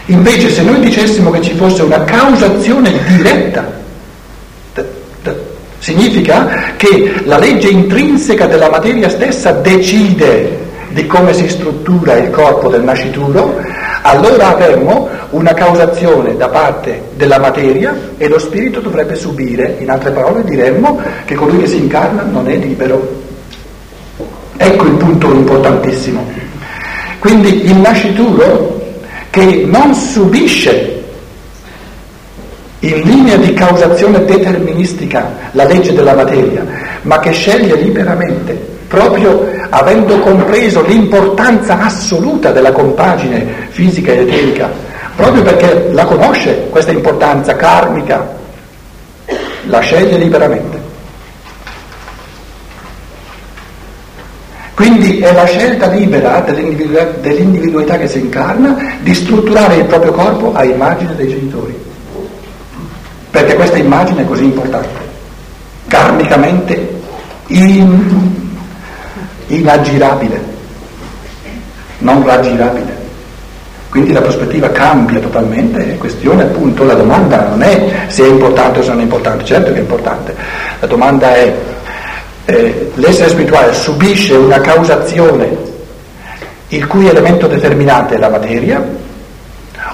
Invece 0.06 0.50
se 0.50 0.62
noi 0.62 0.80
dicessimo 0.80 1.30
che 1.30 1.42
ci 1.42 1.54
fosse 1.54 1.82
una 1.82 2.04
causazione 2.04 2.92
diretta 3.08 3.84
Significa 5.78 6.74
che 6.76 7.22
la 7.24 7.38
legge 7.38 7.68
intrinseca 7.68 8.46
della 8.46 8.70
materia 8.70 9.08
stessa 9.08 9.52
decide 9.52 10.64
di 10.88 11.06
come 11.06 11.34
si 11.34 11.48
struttura 11.48 12.14
il 12.14 12.30
corpo 12.30 12.68
del 12.68 12.82
nascituro, 12.82 13.60
allora 14.02 14.54
avremmo 14.54 15.08
una 15.30 15.52
causazione 15.52 16.36
da 16.36 16.48
parte 16.48 17.02
della 17.16 17.38
materia 17.38 17.94
e 18.16 18.28
lo 18.28 18.38
spirito 18.38 18.80
dovrebbe 18.80 19.14
subire, 19.14 19.76
in 19.80 19.90
altre 19.90 20.10
parole 20.10 20.44
diremmo 20.44 21.00
che 21.24 21.34
colui 21.34 21.58
che 21.58 21.66
si 21.66 21.78
incarna 21.78 22.22
non 22.22 22.48
è 22.48 22.56
libero. 22.56 23.24
Ecco 24.56 24.86
il 24.86 24.94
punto 24.94 25.32
importantissimo. 25.32 26.24
Quindi 27.18 27.66
il 27.66 27.76
nascituro 27.76 28.80
che 29.30 29.64
non 29.66 29.94
subisce 29.94 30.95
in 32.86 33.00
linea 33.02 33.36
di 33.36 33.52
causazione 33.52 34.24
deterministica 34.24 35.32
la 35.52 35.64
legge 35.64 35.92
della 35.92 36.14
materia, 36.14 36.64
ma 37.02 37.18
che 37.18 37.32
sceglie 37.32 37.74
liberamente, 37.74 38.52
proprio 38.86 39.44
avendo 39.70 40.18
compreso 40.20 40.82
l'importanza 40.82 41.80
assoluta 41.80 42.52
della 42.52 42.72
compagine 42.72 43.44
fisica 43.70 44.12
ed 44.12 44.28
eterica, 44.28 44.70
proprio 45.16 45.42
perché 45.42 45.88
la 45.90 46.04
conosce 46.04 46.68
questa 46.70 46.92
importanza 46.92 47.56
karmica, 47.56 48.34
la 49.64 49.80
sceglie 49.80 50.18
liberamente. 50.18 50.84
Quindi 54.74 55.20
è 55.20 55.32
la 55.32 55.46
scelta 55.46 55.86
libera 55.88 56.40
dell'individualità 56.40 57.96
che 57.96 58.06
si 58.06 58.20
incarna 58.20 58.98
di 59.00 59.14
strutturare 59.14 59.76
il 59.76 59.84
proprio 59.86 60.12
corpo 60.12 60.52
a 60.52 60.64
immagine 60.64 61.16
dei 61.16 61.28
genitori 61.28 61.85
perché 63.36 63.54
questa 63.54 63.76
immagine 63.76 64.22
è 64.22 64.24
così 64.24 64.44
importante, 64.44 64.98
karmicamente 65.88 67.02
in, 67.48 68.30
inaggirabile, 69.48 70.40
non 71.98 72.24
raggirabile. 72.24 72.96
Quindi 73.90 74.14
la 74.14 74.22
prospettiva 74.22 74.70
cambia 74.70 75.20
totalmente, 75.20 75.92
è 75.92 75.98
questione 75.98 76.44
appunto, 76.44 76.84
la 76.84 76.94
domanda 76.94 77.46
non 77.48 77.60
è 77.60 78.06
se 78.06 78.24
è 78.24 78.26
importante 78.26 78.78
o 78.78 78.82
se 78.82 78.88
non 78.88 79.00
è 79.00 79.02
importante, 79.02 79.44
certo 79.44 79.70
che 79.70 79.76
è 79.76 79.82
importante, 79.82 80.34
la 80.80 80.86
domanda 80.86 81.34
è 81.34 81.54
eh, 82.46 82.90
l'essere 82.94 83.28
spirituale 83.28 83.74
subisce 83.74 84.32
una 84.32 84.60
causazione 84.60 85.54
il 86.68 86.86
cui 86.86 87.06
elemento 87.06 87.46
determinante 87.46 88.14
è 88.14 88.18
la 88.18 88.30
materia, 88.30 88.82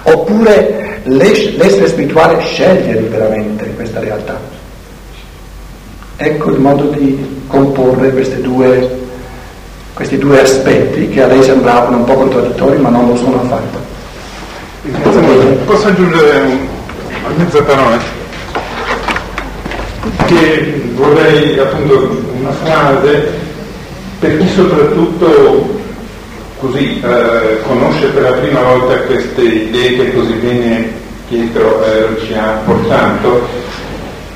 oppure 0.04 0.81
l'essere 1.04 1.88
spirituale 1.88 2.40
sceglie 2.40 3.00
liberamente 3.00 3.72
questa 3.74 4.00
realtà. 4.00 4.38
Ecco 6.16 6.50
il 6.50 6.60
modo 6.60 6.84
di 6.84 7.42
comporre 7.48 8.12
due, 8.40 9.00
questi 9.94 10.18
due 10.18 10.40
aspetti 10.40 11.08
che 11.08 11.22
a 11.22 11.26
lei 11.26 11.42
sembravano 11.42 11.96
un 11.98 12.04
po' 12.04 12.14
contraddittori 12.14 12.78
ma 12.78 12.90
non 12.90 13.08
lo 13.08 13.16
sono 13.16 13.40
affatto. 13.40 13.78
Posso 15.64 15.88
aggiungere 15.88 16.40
una 17.24 17.34
mezza 17.36 17.62
parola? 17.62 17.98
Che 20.26 20.82
vorrei 20.94 21.58
appunto 21.58 22.20
una 22.38 22.52
frase 22.52 23.40
per 24.18 24.38
chi 24.38 24.48
soprattutto 24.48 25.80
così 26.62 27.02
eh, 27.02 27.60
conosce 27.66 28.06
per 28.06 28.22
la 28.22 28.36
prima 28.36 28.62
volta 28.62 29.00
queste 29.00 29.42
idee 29.42 29.96
che 29.96 30.14
così 30.14 30.32
bene 30.34 30.90
Pietro 31.28 31.84
eh, 31.84 32.20
ci 32.24 32.34
ha 32.34 32.60
portato, 32.64 33.48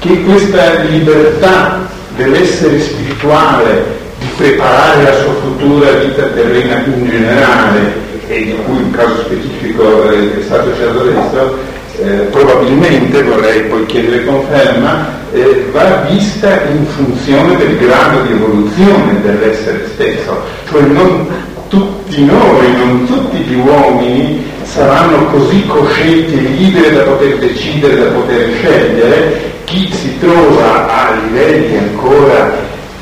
che 0.00 0.24
questa 0.24 0.80
libertà 0.88 1.86
dell'essere 2.16 2.80
spirituale, 2.80 3.84
di 4.18 4.26
preparare 4.36 5.02
la 5.04 5.14
sua 5.20 5.34
futura 5.34 5.90
vita 5.92 6.24
terrena 6.24 6.82
in 6.84 7.08
generale, 7.08 8.04
e 8.26 8.44
di 8.44 8.56
cui 8.64 8.76
in 8.78 8.90
caso 8.90 9.20
specifico 9.20 10.10
eh, 10.10 10.40
è 10.40 10.42
stato 10.42 10.70
Lorenzo, 10.92 11.58
eh, 12.02 12.10
probabilmente, 12.30 13.22
vorrei 13.22 13.62
poi 13.62 13.86
chiedere 13.86 14.24
conferma, 14.24 15.06
eh, 15.32 15.68
va 15.70 16.06
vista 16.10 16.62
in 16.70 16.84
funzione 16.86 17.56
del 17.56 17.76
grado 17.78 18.22
di 18.22 18.32
evoluzione 18.32 19.20
dell'essere 19.22 19.86
stesso. 19.94 20.40
Cioè 20.68 20.82
non 20.82 21.26
tutti 21.68 22.24
noi, 22.24 22.72
non 22.76 23.06
tutti 23.06 23.38
gli 23.38 23.54
uomini 23.54 24.44
saranno 24.62 25.26
così 25.26 25.64
coscienti 25.66 26.34
e 26.34 26.50
liberi 26.56 26.94
da 26.94 27.02
poter 27.02 27.38
decidere, 27.38 27.96
da 27.96 28.10
poter 28.10 28.50
scegliere, 28.54 29.54
chi 29.64 29.90
si 29.92 30.18
trova 30.18 30.86
a 30.88 31.14
livelli 31.24 31.76
ancora 31.78 32.52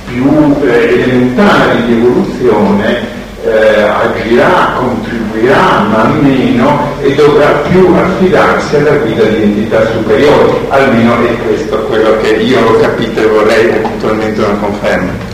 più 0.06 0.56
eh, 0.64 0.92
elementari 0.92 1.84
di 1.86 1.92
evoluzione 1.92 3.22
eh, 3.44 3.82
agirà, 3.82 4.74
contribuirà 4.78 5.86
man 5.90 6.18
meno 6.20 6.92
e 7.02 7.14
dovrà 7.14 7.48
più 7.68 7.94
affidarsi 7.94 8.76
alla 8.76 8.96
guida 8.96 9.24
di 9.24 9.42
entità 9.42 9.86
superiori, 9.90 10.52
almeno 10.68 11.22
è 11.26 11.36
questo 11.46 11.76
quello 11.84 12.16
che 12.22 12.28
io 12.28 12.60
ho 12.60 12.78
capito 12.78 13.20
e 13.20 13.26
vorrei 13.26 13.68
eventualmente 13.68 14.40
una 14.40 14.54
conferma. 14.54 15.33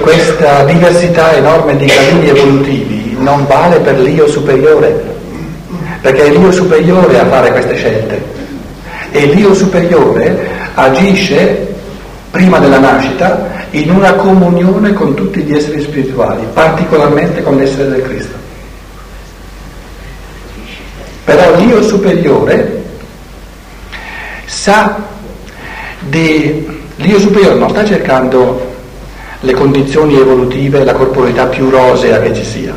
Questa 0.00 0.64
diversità 0.64 1.34
enorme 1.34 1.76
di 1.76 1.86
cammini 1.86 2.28
evolutivi 2.28 3.16
non 3.18 3.46
vale 3.46 3.80
per 3.80 3.98
l'io 3.98 4.28
superiore, 4.28 5.02
perché 6.00 6.26
è 6.26 6.30
l'io 6.30 6.52
superiore 6.52 7.18
a 7.18 7.26
fare 7.26 7.50
queste 7.50 7.74
scelte 7.74 8.22
e 9.10 9.26
l'io 9.26 9.54
superiore 9.54 10.48
agisce 10.74 11.74
prima 12.30 12.58
della 12.58 12.78
nascita 12.78 13.66
in 13.70 13.90
una 13.90 14.12
comunione 14.14 14.92
con 14.92 15.14
tutti 15.14 15.40
gli 15.42 15.54
esseri 15.54 15.80
spirituali, 15.80 16.44
particolarmente 16.52 17.42
con 17.42 17.56
l'essere 17.56 17.88
del 17.88 18.02
Cristo. 18.02 18.36
Però 21.24 21.56
l'io 21.56 21.82
superiore 21.82 22.82
sa 24.44 24.96
di... 26.00 26.82
L'io 26.96 27.18
superiore 27.18 27.58
non 27.58 27.70
sta 27.70 27.84
cercando 27.84 28.73
le 29.44 29.52
condizioni 29.52 30.16
evolutive, 30.18 30.84
la 30.84 30.94
corporalità 30.94 31.46
più 31.46 31.68
rosea 31.68 32.20
che 32.20 32.34
ci 32.34 32.44
sia. 32.44 32.74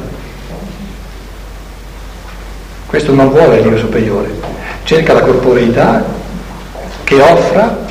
Questo 2.86 3.13
non 3.13 3.30
vuole 3.30 3.61
l'io 3.61 3.78
superiore, 3.78 4.32
cerca 4.84 5.13
la 5.13 5.22
corporalità 5.22 6.03
che 7.03 7.22
offra 7.22 7.86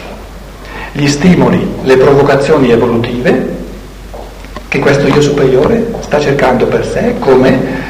gli 0.93 1.07
stimoli, 1.07 1.74
le 1.83 1.97
provocazioni 1.97 2.70
evolutive 2.70 3.55
che 4.68 4.79
questo 4.79 5.07
io 5.07 5.20
superiore 5.20 5.93
sta 6.01 6.20
cercando 6.20 6.66
per 6.66 6.85
sé 6.87 7.14
come 7.18 7.85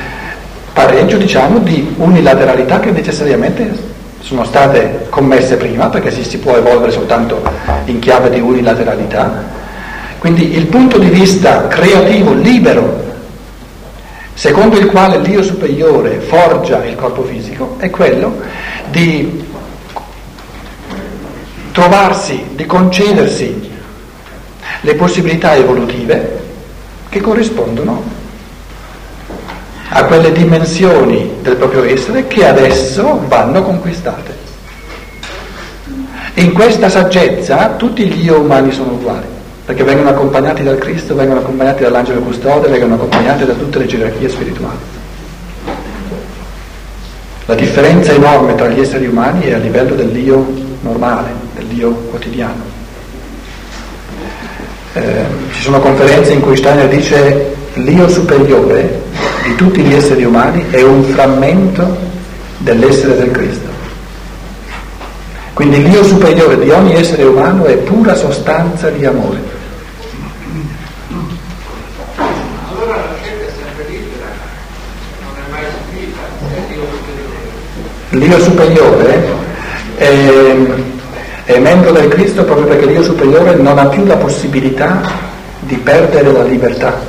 pareggio 0.72 1.16
diciamo 1.16 1.58
di 1.58 1.94
unilateralità 1.96 2.80
che 2.80 2.90
necessariamente 2.90 3.94
sono 4.20 4.44
state 4.44 5.06
commesse 5.08 5.56
prima 5.56 5.88
perché 5.88 6.10
si, 6.10 6.22
si 6.22 6.38
può 6.38 6.56
evolvere 6.56 6.92
soltanto 6.92 7.42
in 7.86 7.98
chiave 7.98 8.30
di 8.30 8.40
unilateralità 8.40 9.64
quindi 10.18 10.56
il 10.56 10.66
punto 10.66 10.98
di 10.98 11.08
vista 11.08 11.68
creativo 11.68 12.32
libero 12.32 13.04
secondo 14.34 14.78
il 14.78 14.86
quale 14.86 15.18
l'io 15.18 15.42
superiore 15.42 16.20
forgia 16.20 16.84
il 16.84 16.96
corpo 16.96 17.22
fisico 17.24 17.76
è 17.78 17.90
quello 17.90 18.40
di 18.90 19.44
trovarsi, 21.72 22.42
di 22.54 22.64
concedersi 22.64 23.70
le 24.80 24.94
possibilità 24.94 25.54
evolutive 25.54 26.44
che 27.08 27.20
corrispondono 27.20 28.02
a 29.88 30.04
quelle 30.04 30.32
dimensioni 30.32 31.36
del 31.42 31.56
proprio 31.56 31.84
essere 31.84 32.26
che 32.26 32.46
adesso 32.46 33.22
vanno 33.26 33.62
conquistate. 33.62 34.44
In 36.34 36.52
questa 36.52 36.88
saggezza 36.88 37.74
tutti 37.76 38.06
gli 38.06 38.24
io 38.24 38.40
umani 38.40 38.72
sono 38.72 38.92
uguali, 38.92 39.26
perché 39.66 39.82
vengono 39.82 40.10
accompagnati 40.10 40.62
dal 40.62 40.78
Cristo, 40.78 41.16
vengono 41.16 41.40
accompagnati 41.40 41.82
dall'angelo 41.82 42.20
custode, 42.20 42.68
vengono 42.68 42.94
accompagnati 42.94 43.44
da 43.44 43.52
tutte 43.52 43.80
le 43.80 43.86
gerarchie 43.86 44.28
spirituali. 44.28 44.76
La 47.46 47.54
differenza 47.56 48.12
enorme 48.12 48.54
tra 48.54 48.68
gli 48.68 48.78
esseri 48.78 49.06
umani 49.08 49.46
è 49.46 49.54
a 49.54 49.58
livello 49.58 49.96
dell'io 49.96 50.46
normale, 50.82 51.30
dell'io 51.56 51.90
quotidiano. 51.90 52.62
Eh, 54.92 55.24
ci 55.50 55.62
sono 55.62 55.80
conferenze 55.80 56.32
in 56.32 56.40
cui 56.40 56.56
Steiner 56.56 56.88
dice 56.88 57.54
l'io 57.74 58.08
superiore 58.08 59.02
di 59.44 59.54
tutti 59.56 59.82
gli 59.82 59.92
esseri 59.92 60.24
umani 60.24 60.64
è 60.70 60.82
un 60.82 61.02
frammento 61.02 61.96
dell'essere 62.58 63.16
del 63.16 63.32
Cristo. 63.32 63.68
Quindi 65.56 65.82
l'io 65.88 66.04
superiore 66.04 66.58
di 66.58 66.70
ogni 66.70 66.94
essere 66.94 67.24
umano 67.24 67.64
è 67.64 67.76
pura 67.78 68.14
sostanza 68.14 68.90
di 68.90 69.04
amore. 69.06 69.38
Allora 72.68 72.96
la 72.96 73.14
scelta 73.22 73.46
è 73.46 73.52
sempre 73.56 73.84
libera, 73.88 74.26
non 75.24 75.34
è 75.34 75.50
mai 75.50 75.64
subita, 75.88 76.20
è 78.05 78.05
l'io 78.18 78.38
superiore. 78.40 79.04
L'io 79.06 79.24
superiore 79.26 79.34
è 79.96 80.94
è 81.46 81.60
membro 81.60 81.92
del 81.92 82.08
Cristo 82.08 82.42
proprio 82.42 82.66
perché 82.66 82.86
l'io 82.86 83.04
superiore 83.04 83.54
non 83.54 83.78
ha 83.78 83.86
più 83.86 84.04
la 84.04 84.16
possibilità 84.16 85.00
di 85.60 85.76
perdere 85.76 86.32
la 86.32 86.42
libertà. 86.42 87.00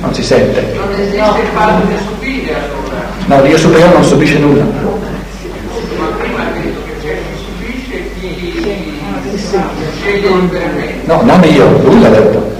Non 0.00 0.14
si 0.14 0.22
sente. 0.22 0.74
Non 0.74 0.92
esiste 0.92 1.16
il 1.16 1.48
fatto 1.54 1.86
di 1.86 1.94
subire 1.96 2.54
allora. 2.54 3.02
No, 3.24 3.42
l'io 3.42 3.56
superiore 3.56 3.92
non 3.94 4.04
subisce 4.04 4.38
nulla. 4.38 4.64
Ma 4.64 6.06
prima 6.18 6.40
ha 6.40 6.50
detto 6.52 6.80
che 7.00 7.22
subisce 7.36 8.10
chi 8.20 8.52
sceglie 9.98 10.28
liberamente. 10.28 11.06
No, 11.06 11.22
non 11.22 11.42
io, 11.44 11.66
lui 11.84 12.02
l'ha 12.02 12.10
detto. 12.10 12.57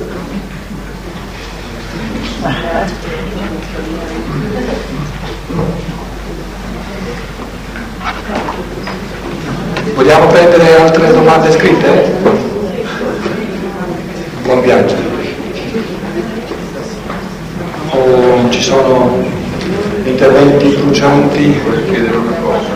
Vogliamo 9.98 10.28
prendere 10.28 10.76
altre 10.80 11.10
domande 11.12 11.50
scritte? 11.50 12.12
Buon 14.44 14.60
viaggio. 14.60 14.94
O 17.90 18.48
ci 18.48 18.62
sono 18.62 19.20
interventi 20.04 20.72
crucianti? 20.76 21.60
Vorrei 21.64 21.84
chiedere 21.86 22.16
una 22.16 22.36
cosa. 22.40 22.68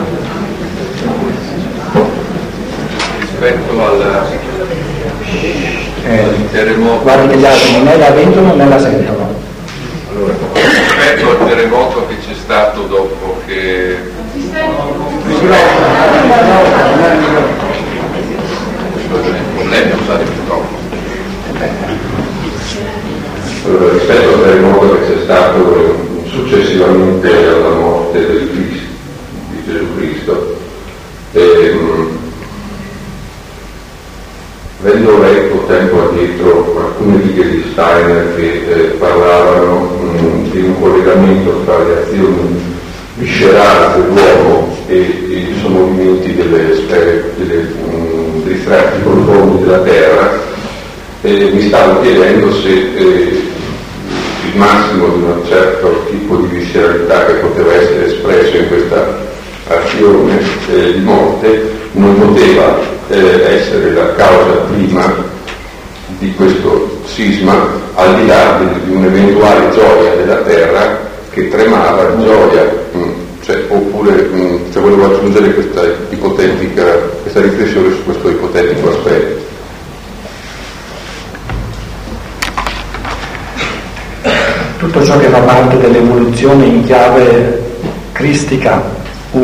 Rispetto 3.21 3.85
al 3.85 4.27
Eh, 6.05 6.51
terremoto, 6.51 7.03
guarda 7.03 7.33
gli 7.35 7.47
altri 7.47 7.83
né 7.83 7.97
la 7.99 8.11
vedono 8.11 8.55
né 8.57 8.67
la 8.67 8.81
sentono. 8.81 9.29
allora, 10.11 10.35
rispetto 10.55 11.31
al 11.31 11.47
terremoto 11.47 12.05
che 12.09 12.17
c'è 12.19 12.35
stato 12.35 12.81
dopo 12.83 13.41
che 13.47 14.11
돌아오는 15.43 16.31
하나님과 16.31 17.62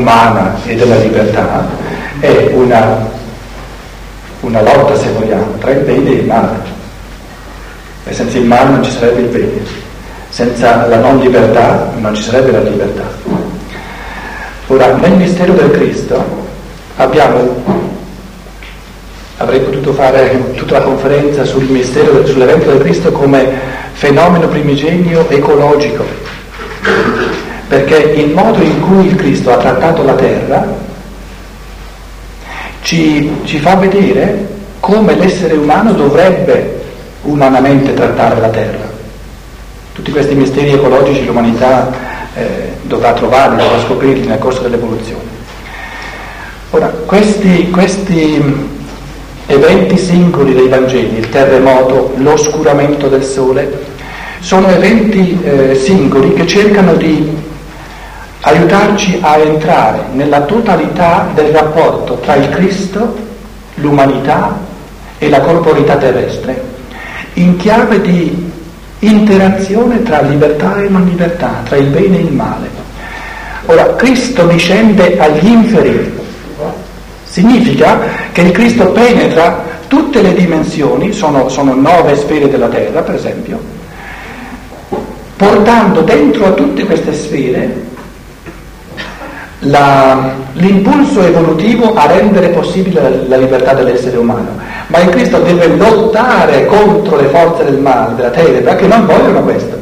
umana 0.09 0.57
e 0.65 0.75
della 0.75 0.97
libertà 0.97 1.67
è 2.19 2.51
una, 2.55 3.07
una 4.41 4.63
lotta, 4.63 4.97
se 4.97 5.11
vogliamo, 5.11 5.59
tra 5.59 5.71
il 5.71 5.81
bene 5.81 6.09
e 6.09 6.13
il 6.15 6.25
male. 6.25 6.77
E 8.05 8.15
senza 8.15 8.39
il 8.39 8.47
male 8.47 8.71
non 8.71 8.83
ci 8.83 8.91
sarebbe 8.91 9.21
il 9.21 9.27
bene, 9.27 9.61
senza 10.31 10.87
la 10.87 10.97
non 10.97 11.19
libertà 11.19 11.93
non 11.97 12.15
ci 12.15 12.23
sarebbe 12.23 12.53
la 12.53 12.61
libertà. 12.61 13.05
Ora, 14.69 14.95
nel 14.95 15.13
mistero 15.13 15.53
del 15.53 15.71
Cristo 15.73 16.47
abbiamo, 16.97 17.63
avrei 19.37 19.61
potuto 19.61 19.93
fare 19.93 20.53
tutta 20.55 20.79
la 20.79 20.85
conferenza 20.85 21.45
sul 21.45 21.65
mistero, 21.65 22.27
sull'evento 22.27 22.71
del 22.71 22.81
Cristo 22.81 23.13
come 23.13 23.47
fenomeno 23.93 24.49
primigenio 24.49 25.29
ecologico, 25.29 26.05
perché 27.85 28.13
il 28.21 28.33
modo 28.33 28.61
in 28.61 28.81
cui 28.81 29.07
il 29.07 29.15
Cristo 29.15 29.53
ha 29.53 29.57
trattato 29.57 30.03
la 30.03 30.15
terra 30.15 30.67
ci, 32.83 33.31
ci 33.45 33.59
fa 33.59 33.77
vedere 33.77 34.47
come 34.81 35.15
l'essere 35.15 35.55
umano 35.55 35.93
dovrebbe 35.93 36.77
umanamente 37.23 37.93
trattare 37.95 38.41
la 38.41 38.49
terra. 38.49 38.97
Tutti 39.93 40.11
questi 40.11 40.35
misteri 40.35 40.73
ecologici 40.73 41.25
l'umanità 41.25 41.93
eh, 42.35 42.73
dovrà 42.83 43.13
trovarli, 43.13 43.63
dovrà 43.63 43.81
scoprirli 43.81 44.27
nel 44.27 44.39
corso 44.39 44.63
dell'evoluzione. 44.63 45.37
Ora, 46.71 46.87
questi, 47.05 47.71
questi 47.71 48.43
eventi 49.47 49.97
singoli 49.97 50.55
dei 50.55 50.69
Vangeli, 50.69 51.19
il 51.19 51.29
terremoto, 51.29 52.13
l'oscuramento 52.17 53.09
del 53.09 53.25
sole, 53.25 53.97
sono 54.41 54.69
eventi 54.69 55.39
eh, 55.43 55.75
singoli 55.75 56.33
che 56.33 56.47
cercano 56.47 56.95
di 56.95 57.38
aiutarci 58.49 59.19
a 59.21 59.37
entrare 59.39 60.05
nella 60.13 60.43
totalità 60.43 61.29
del 61.35 61.53
rapporto 61.53 62.15
tra 62.21 62.35
il 62.35 62.49
Cristo, 62.49 63.17
l'umanità 63.77 64.59
e 65.19 65.29
la 65.29 65.41
corporità 65.41 65.97
terrestre, 65.97 66.63
in 67.35 67.57
chiave 67.57 68.01
di 68.01 68.51
interazione 69.01 70.03
tra 70.03 70.23
libertà 70.23 70.77
e 70.83 70.89
non 70.89 71.05
libertà, 71.05 71.63
tra 71.65 71.77
il 71.77 71.89
bene 71.89 72.19
e 72.19 72.21
il 72.21 72.33
male. 72.33 72.69
Ora, 73.67 73.95
Cristo 73.97 74.47
discende 74.47 75.19
agli 75.19 75.47
inferi, 75.47 76.17
Significa 77.25 78.01
che 78.33 78.41
il 78.41 78.51
Cristo 78.53 78.87
penetra 78.87 79.63
tutte 79.87 80.23
le 80.23 80.33
dimensioni, 80.33 81.13
sono, 81.13 81.49
sono 81.51 81.75
nove 81.75 82.17
sfere 82.17 82.49
della 82.49 82.69
Terra 82.69 83.03
per 83.03 83.15
esempio, 83.15 83.61
portando 85.37 86.01
dentro 86.01 86.47
a 86.47 86.53
tutte 86.53 86.85
queste 86.85 87.13
sfere 87.13 87.88
la, 89.61 90.35
l'impulso 90.53 91.23
evolutivo 91.23 91.95
a 91.95 92.07
rendere 92.07 92.49
possibile 92.51 93.01
la, 93.01 93.09
la, 93.27 93.37
libertà 93.37 93.75
dell'essere 93.75 94.17
umano. 94.17 94.57
Ma 94.87 95.01
il 95.01 95.09
Cristo 95.11 95.39
deve 95.39 95.67
lottare 95.77 96.67
contro 96.67 97.17
le 97.17 97.29
forze 97.29 97.65
del 97.65 97.79
male, 97.79 98.15
della 98.15 98.31
tenebra, 98.31 98.77
che 98.77 98.87
non 98.87 99.07
vogliono 99.07 99.43
questo. 99.43 99.77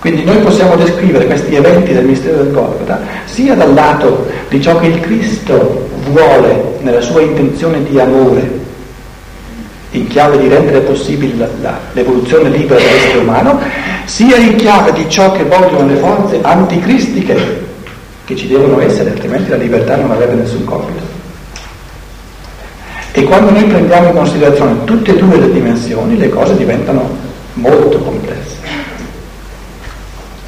Quindi 0.00 0.24
noi 0.24 0.38
possiamo 0.38 0.76
descrivere 0.76 1.26
questi 1.26 1.56
eventi 1.56 1.92
del 1.92 2.04
mistero 2.04 2.42
del 2.42 2.52
Golgota 2.52 3.00
sia 3.24 3.54
dal 3.54 3.74
lato 3.74 4.26
di 4.48 4.62
ciò 4.62 4.78
che 4.78 4.86
il 4.86 5.00
Cristo 5.00 5.88
vuole 6.10 6.76
nella 6.80 7.00
sua 7.00 7.20
intenzione 7.20 7.82
di 7.82 7.98
amore, 7.98 8.57
in 9.92 10.06
chiave 10.08 10.38
di 10.38 10.48
rendere 10.48 10.80
possibile 10.80 11.34
la, 11.36 11.48
la, 11.60 11.78
l'evoluzione 11.92 12.50
libera 12.50 12.80
dell'essere 12.80 13.18
umano, 13.18 13.60
sia 14.04 14.36
in 14.36 14.56
chiave 14.56 14.92
di 14.92 15.08
ciò 15.08 15.32
che 15.32 15.44
vogliono 15.44 15.86
le 15.86 15.96
forze 15.96 16.38
anticristiche 16.42 17.66
che 18.24 18.36
ci 18.36 18.46
devono 18.46 18.80
essere, 18.80 19.10
altrimenti 19.10 19.50
la 19.50 19.56
libertà 19.56 19.96
non 19.96 20.10
avrebbe 20.10 20.34
nessun 20.34 20.64
compito. 20.64 21.16
E 23.12 23.22
quando 23.24 23.50
noi 23.50 23.64
prendiamo 23.64 24.08
in 24.08 24.14
considerazione 24.14 24.84
tutte 24.84 25.12
e 25.12 25.16
due 25.16 25.38
le 25.38 25.50
dimensioni, 25.50 26.18
le 26.18 26.28
cose 26.28 26.56
diventano 26.56 27.16
molto 27.54 27.98
complesse 27.98 28.58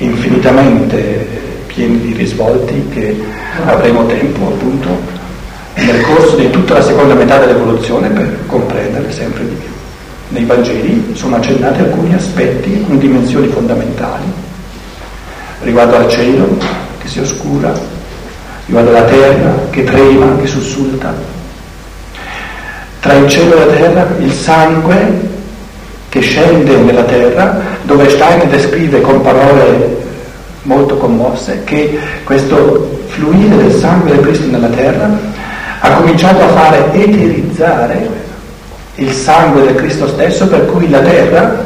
infinitamente 0.01 1.26
pieni 1.66 2.01
di 2.01 2.12
risvolti 2.14 2.88
che 2.93 3.18
avremo 3.66 4.07
tempo 4.07 4.47
appunto 4.47 5.18
nel 5.75 6.01
corso 6.03 6.37
di 6.37 6.51
tutta 6.51 6.75
la 6.75 6.83
seconda 6.83 7.14
metà 7.14 7.39
dell'evoluzione 7.39 8.09
per 8.09 8.47
comprendere 8.47 9.11
sempre 9.12 9.49
di 9.49 9.55
più. 9.55 9.68
Nei 10.29 10.45
Vangeli 10.45 11.12
sono 11.14 11.37
accennati 11.37 11.81
alcuni 11.81 12.14
aspetti, 12.14 12.75
alcune 12.75 12.99
dimensioni 12.99 13.49
fondamentali 13.49 14.49
riguardo 15.62 15.97
al 15.97 16.09
cielo 16.09 16.57
che 16.99 17.09
si 17.09 17.21
oscura, 17.21 17.73
riguardo 18.66 18.91
alla 18.91 19.05
terra 19.05 19.55
che 19.71 19.85
trema, 19.85 20.37
che 20.37 20.47
sussulta. 20.47 21.14
Tra 23.01 23.14
il 23.14 23.29
cielo 23.29 23.55
e 23.55 23.66
la 23.66 23.73
terra 23.73 24.09
il 24.18 24.33
sangue 24.33 25.29
che 26.09 26.21
scende 26.21 26.77
nella 26.77 27.05
terra, 27.05 27.61
dove 27.83 28.09
Stein 28.09 28.49
descrive 28.49 29.01
con 29.01 29.21
parole 29.23 29.99
molto 30.62 30.97
commosse 30.97 31.62
che 31.64 31.99
questo 32.25 33.01
fluire 33.07 33.57
del 33.57 33.73
sangue 33.73 34.11
del 34.11 34.21
Cristo 34.21 34.47
nella 34.47 34.68
terra 34.68 35.09
ha 35.81 35.93
cominciato 35.95 36.43
a 36.43 36.49
fare 36.49 36.93
eterizzare 36.93 38.09
il 38.97 39.12
sangue 39.12 39.62
del 39.62 39.74
Cristo 39.76 40.09
stesso, 40.09 40.47
per 40.47 40.66
cui 40.66 40.91
la 40.91 41.01
terra, 41.01 41.64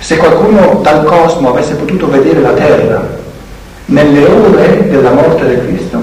se 0.00 0.16
qualcuno 0.16 0.80
dal 0.82 1.04
cosmo 1.04 1.50
avesse 1.50 1.74
potuto 1.74 2.08
vedere 2.08 2.40
la 2.40 2.52
terra 2.52 3.06
nelle 3.86 4.24
ore 4.24 4.88
della 4.88 5.12
morte 5.12 5.46
del 5.46 5.66
Cristo, 5.66 6.02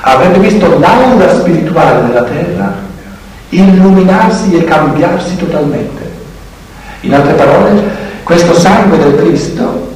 avrebbe 0.00 0.38
visto 0.38 0.78
l'aura 0.78 1.34
spirituale 1.34 2.06
della 2.06 2.22
terra 2.22 2.74
illuminarsi 3.50 4.56
e 4.56 4.64
cambiarsi 4.64 5.36
totalmente. 5.36 6.14
In 7.00 7.14
altre 7.14 7.34
parole, 7.34 7.82
questo 8.22 8.54
sangue 8.54 8.98
del 8.98 9.16
Cristo 9.16 9.92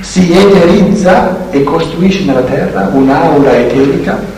si 0.00 0.36
eterizza 0.36 1.38
e 1.50 1.64
costruisce 1.64 2.24
nella 2.24 2.42
terra 2.42 2.90
un'aura 2.92 3.56
eterica 3.56 4.31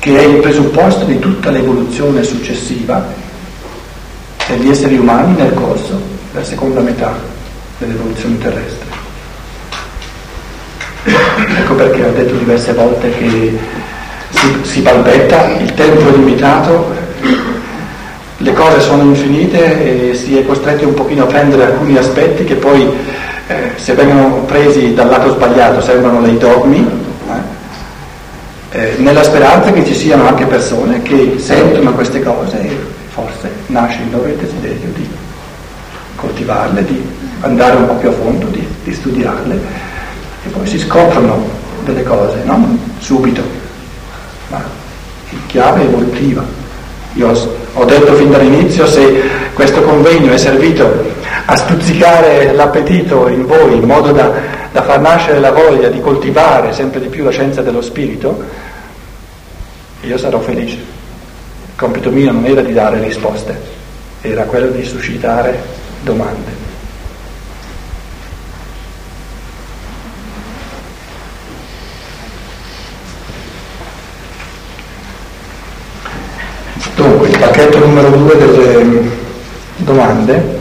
che 0.00 0.18
è 0.18 0.22
il 0.22 0.36
presupposto 0.38 1.04
di 1.04 1.18
tutta 1.18 1.50
l'evoluzione 1.50 2.22
successiva 2.22 3.06
degli 4.48 4.70
esseri 4.70 4.96
umani 4.96 5.36
nel 5.36 5.52
corso 5.52 6.00
della 6.32 6.44
seconda 6.44 6.80
metà 6.80 7.14
dell'evoluzione 7.78 8.38
terrestre. 8.38 8.88
Ecco 11.04 11.74
perché 11.74 12.02
ho 12.02 12.12
detto 12.12 12.34
diverse 12.34 12.72
volte 12.72 13.10
che 13.10 13.58
si, 14.30 14.56
si 14.62 14.80
balbetta, 14.80 15.50
il 15.58 15.72
tempo 15.74 16.08
è 16.08 16.16
limitato, 16.16 16.94
le 18.38 18.52
cose 18.54 18.80
sono 18.80 19.02
infinite 19.02 20.10
e 20.10 20.14
si 20.14 20.38
è 20.38 20.46
costretti 20.46 20.84
un 20.84 20.94
pochino 20.94 21.24
a 21.24 21.26
prendere 21.26 21.66
alcuni 21.66 21.98
aspetti 21.98 22.44
che 22.44 22.54
poi 22.54 22.90
eh, 23.48 23.72
se 23.76 23.92
vengono 23.92 24.44
presi 24.46 24.94
dal 24.94 25.10
lato 25.10 25.34
sbagliato 25.34 25.82
sembrano 25.82 26.22
dei 26.22 26.38
dogmi, 26.38 26.86
eh, 28.72 28.94
nella 28.98 29.22
speranza 29.22 29.72
che 29.72 29.84
ci 29.84 29.94
siano 29.94 30.28
anche 30.28 30.44
persone 30.44 31.02
che 31.02 31.34
sentono 31.38 31.92
queste 31.92 32.22
cose 32.22 32.60
e 32.60 32.76
forse 33.08 33.50
nasce 33.66 34.02
in 34.02 34.10
loro 34.12 34.28
il 34.28 34.36
desiderio 34.36 34.88
di 34.94 35.08
coltivarle, 36.14 36.84
di 36.84 37.02
andare 37.40 37.76
un 37.76 37.86
po' 37.86 37.94
più 37.94 38.08
a 38.08 38.12
fondo, 38.12 38.46
di, 38.46 38.66
di 38.84 38.94
studiarle 38.94 39.60
e 40.44 40.48
poi 40.50 40.66
si 40.66 40.78
scoprono 40.78 41.48
delle 41.84 42.02
cose, 42.02 42.42
non 42.44 42.78
subito, 42.98 43.42
ma 44.48 44.62
in 45.30 45.46
chiave 45.46 45.82
evolutiva. 45.82 46.44
Io 47.14 47.32
ho 47.72 47.84
detto 47.84 48.14
fin 48.14 48.30
dall'inizio 48.30 48.86
se 48.86 49.22
questo 49.52 49.82
convegno 49.82 50.32
è 50.32 50.38
servito 50.38 51.08
a 51.46 51.56
stuzzicare 51.56 52.52
l'appetito 52.52 53.26
in 53.26 53.46
voi 53.46 53.74
in 53.74 53.82
modo 53.82 54.12
da, 54.12 54.32
da 54.72 54.82
far 54.82 55.00
nascere 55.00 55.40
la 55.40 55.50
voglia 55.50 55.88
di 55.88 56.00
coltivare 56.00 56.72
sempre 56.72 57.00
di 57.00 57.08
più 57.08 57.24
la 57.24 57.30
scienza 57.30 57.62
dello 57.62 57.82
spirito, 57.82 58.42
io 60.02 60.16
sarò 60.16 60.38
felice. 60.38 60.76
Il 60.76 61.76
compito 61.76 62.10
mio 62.10 62.30
non 62.30 62.44
era 62.44 62.62
di 62.62 62.72
dare 62.72 63.00
risposte, 63.00 63.58
era 64.20 64.44
quello 64.44 64.68
di 64.68 64.84
suscitare 64.84 65.60
domande. 66.02 66.58
Dunque, 76.94 77.28
il 77.28 77.38
pacchetto 77.38 77.78
numero 77.78 78.10
due 78.10 78.36
delle 78.36 78.84
mm, 78.84 79.08
domande. 79.78 80.59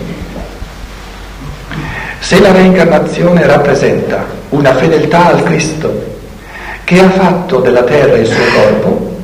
Se 2.30 2.40
la 2.40 2.52
reincarnazione 2.52 3.44
rappresenta 3.48 4.24
una 4.50 4.76
fedeltà 4.76 5.30
al 5.30 5.42
Cristo 5.42 5.92
che 6.84 7.00
ha 7.00 7.10
fatto 7.10 7.60
della 7.60 7.82
terra 7.82 8.18
il 8.18 8.28
suo 8.28 8.44
corpo, 8.54 9.18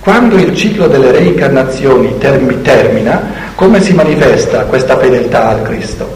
quando 0.00 0.36
il 0.36 0.56
ciclo 0.56 0.86
delle 0.86 1.10
reincarnazioni 1.10 2.16
term- 2.16 2.62
termina, 2.62 3.52
come 3.54 3.82
si 3.82 3.92
manifesta 3.92 4.64
questa 4.64 4.96
fedeltà 4.96 5.48
al 5.48 5.60
Cristo? 5.60 6.10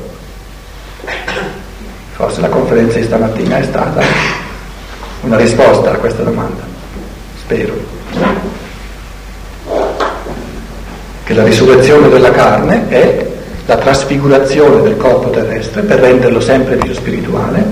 Forse 2.13 2.41
la 2.41 2.49
conferenza 2.49 2.97
di 2.97 3.05
stamattina 3.05 3.59
è 3.59 3.63
stata 3.65 4.03
una 5.21 5.37
risposta 5.37 5.91
a 5.91 5.97
questa 5.97 6.23
domanda, 6.23 6.63
spero. 7.41 7.75
Che 11.25 11.35
la 11.35 11.45
risurrezione 11.45 12.09
della 12.09 12.31
carne 12.31 12.89
è 12.89 13.30
la 13.71 13.77
trasfigurazione 13.77 14.83
del 14.83 14.97
corpo 14.97 15.31
terrestre 15.31 15.83
per 15.83 16.01
renderlo 16.01 16.41
sempre 16.41 16.75
più 16.75 16.93
spirituale, 16.93 17.65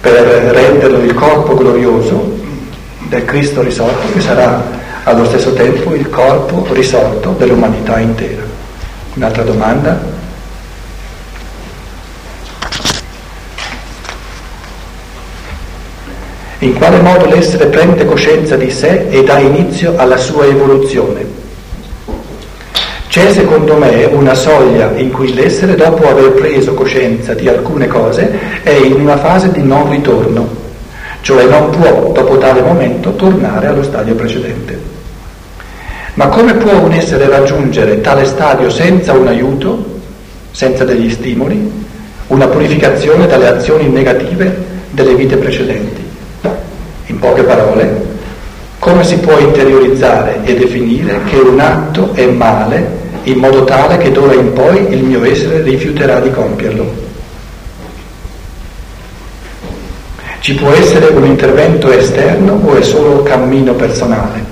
per 0.00 0.24
renderlo 0.24 0.98
il 0.98 1.14
corpo 1.14 1.54
glorioso 1.54 2.40
del 3.02 3.24
Cristo 3.24 3.62
risorto 3.62 4.12
che 4.12 4.20
sarà 4.20 4.60
allo 5.04 5.24
stesso 5.26 5.52
tempo 5.52 5.94
il 5.94 6.10
corpo 6.10 6.66
risorto 6.72 7.30
dell'umanità 7.38 8.00
intera. 8.00 8.42
Un'altra 9.14 9.44
domanda? 9.44 10.00
In 16.58 16.74
quale 16.74 17.00
modo 17.00 17.26
l'essere 17.26 17.66
prende 17.66 18.04
coscienza 18.04 18.56
di 18.56 18.70
sé 18.72 19.06
e 19.10 19.22
dà 19.22 19.38
inizio 19.38 19.94
alla 19.96 20.16
sua 20.16 20.44
evoluzione? 20.44 21.41
C'è 23.12 23.30
secondo 23.30 23.76
me 23.76 24.06
una 24.06 24.32
soglia 24.32 24.90
in 24.96 25.12
cui 25.12 25.34
l'essere, 25.34 25.74
dopo 25.74 26.08
aver 26.08 26.30
preso 26.30 26.72
coscienza 26.72 27.34
di 27.34 27.46
alcune 27.46 27.86
cose, 27.86 28.62
è 28.62 28.70
in 28.70 28.94
una 28.94 29.18
fase 29.18 29.52
di 29.52 29.62
non 29.62 29.90
ritorno, 29.90 30.48
cioè 31.20 31.44
non 31.44 31.68
può, 31.68 32.10
dopo 32.10 32.38
tale 32.38 32.62
momento, 32.62 33.14
tornare 33.14 33.66
allo 33.66 33.82
stadio 33.82 34.14
precedente. 34.14 34.80
Ma 36.14 36.28
come 36.28 36.54
può 36.54 36.72
un 36.72 36.92
essere 36.92 37.28
raggiungere 37.28 38.00
tale 38.00 38.24
stadio 38.24 38.70
senza 38.70 39.12
un 39.12 39.26
aiuto, 39.26 40.00
senza 40.50 40.86
degli 40.86 41.10
stimoli, 41.10 41.70
una 42.28 42.46
purificazione 42.46 43.26
dalle 43.26 43.48
azioni 43.48 43.90
negative 43.90 44.56
delle 44.90 45.14
vite 45.16 45.36
precedenti? 45.36 46.02
In 47.08 47.18
poche 47.18 47.42
parole, 47.42 48.06
come 48.78 49.04
si 49.04 49.18
può 49.18 49.38
interiorizzare 49.38 50.38
e 50.44 50.54
definire 50.54 51.20
che 51.26 51.36
un 51.36 51.60
atto 51.60 52.14
è 52.14 52.24
male 52.24 53.00
in 53.24 53.38
modo 53.38 53.64
tale 53.64 53.98
che 53.98 54.10
d'ora 54.10 54.34
in 54.34 54.52
poi 54.52 54.92
il 54.92 55.02
mio 55.02 55.24
essere 55.24 55.62
rifiuterà 55.62 56.20
di 56.20 56.30
compierlo? 56.30 57.10
Ci 60.40 60.54
può 60.54 60.72
essere 60.72 61.06
un 61.06 61.24
intervento 61.24 61.92
esterno 61.92 62.60
o 62.64 62.74
è 62.74 62.82
solo 62.82 63.22
cammino 63.22 63.74
personale? 63.74 64.51